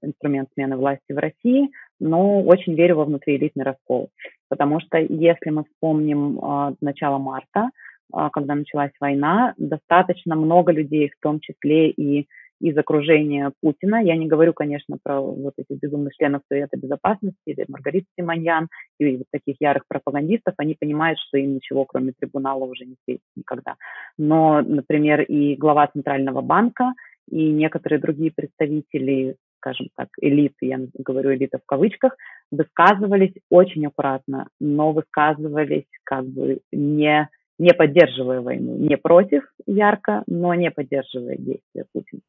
инструмент 0.00 0.48
смены 0.54 0.78
власти 0.78 1.12
в 1.12 1.18
России, 1.18 1.70
но 2.00 2.42
очень 2.42 2.74
верю 2.74 2.96
во 2.96 3.04
внутриэлитный 3.04 3.64
раскол. 3.64 4.10
Потому 4.48 4.80
что 4.80 4.98
если 4.98 5.50
мы 5.50 5.64
вспомним 5.64 6.38
э, 6.38 6.74
начало 6.80 7.18
марта, 7.18 7.70
э, 8.14 8.28
когда 8.32 8.54
началась 8.54 8.92
война, 9.00 9.54
достаточно 9.56 10.36
много 10.36 10.72
людей, 10.72 11.08
в 11.08 11.22
том 11.22 11.40
числе 11.40 11.90
и 11.90 12.26
из 12.60 12.76
окружения 12.76 13.52
Путина. 13.60 14.02
Я 14.02 14.16
не 14.16 14.26
говорю, 14.26 14.52
конечно, 14.52 14.96
про 15.02 15.20
вот 15.20 15.54
этих 15.58 15.78
безумных 15.80 16.14
членов 16.14 16.42
Совета 16.48 16.76
Безопасности 16.76 17.36
или 17.46 17.64
Маргариту 17.68 18.06
Симоньян 18.18 18.68
и 18.98 19.16
вот 19.16 19.26
таких 19.30 19.56
ярых 19.60 19.82
пропагандистов. 19.88 20.54
Они 20.56 20.74
понимают, 20.74 21.18
что 21.18 21.38
им 21.38 21.54
ничего, 21.54 21.84
кроме 21.84 22.12
трибунала, 22.18 22.64
уже 22.64 22.84
не 22.84 22.96
светит 23.04 23.22
никогда. 23.36 23.76
Но, 24.16 24.62
например, 24.62 25.22
и 25.22 25.54
глава 25.56 25.88
Центрального 25.88 26.40
банка, 26.40 26.94
и 27.28 27.50
некоторые 27.50 28.00
другие 28.00 28.32
представители 28.34 29.36
скажем 29.56 29.88
так, 29.96 30.08
элиты, 30.20 30.66
я 30.66 30.78
говорю 30.98 31.34
элита 31.34 31.58
в 31.58 31.66
кавычках, 31.66 32.16
высказывались 32.50 33.34
очень 33.50 33.86
аккуратно, 33.86 34.48
но 34.60 34.92
высказывались 34.92 35.86
как 36.04 36.26
бы 36.26 36.60
не, 36.72 37.28
не 37.58 37.74
поддерживая 37.74 38.40
войну, 38.40 38.76
не 38.76 38.96
против 38.96 39.44
ярко, 39.66 40.22
но 40.26 40.54
не 40.54 40.70
поддерживая 40.70 41.36
действия 41.36 41.84
Путина. 41.92 42.20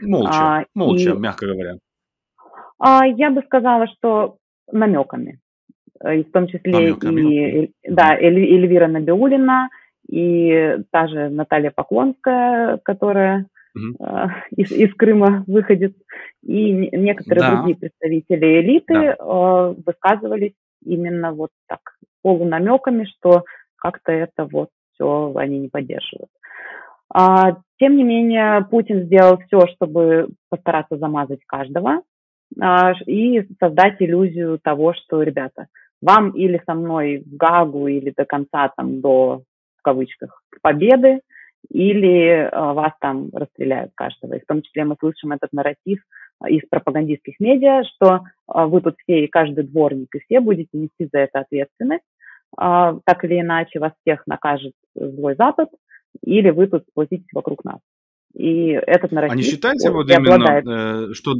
Молча, 0.00 0.30
а, 0.32 0.64
молча, 0.74 1.10
и, 1.10 1.18
мягко 1.18 1.46
говоря. 1.46 1.78
А, 2.78 3.06
я 3.06 3.30
бы 3.30 3.42
сказала, 3.42 3.86
что 3.88 4.36
намеками, 4.70 5.38
и 6.04 6.24
в 6.24 6.30
том 6.32 6.46
числе 6.46 6.72
намеками. 6.72 7.64
и, 7.64 7.72
да, 7.84 8.16
Эль, 8.16 8.38
Эльвира 8.38 8.88
Набиулина, 8.88 9.68
и 10.08 10.78
та 10.90 11.08
же 11.08 11.28
Наталья 11.30 11.72
Поклонская, 11.74 12.78
которая 12.84 13.46
uh 13.76 14.28
из, 14.56 14.70
из 14.72 14.94
Крыма 14.94 15.44
выходит, 15.46 15.96
и 16.42 16.72
некоторые 16.72 17.40
да. 17.40 17.56
другие 17.56 17.76
представители 17.76 18.60
элиты 18.60 18.94
да. 18.94 19.16
э, 19.18 19.74
высказывались 19.84 20.54
именно 20.84 21.32
вот 21.32 21.50
так 21.68 21.80
полунамеками, 22.22 23.04
что 23.04 23.44
как-то 23.76 24.12
это 24.12 24.46
вот 24.46 24.70
все 24.94 25.32
они 25.36 25.58
не 25.58 25.68
поддерживают. 25.68 26.30
А, 27.12 27.58
тем 27.78 27.96
не 27.96 28.02
менее, 28.02 28.66
Путин 28.70 29.04
сделал 29.04 29.38
все, 29.38 29.66
чтобы 29.74 30.28
постараться 30.48 30.96
замазать 30.96 31.40
каждого 31.46 32.02
а, 32.60 32.92
и 33.06 33.46
создать 33.60 33.96
иллюзию 34.00 34.58
того, 34.58 34.94
что, 34.94 35.22
ребята, 35.22 35.68
вам 36.02 36.30
или 36.30 36.60
со 36.66 36.74
мной 36.74 37.22
в 37.24 37.36
Гагу, 37.36 37.86
или 37.86 38.12
до 38.16 38.24
конца, 38.24 38.72
там, 38.76 39.00
до, 39.00 39.42
в 39.78 39.82
кавычках, 39.82 40.42
победы, 40.62 41.20
или 41.70 42.48
а, 42.52 42.72
вас 42.72 42.92
там 43.00 43.30
расстреляют 43.32 43.92
каждого. 43.94 44.34
И 44.34 44.40
в 44.40 44.46
том 44.46 44.62
числе 44.62 44.84
мы 44.84 44.96
слышим 44.98 45.32
этот 45.32 45.52
нарратив 45.52 46.00
а, 46.38 46.48
из 46.48 46.62
пропагандистских 46.68 47.40
медиа, 47.40 47.82
что 47.84 48.24
а, 48.46 48.66
вы 48.66 48.80
тут 48.80 48.96
все 49.02 49.24
и 49.24 49.28
каждый 49.28 49.64
дворник, 49.64 50.14
и 50.14 50.20
все 50.20 50.40
будете 50.40 50.70
нести 50.72 51.08
за 51.12 51.20
это 51.20 51.40
ответственность. 51.40 52.04
Так 52.56 53.24
или 53.24 53.40
иначе 53.40 53.80
вас 53.80 53.92
всех 54.00 54.22
накажет 54.26 54.72
злой 54.94 55.34
Запад, 55.36 55.68
или 56.24 56.50
вы 56.50 56.68
тут 56.68 56.84
сплотитесь 56.88 57.28
вокруг 57.34 57.64
нас. 57.64 57.80
И 58.34 58.68
этот 58.68 59.12
нарратив... 59.12 59.34
А 59.34 59.36
не 59.36 59.42
считаете 59.42 59.90
вот 59.90 60.08
именно, 60.08 61.08
э, 61.10 61.12
что 61.12 61.32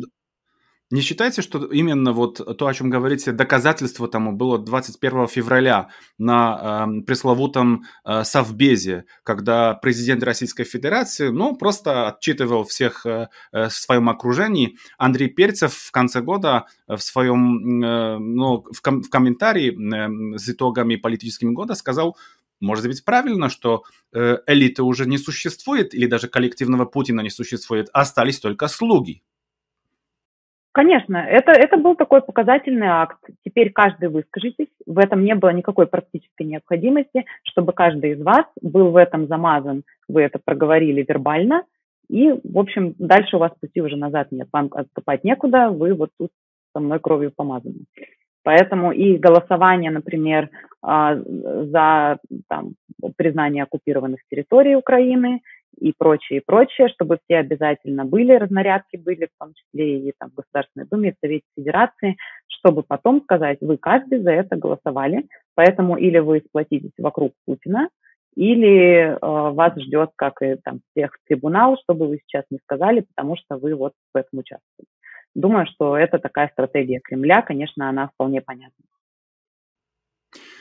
не 0.91 1.01
считаете, 1.01 1.43
что 1.43 1.65
именно 1.67 2.13
вот 2.13 2.41
то, 2.59 2.67
о 2.67 2.75
чем 2.75 2.91
говорите, 2.91 3.33
доказательство 3.33 4.07
тому 4.07 4.33
было 4.33 4.57
21 4.59 5.27
февраля 5.27 5.89
на 6.17 6.87
э, 6.89 7.03
пресловутом 7.03 7.85
э, 8.05 8.23
Совбезе, 8.23 9.07
когда 9.25 9.75
президент 9.75 10.23
Российской 10.23 10.63
Федерации, 10.63 11.31
ну, 11.31 11.57
просто 11.57 12.09
отчитывал 12.09 12.65
всех 12.65 13.05
э, 13.05 13.29
э 13.53 13.67
в 13.67 13.73
своем 13.73 14.09
окружении. 14.09 14.77
Андрей 14.97 15.29
Перцев 15.29 15.75
в 15.75 15.91
конце 15.91 16.21
года 16.21 16.67
в 16.87 16.99
своем, 16.99 17.83
э, 17.83 18.19
ну, 18.19 18.65
в, 18.73 18.81
ком- 18.81 19.03
в 19.03 19.11
комментарии 19.11 19.73
э, 19.73 20.39
с 20.39 20.49
итогами 20.49 20.95
политического 20.95 21.51
года 21.51 21.75
сказал, 21.75 22.17
может 22.61 22.87
быть, 22.87 23.05
правильно, 23.05 23.49
что 23.49 23.83
э, 24.13 24.39
элиты 24.47 24.83
уже 24.83 25.07
не 25.07 25.19
существует, 25.19 25.95
или 25.95 26.07
даже 26.07 26.29
коллективного 26.29 26.85
Путина 26.85 27.23
не 27.23 27.31
существует, 27.31 27.89
остались 27.93 28.39
только 28.39 28.69
слуги. 28.69 29.23
Конечно, 30.77 31.17
это, 31.17 31.53
это 31.53 31.79
был 31.79 31.97
такой 31.97 32.21
показательный 32.21 32.89
акт. 32.89 33.17
Теперь 33.47 33.73
каждый 33.73 34.11
выскажитесь. 34.11 34.69
В 34.85 34.99
этом 34.99 35.25
не 35.25 35.35
было 35.35 35.49
никакой 35.49 35.87
практической 35.87 36.43
необходимости, 36.43 37.25
чтобы 37.45 37.73
каждый 37.73 38.11
из 38.11 38.21
вас 38.21 38.45
был 38.61 38.91
в 38.91 38.97
этом 38.97 39.27
замазан. 39.27 39.85
Вы 40.07 40.21
это 40.21 40.39
проговорили 40.39 41.03
вербально. 41.09 41.63
И, 42.11 42.31
в 42.31 42.59
общем, 42.59 42.95
дальше 42.99 43.37
у 43.37 43.39
вас 43.39 43.53
пути 43.59 43.81
уже 43.81 43.97
назад 43.97 44.31
нет. 44.33 44.49
Вам 44.53 44.69
отступать 44.71 45.25
некуда, 45.25 45.71
вы 45.71 45.95
вот 45.95 46.11
тут 46.19 46.29
со 46.75 46.81
мной 46.81 47.01
кровью 47.01 47.33
помазаны. 47.35 47.87
Поэтому 48.43 48.93
и 48.93 49.17
голосование, 49.17 49.91
например, 49.91 50.51
а, 50.83 51.17
за 51.17 52.19
там, 52.51 52.75
признание 53.17 53.63
оккупированных 53.63 54.21
территорий 54.29 54.77
Украины– 54.77 55.41
и 55.79 55.93
прочее, 55.97 56.41
и 56.41 56.43
прочее, 56.45 56.89
чтобы 56.89 57.19
все 57.25 57.39
обязательно 57.39 58.05
были, 58.05 58.33
разнарядки 58.33 58.97
были, 58.97 59.27
в 59.27 59.39
том 59.39 59.55
числе 59.55 60.09
и 60.09 60.13
там, 60.19 60.31
в 60.31 60.35
Государственной 60.35 60.87
Думе, 60.87 61.11
и 61.11 61.13
в 61.13 61.17
Совете 61.21 61.45
Федерации, 61.57 62.17
чтобы 62.49 62.83
потом 62.83 63.23
сказать, 63.23 63.59
вы 63.61 63.77
каждый 63.77 64.21
за 64.21 64.33
это 64.33 64.57
голосовали, 64.57 65.27
поэтому 65.55 65.97
или 65.97 66.19
вы 66.19 66.43
сплотитесь 66.47 66.93
вокруг 66.99 67.33
Путина, 67.47 67.89
или 68.35 69.13
э, 69.13 69.19
вас 69.21 69.73
ждет, 69.77 70.11
как 70.17 70.43
и 70.43 70.57
там 70.57 70.81
всех 70.91 71.17
трибунал, 71.27 71.79
чтобы 71.83 72.07
вы 72.07 72.19
сейчас 72.19 72.45
не 72.51 72.59
сказали, 72.59 73.07
потому 73.15 73.37
что 73.37 73.57
вы 73.57 73.75
вот 73.75 73.95
в 74.13 74.17
этом 74.17 74.41
участвуете. 74.41 74.91
Думаю, 75.35 75.67
что 75.67 75.97
это 75.97 76.19
такая 76.19 76.49
стратегия 76.53 77.01
Кремля, 77.01 77.43
конечно, 77.43 77.89
она 77.89 78.09
вполне 78.09 78.41
понятна. 78.41 78.85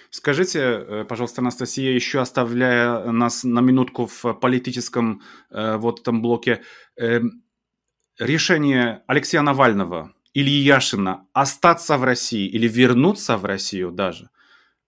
Скажите, 0.09 0.59
э, 0.59 1.05
пожалуйста, 1.07 1.41
Анастасия, 1.41 1.93
еще 1.93 2.19
оставляя 2.21 3.11
нас 3.11 3.43
на 3.43 3.59
минутку 3.59 4.07
в 4.07 4.33
политическом 4.33 5.21
э, 5.49 5.77
вот 5.77 6.01
этом 6.01 6.21
блоке, 6.21 6.61
э, 6.99 7.21
решение 8.19 9.03
Алексея 9.07 9.41
Навального 9.41 10.13
или 10.33 10.49
Яшина 10.49 11.27
остаться 11.33 11.97
в 11.97 12.03
России 12.03 12.47
или 12.47 12.67
вернуться 12.67 13.37
в 13.37 13.45
Россию 13.45 13.91
даже, 13.91 14.29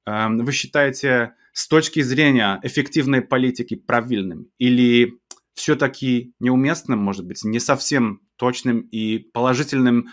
вы 0.06 0.52
считаете 0.54 1.34
с 1.52 1.68
точки 1.68 2.02
зрения 2.02 2.60
эффективной 2.64 3.22
политики 3.22 3.76
правильным 3.76 4.50
или 4.58 5.20
все-таки 5.58 6.36
неуместным, 6.40 7.00
может 7.00 7.26
быть, 7.26 7.44
не 7.44 7.60
совсем 7.60 8.22
точным 8.36 8.82
и 8.82 9.18
положительным 9.18 10.10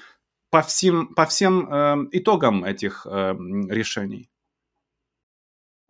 по 0.51 0.63
всем, 0.63 1.15
по 1.15 1.27
всем 1.27 1.69
э, 1.71 1.97
итогам 2.13 2.65
этих 2.65 3.07
э, 3.07 3.35
решений? 3.69 4.31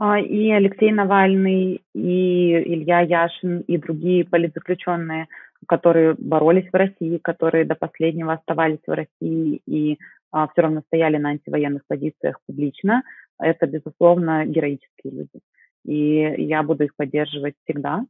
А, 0.07 0.19
и 0.19 0.51
Алексей 0.51 0.93
Навальный, 0.93 1.81
и 1.95 2.53
Илья 2.75 3.01
Яшин, 3.01 3.61
и 3.61 3.79
другие 3.79 4.27
политзаключенные, 4.27 5.29
которые 5.67 6.15
боролись 6.19 6.69
в 6.71 6.77
России, 6.77 7.17
которые 7.17 7.65
до 7.65 7.75
последнего 7.75 8.35
оставались 8.35 8.85
в 8.87 8.93
России 8.93 9.63
и 9.67 9.99
а, 10.31 10.47
все 10.49 10.61
равно 10.61 10.83
стояли 10.89 11.17
на 11.17 11.31
антивоенных 11.31 11.87
позициях 11.87 12.39
публично, 12.47 13.03
это, 13.41 13.67
безусловно, 13.67 14.45
героические 14.45 15.11
люди. 15.21 15.41
И 15.87 16.43
я 16.43 16.63
буду 16.63 16.85
их 16.85 16.95
поддерживать 16.97 17.55
всегда, 17.65 18.05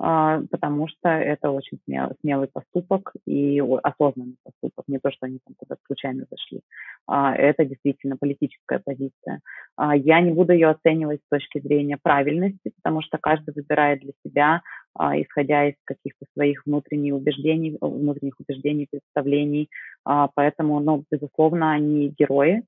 потому 0.00 0.86
что 0.86 1.08
это 1.08 1.50
очень 1.50 1.80
смелый, 1.84 2.14
смелый 2.20 2.48
поступок 2.48 3.14
и 3.26 3.60
осознанный 3.82 4.36
поступок, 4.44 4.84
не 4.86 5.00
то, 5.00 5.10
что 5.10 5.26
они 5.26 5.40
там 5.44 5.54
куда-то 5.56 5.80
случайно 5.86 6.24
зашли. 6.30 6.60
А, 7.08 7.34
это 7.34 7.64
действительно 7.64 8.16
политическая 8.16 8.78
позиция. 8.78 9.40
А, 9.76 9.96
я 9.96 10.20
не 10.20 10.30
буду 10.30 10.52
ее 10.52 10.68
оценивать 10.68 11.20
с 11.20 11.28
точки 11.28 11.60
зрения 11.60 11.98
правильности, 12.00 12.72
потому 12.76 13.02
что 13.02 13.18
каждый 13.18 13.54
выбирает 13.54 14.00
для 14.00 14.12
себя, 14.24 14.62
исходя 14.96 15.68
из 15.68 15.74
каких-то 15.84 16.26
своих 16.34 16.64
внутренних 16.66 17.14
убеждений, 17.14 17.76
внутренних 17.80 18.34
убеждений, 18.40 18.88
представлений. 18.90 19.68
Поэтому, 20.04 20.80
ну, 20.80 21.04
безусловно, 21.10 21.70
они 21.70 22.12
герои, 22.18 22.64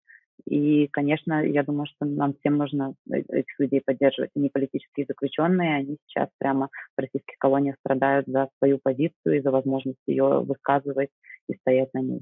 и, 0.47 0.89
конечно, 0.89 1.45
я 1.45 1.63
думаю, 1.63 1.87
что 1.87 2.05
нам 2.05 2.35
всем 2.35 2.57
нужно 2.57 2.95
э, 3.11 3.19
этих 3.29 3.59
людей 3.59 3.81
поддерживать. 3.85 4.31
Они 4.37 4.49
политические 4.49 5.07
заключенные, 5.09 5.77
они 5.77 5.99
сейчас 6.07 6.29
прямо 6.39 6.69
в 6.97 7.01
российских 7.01 7.37
колониях 7.39 7.77
страдают 7.81 8.27
за 8.27 8.49
свою 8.59 8.79
позицию 8.83 9.39
и 9.39 9.41
за 9.41 9.51
возможность 9.51 9.99
ее 10.07 10.41
высказывать 10.41 11.11
и 11.49 11.55
стоять 11.55 11.93
на 11.95 12.01
ней. 12.01 12.21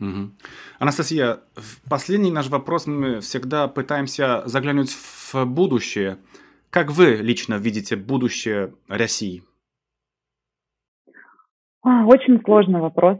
Угу. 0.00 0.30
Анастасия, 0.80 1.38
последний 1.88 2.32
наш 2.32 2.48
вопрос 2.48 2.86
мы 2.86 3.20
всегда 3.20 3.68
пытаемся 3.68 4.42
заглянуть 4.46 4.90
в 4.90 5.44
будущее. 5.44 6.18
Как 6.70 6.90
вы 6.90 7.16
лично 7.16 7.54
видите 7.54 7.96
будущее 7.96 8.74
России? 8.88 9.44
А, 11.82 12.06
очень 12.06 12.40
сложный 12.44 12.80
вопрос. 12.80 13.18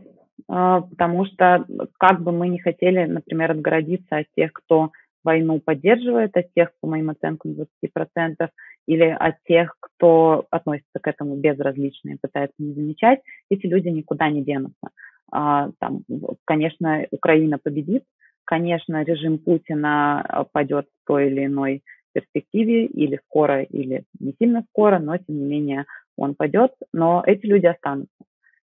А, 0.55 0.83
потому 0.83 1.25
что 1.25 1.65
как 1.99 2.21
бы 2.21 2.31
мы 2.31 2.49
не 2.49 2.59
хотели, 2.59 3.07
например, 3.07 3.53
отгородиться 3.53 4.19
от 4.19 4.27
тех, 4.37 4.53
кто 4.53 4.93
войну 5.25 5.61
поддерживает, 5.61 6.37
от 6.37 6.53
тех, 6.53 6.73
по 6.83 6.89
моим 6.89 7.09
оценкам, 7.09 7.53
20%, 7.53 8.51
или 8.87 9.17
от 9.19 9.37
тех, 9.45 9.75
кто 9.81 10.45
относится 10.51 10.99
к 11.01 11.07
этому 11.07 11.37
безразлично 11.37 12.11
и 12.11 12.19
пытается 12.21 12.57
не 12.59 12.75
замечать, 12.75 13.21
эти 13.49 13.65
люди 13.67 13.89
никуда 13.89 14.29
не 14.29 14.45
денутся. 14.45 14.91
А, 15.31 15.71
там, 15.81 16.01
конечно, 16.45 17.07
Украина 17.11 17.57
победит, 17.57 18.05
конечно, 18.45 19.03
режим 19.05 19.39
Путина 19.39 20.47
пойдет 20.53 20.85
в 20.85 21.07
той 21.07 21.29
или 21.29 21.47
иной 21.47 21.83
перспективе, 22.13 22.85
или 22.85 23.19
скоро, 23.25 23.63
или 23.63 24.05
не 24.21 24.35
сильно 24.39 24.67
скоро, 24.69 24.99
но 24.99 25.17
тем 25.17 25.39
не 25.39 25.45
менее 25.47 25.87
он 26.19 26.35
пойдет, 26.35 26.73
но 26.93 27.23
эти 27.25 27.47
люди 27.47 27.65
останутся 27.65 28.13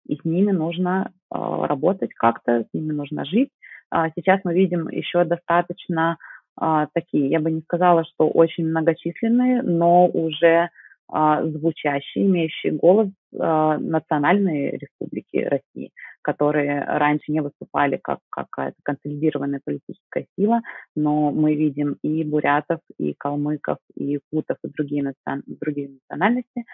и 0.08 0.16
с 0.16 0.26
ними 0.26 0.52
нужно 0.52 1.12
работать 1.30 2.14
как-то, 2.14 2.64
с 2.64 2.74
ними 2.74 2.94
нужно 2.94 3.26
жить. 3.26 3.50
А, 3.90 4.10
сейчас 4.16 4.42
мы 4.44 4.54
видим 4.54 4.90
еще 4.90 5.24
достаточно 5.24 6.18
а, 6.56 6.88
такие, 6.94 7.30
я 7.30 7.40
бы 7.40 7.52
не 7.52 7.62
сказала, 7.62 8.04
что 8.06 8.30
очень 8.30 8.68
многочисленные, 8.68 9.62
но 9.62 10.08
уже 10.08 10.70
звучащие, 11.10 12.26
имеющие 12.26 12.74
голос 12.74 13.08
национальные 13.32 14.72
республики 14.72 15.38
России, 15.38 15.92
которые 16.22 16.84
раньше 16.84 17.32
не 17.32 17.40
выступали 17.40 17.98
как 18.04 18.20
какая-то 18.30 18.76
консолидированная 18.84 19.62
политическая 19.64 20.26
сила, 20.38 20.60
но 20.98 21.32
мы 21.32 21.56
видим 21.56 21.96
и 22.02 22.26
бурятов, 22.26 22.82
и 23.00 23.14
калмыков, 23.18 23.78
и 23.96 24.20
кутов, 24.30 24.58
и 24.66 24.68
другие, 24.68 25.02
национ... 25.02 25.44
другие 25.46 25.92
национальности, 25.92 26.66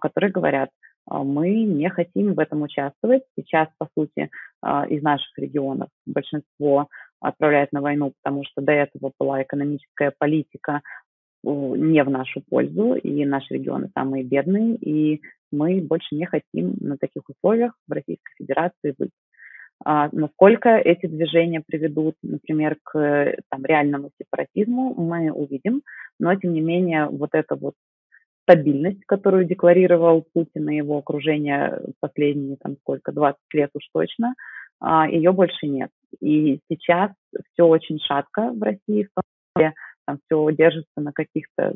которые 0.00 0.32
говорят, 0.32 0.70
а, 0.70 0.95
мы 1.08 1.64
не 1.64 1.88
хотим 1.88 2.34
в 2.34 2.38
этом 2.38 2.62
участвовать. 2.62 3.22
Сейчас, 3.36 3.68
по 3.78 3.88
сути, 3.96 4.30
а, 4.62 4.86
из 4.86 5.02
наших 5.02 5.36
регионов 5.38 5.88
большинство 6.06 6.88
отправляет 7.20 7.72
на 7.72 7.80
войну, 7.80 8.12
потому 8.22 8.44
что 8.44 8.60
до 8.60 8.72
этого 8.72 9.12
была 9.18 9.42
экономическая 9.42 10.12
политика 10.18 10.82
не 11.44 12.02
в 12.02 12.10
нашу 12.10 12.42
пользу, 12.48 12.94
и 12.94 13.24
наши 13.24 13.54
регионы 13.54 13.90
самые 13.94 14.24
бедные, 14.24 14.74
и 14.76 15.22
мы 15.52 15.80
больше 15.80 16.16
не 16.16 16.26
хотим 16.26 16.74
на 16.80 16.96
таких 16.98 17.22
условиях 17.28 17.72
в 17.86 17.92
Российской 17.92 18.34
Федерации 18.36 18.94
быть. 18.98 19.10
А 19.84 20.08
насколько 20.10 20.70
эти 20.70 21.06
движения 21.06 21.62
приведут, 21.64 22.14
например, 22.22 22.78
к 22.82 23.36
там, 23.50 23.64
реальному 23.64 24.10
сепаратизму, 24.20 24.94
мы 24.94 25.30
увидим, 25.30 25.82
но 26.18 26.34
тем 26.34 26.54
не 26.54 26.62
менее 26.62 27.06
вот 27.06 27.30
это 27.32 27.56
вот 27.56 27.74
стабильность, 28.46 29.04
которую 29.06 29.44
декларировал 29.44 30.24
Путин 30.32 30.70
и 30.70 30.76
его 30.76 30.98
окружение 30.98 31.80
последние, 32.00 32.56
там, 32.56 32.76
сколько, 32.80 33.12
20 33.12 33.38
лет 33.52 33.70
уж 33.74 33.82
точно, 33.92 34.34
а, 34.80 35.08
ее 35.08 35.32
больше 35.32 35.66
нет. 35.66 35.90
И 36.20 36.60
сейчас 36.70 37.10
все 37.52 37.66
очень 37.66 37.98
шатко 37.98 38.52
в 38.52 38.62
России, 38.62 39.04
в 39.04 39.14
том 39.14 39.24
числе 39.56 39.74
там 40.06 40.18
все 40.24 40.50
держится 40.52 41.00
на 41.00 41.12
каких-то 41.12 41.74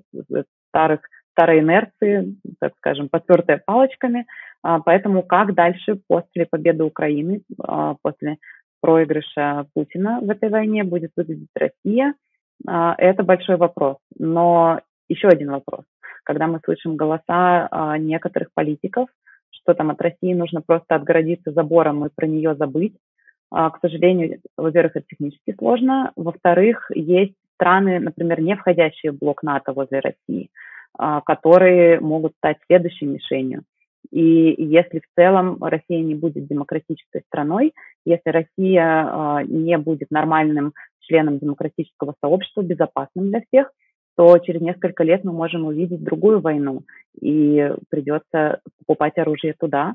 старых 0.69 1.01
старой 1.33 1.61
инерции, 1.61 2.37
так 2.61 2.75
скажем, 2.77 3.09
потертые 3.09 3.61
палочками. 3.67 4.27
А, 4.63 4.79
поэтому 4.81 5.25
как 5.25 5.55
дальше 5.55 5.99
после 6.07 6.47
победы 6.47 6.85
Украины, 6.85 7.43
а, 7.59 7.97
после 8.01 8.37
проигрыша 8.81 9.67
Путина 9.75 10.21
в 10.23 10.31
этой 10.31 10.51
войне 10.51 10.85
будет 10.85 11.11
выглядеть 11.17 11.49
Россия, 11.55 12.15
это 12.67 13.23
большой 13.23 13.57
вопрос. 13.57 13.97
Но 14.19 14.81
еще 15.09 15.29
один 15.29 15.51
вопрос 15.51 15.85
когда 16.25 16.47
мы 16.47 16.61
слышим 16.65 16.97
голоса 16.97 17.69
а, 17.71 17.99
некоторых 17.99 18.49
политиков, 18.55 19.09
что 19.51 19.75
там 19.75 19.91
от 19.91 20.01
России 20.01 20.33
нужно 20.35 20.63
просто 20.63 20.95
отгородиться 20.95 21.53
забором 21.53 22.05
и 22.05 22.11
про 22.15 22.27
нее 22.27 22.55
забыть. 22.55 22.95
А, 23.51 23.71
к 23.71 23.79
сожалению, 23.81 24.41
во-первых, 24.57 24.97
это 24.97 25.07
технически 25.09 25.55
сложно. 25.59 26.13
Во-вторых, 26.17 26.91
есть 26.95 27.35
страны, 27.55 27.99
например, 28.01 28.41
не 28.41 28.57
входящие 28.57 29.13
в 29.13 29.19
блок 29.19 29.43
НАТО 29.43 29.73
возле 29.73 30.01
России, 30.01 30.51
а, 30.97 31.21
которые 31.21 32.01
могут 32.01 32.33
стать 32.37 32.59
следующей 32.67 33.07
мишенью. 33.07 33.65
И 34.11 34.55
если 34.57 35.01
в 35.01 35.15
целом 35.15 35.63
Россия 35.63 36.01
не 36.01 36.15
будет 36.15 36.49
демократической 36.49 37.23
страной, 37.29 37.75
если 38.05 38.31
Россия 38.31 39.45
не 39.45 39.77
будет 39.77 40.11
нормальным 40.11 40.73
членом 41.01 41.39
демократического 41.39 42.15
сообщества, 42.21 42.63
безопасным 42.63 43.29
для 43.29 43.43
всех, 43.43 43.71
то 44.17 44.39
через 44.39 44.61
несколько 44.61 45.05
лет 45.05 45.25
мы 45.25 45.33
можем 45.33 45.65
увидеть 45.65 46.03
другую 46.03 46.41
войну, 46.41 46.83
и 47.21 47.73
придется 47.89 48.61
покупать 48.79 49.19
оружие 49.19 49.55
туда, 49.59 49.95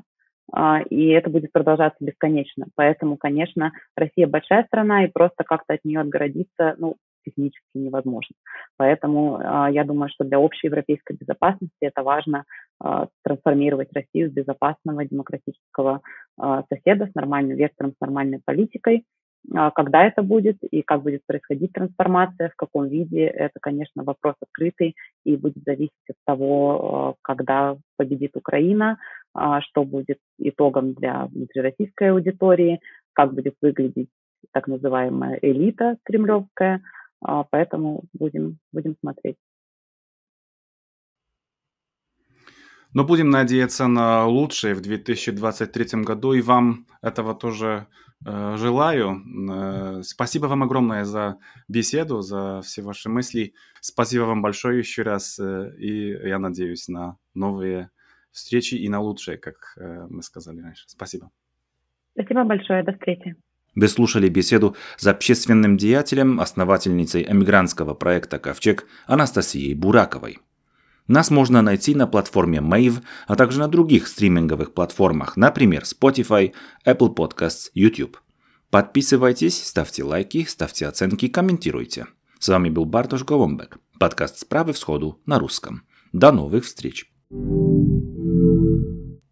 а, 0.52 0.80
и 0.82 1.08
это 1.08 1.30
будет 1.30 1.52
продолжаться 1.52 2.04
бесконечно. 2.04 2.66
Поэтому, 2.74 3.16
конечно, 3.16 3.72
Россия 3.96 4.26
большая 4.26 4.64
страна, 4.64 5.04
и 5.04 5.10
просто 5.10 5.44
как-то 5.44 5.74
от 5.74 5.84
нее 5.84 6.00
отгородиться, 6.00 6.76
ну, 6.78 6.96
технически 7.24 7.64
невозможно. 7.74 8.36
Поэтому 8.76 9.40
а, 9.42 9.68
я 9.70 9.84
думаю, 9.84 10.08
что 10.10 10.24
для 10.24 10.38
общей 10.38 10.68
европейской 10.68 11.16
безопасности 11.16 11.74
это 11.80 12.02
важно 12.02 12.44
а, 12.78 13.08
трансформировать 13.24 13.92
Россию 13.92 14.30
в 14.30 14.34
безопасного 14.34 15.04
демократического 15.04 16.00
соседа 16.68 17.06
с 17.06 17.14
нормальным 17.14 17.56
вектором, 17.56 17.92
с 17.92 18.00
нормальной 18.00 18.40
политикой, 18.44 19.04
когда 19.74 20.04
это 20.04 20.22
будет 20.22 20.56
и 20.62 20.82
как 20.82 21.02
будет 21.02 21.22
происходить 21.26 21.72
трансформация, 21.72 22.50
в 22.50 22.56
каком 22.56 22.88
виде, 22.88 23.26
это, 23.26 23.58
конечно, 23.60 24.02
вопрос 24.02 24.34
открытый 24.40 24.96
и 25.24 25.36
будет 25.36 25.62
зависеть 25.64 25.92
от 26.08 26.16
того, 26.24 26.80
а, 26.80 27.14
когда 27.22 27.76
победит 27.96 28.36
Украина, 28.36 28.98
а, 29.34 29.60
что 29.60 29.84
будет 29.84 30.18
итогом 30.38 30.94
для 30.94 31.26
внутрироссийской 31.26 32.10
аудитории, 32.10 32.80
как 33.12 33.34
будет 33.34 33.54
выглядеть 33.62 34.08
так 34.52 34.66
называемая 34.68 35.38
элита 35.42 35.96
кремлевская. 36.04 36.82
Поэтому 37.50 38.04
будем, 38.12 38.58
будем 38.72 38.94
смотреть. 39.00 39.36
Но 42.92 43.04
будем 43.04 43.30
надеяться 43.30 43.88
на 43.88 44.26
лучшее 44.26 44.74
в 44.74 44.80
2023 44.80 46.02
году, 46.02 46.34
и 46.34 46.40
вам 46.40 46.86
этого 47.02 47.34
тоже 47.34 47.86
желаю. 48.24 49.22
Э, 49.50 50.02
спасибо 50.02 50.46
вам 50.46 50.62
огромное 50.62 51.04
за 51.04 51.38
беседу, 51.68 52.20
за 52.20 52.60
все 52.62 52.82
ваши 52.82 53.08
мысли. 53.08 53.54
Спасибо 53.80 54.22
вам 54.24 54.42
большое 54.42 54.78
еще 54.78 55.02
раз, 55.02 55.38
э, 55.38 55.74
и 55.78 56.10
я 56.28 56.38
надеюсь 56.38 56.88
на 56.88 57.16
новые 57.34 57.90
встречи 58.32 58.74
и 58.74 58.88
на 58.88 59.00
лучшее, 59.00 59.38
как 59.38 59.74
э, 59.76 60.06
мы 60.10 60.22
сказали 60.22 60.60
раньше. 60.60 60.84
Спасибо. 60.86 61.30
Спасибо 62.14 62.44
большое, 62.44 62.82
до 62.82 62.92
встречи. 62.92 63.36
Вы 63.74 63.88
слушали 63.88 64.28
беседу 64.28 64.74
с 64.96 65.06
общественным 65.06 65.76
деятелем, 65.76 66.40
основательницей 66.40 67.22
эмигрантского 67.30 67.92
проекта 67.92 68.38
«Ковчег» 68.38 68.86
Анастасией 69.06 69.74
Бураковой. 69.74 70.38
Нас 71.06 71.30
можно 71.30 71.62
найти 71.62 71.94
на 71.94 72.06
платформе 72.06 72.58
Mave, 72.58 73.02
а 73.26 73.36
также 73.36 73.60
на 73.60 73.68
других 73.68 74.08
стриминговых 74.08 74.74
платформах, 74.74 75.36
например, 75.36 75.82
Spotify, 75.82 76.52
Apple 76.84 77.14
Podcasts, 77.14 77.70
YouTube. 77.74 78.18
Подписывайтесь, 78.70 79.64
ставьте 79.64 80.02
лайки, 80.02 80.44
ставьте 80.48 80.86
оценки, 80.86 81.28
комментируйте. 81.28 82.06
С 82.38 82.48
вами 82.48 82.68
был 82.68 82.84
Бартош 82.84 83.24
Голомбек, 83.24 83.78
подкаст 83.98 84.40
«Справы 84.40 84.72
всходу» 84.72 85.20
на 85.26 85.38
русском. 85.38 85.82
До 86.12 86.32
новых 86.32 86.64
встреч! 86.64 87.10
thank 87.28 88.18
you 88.18 88.25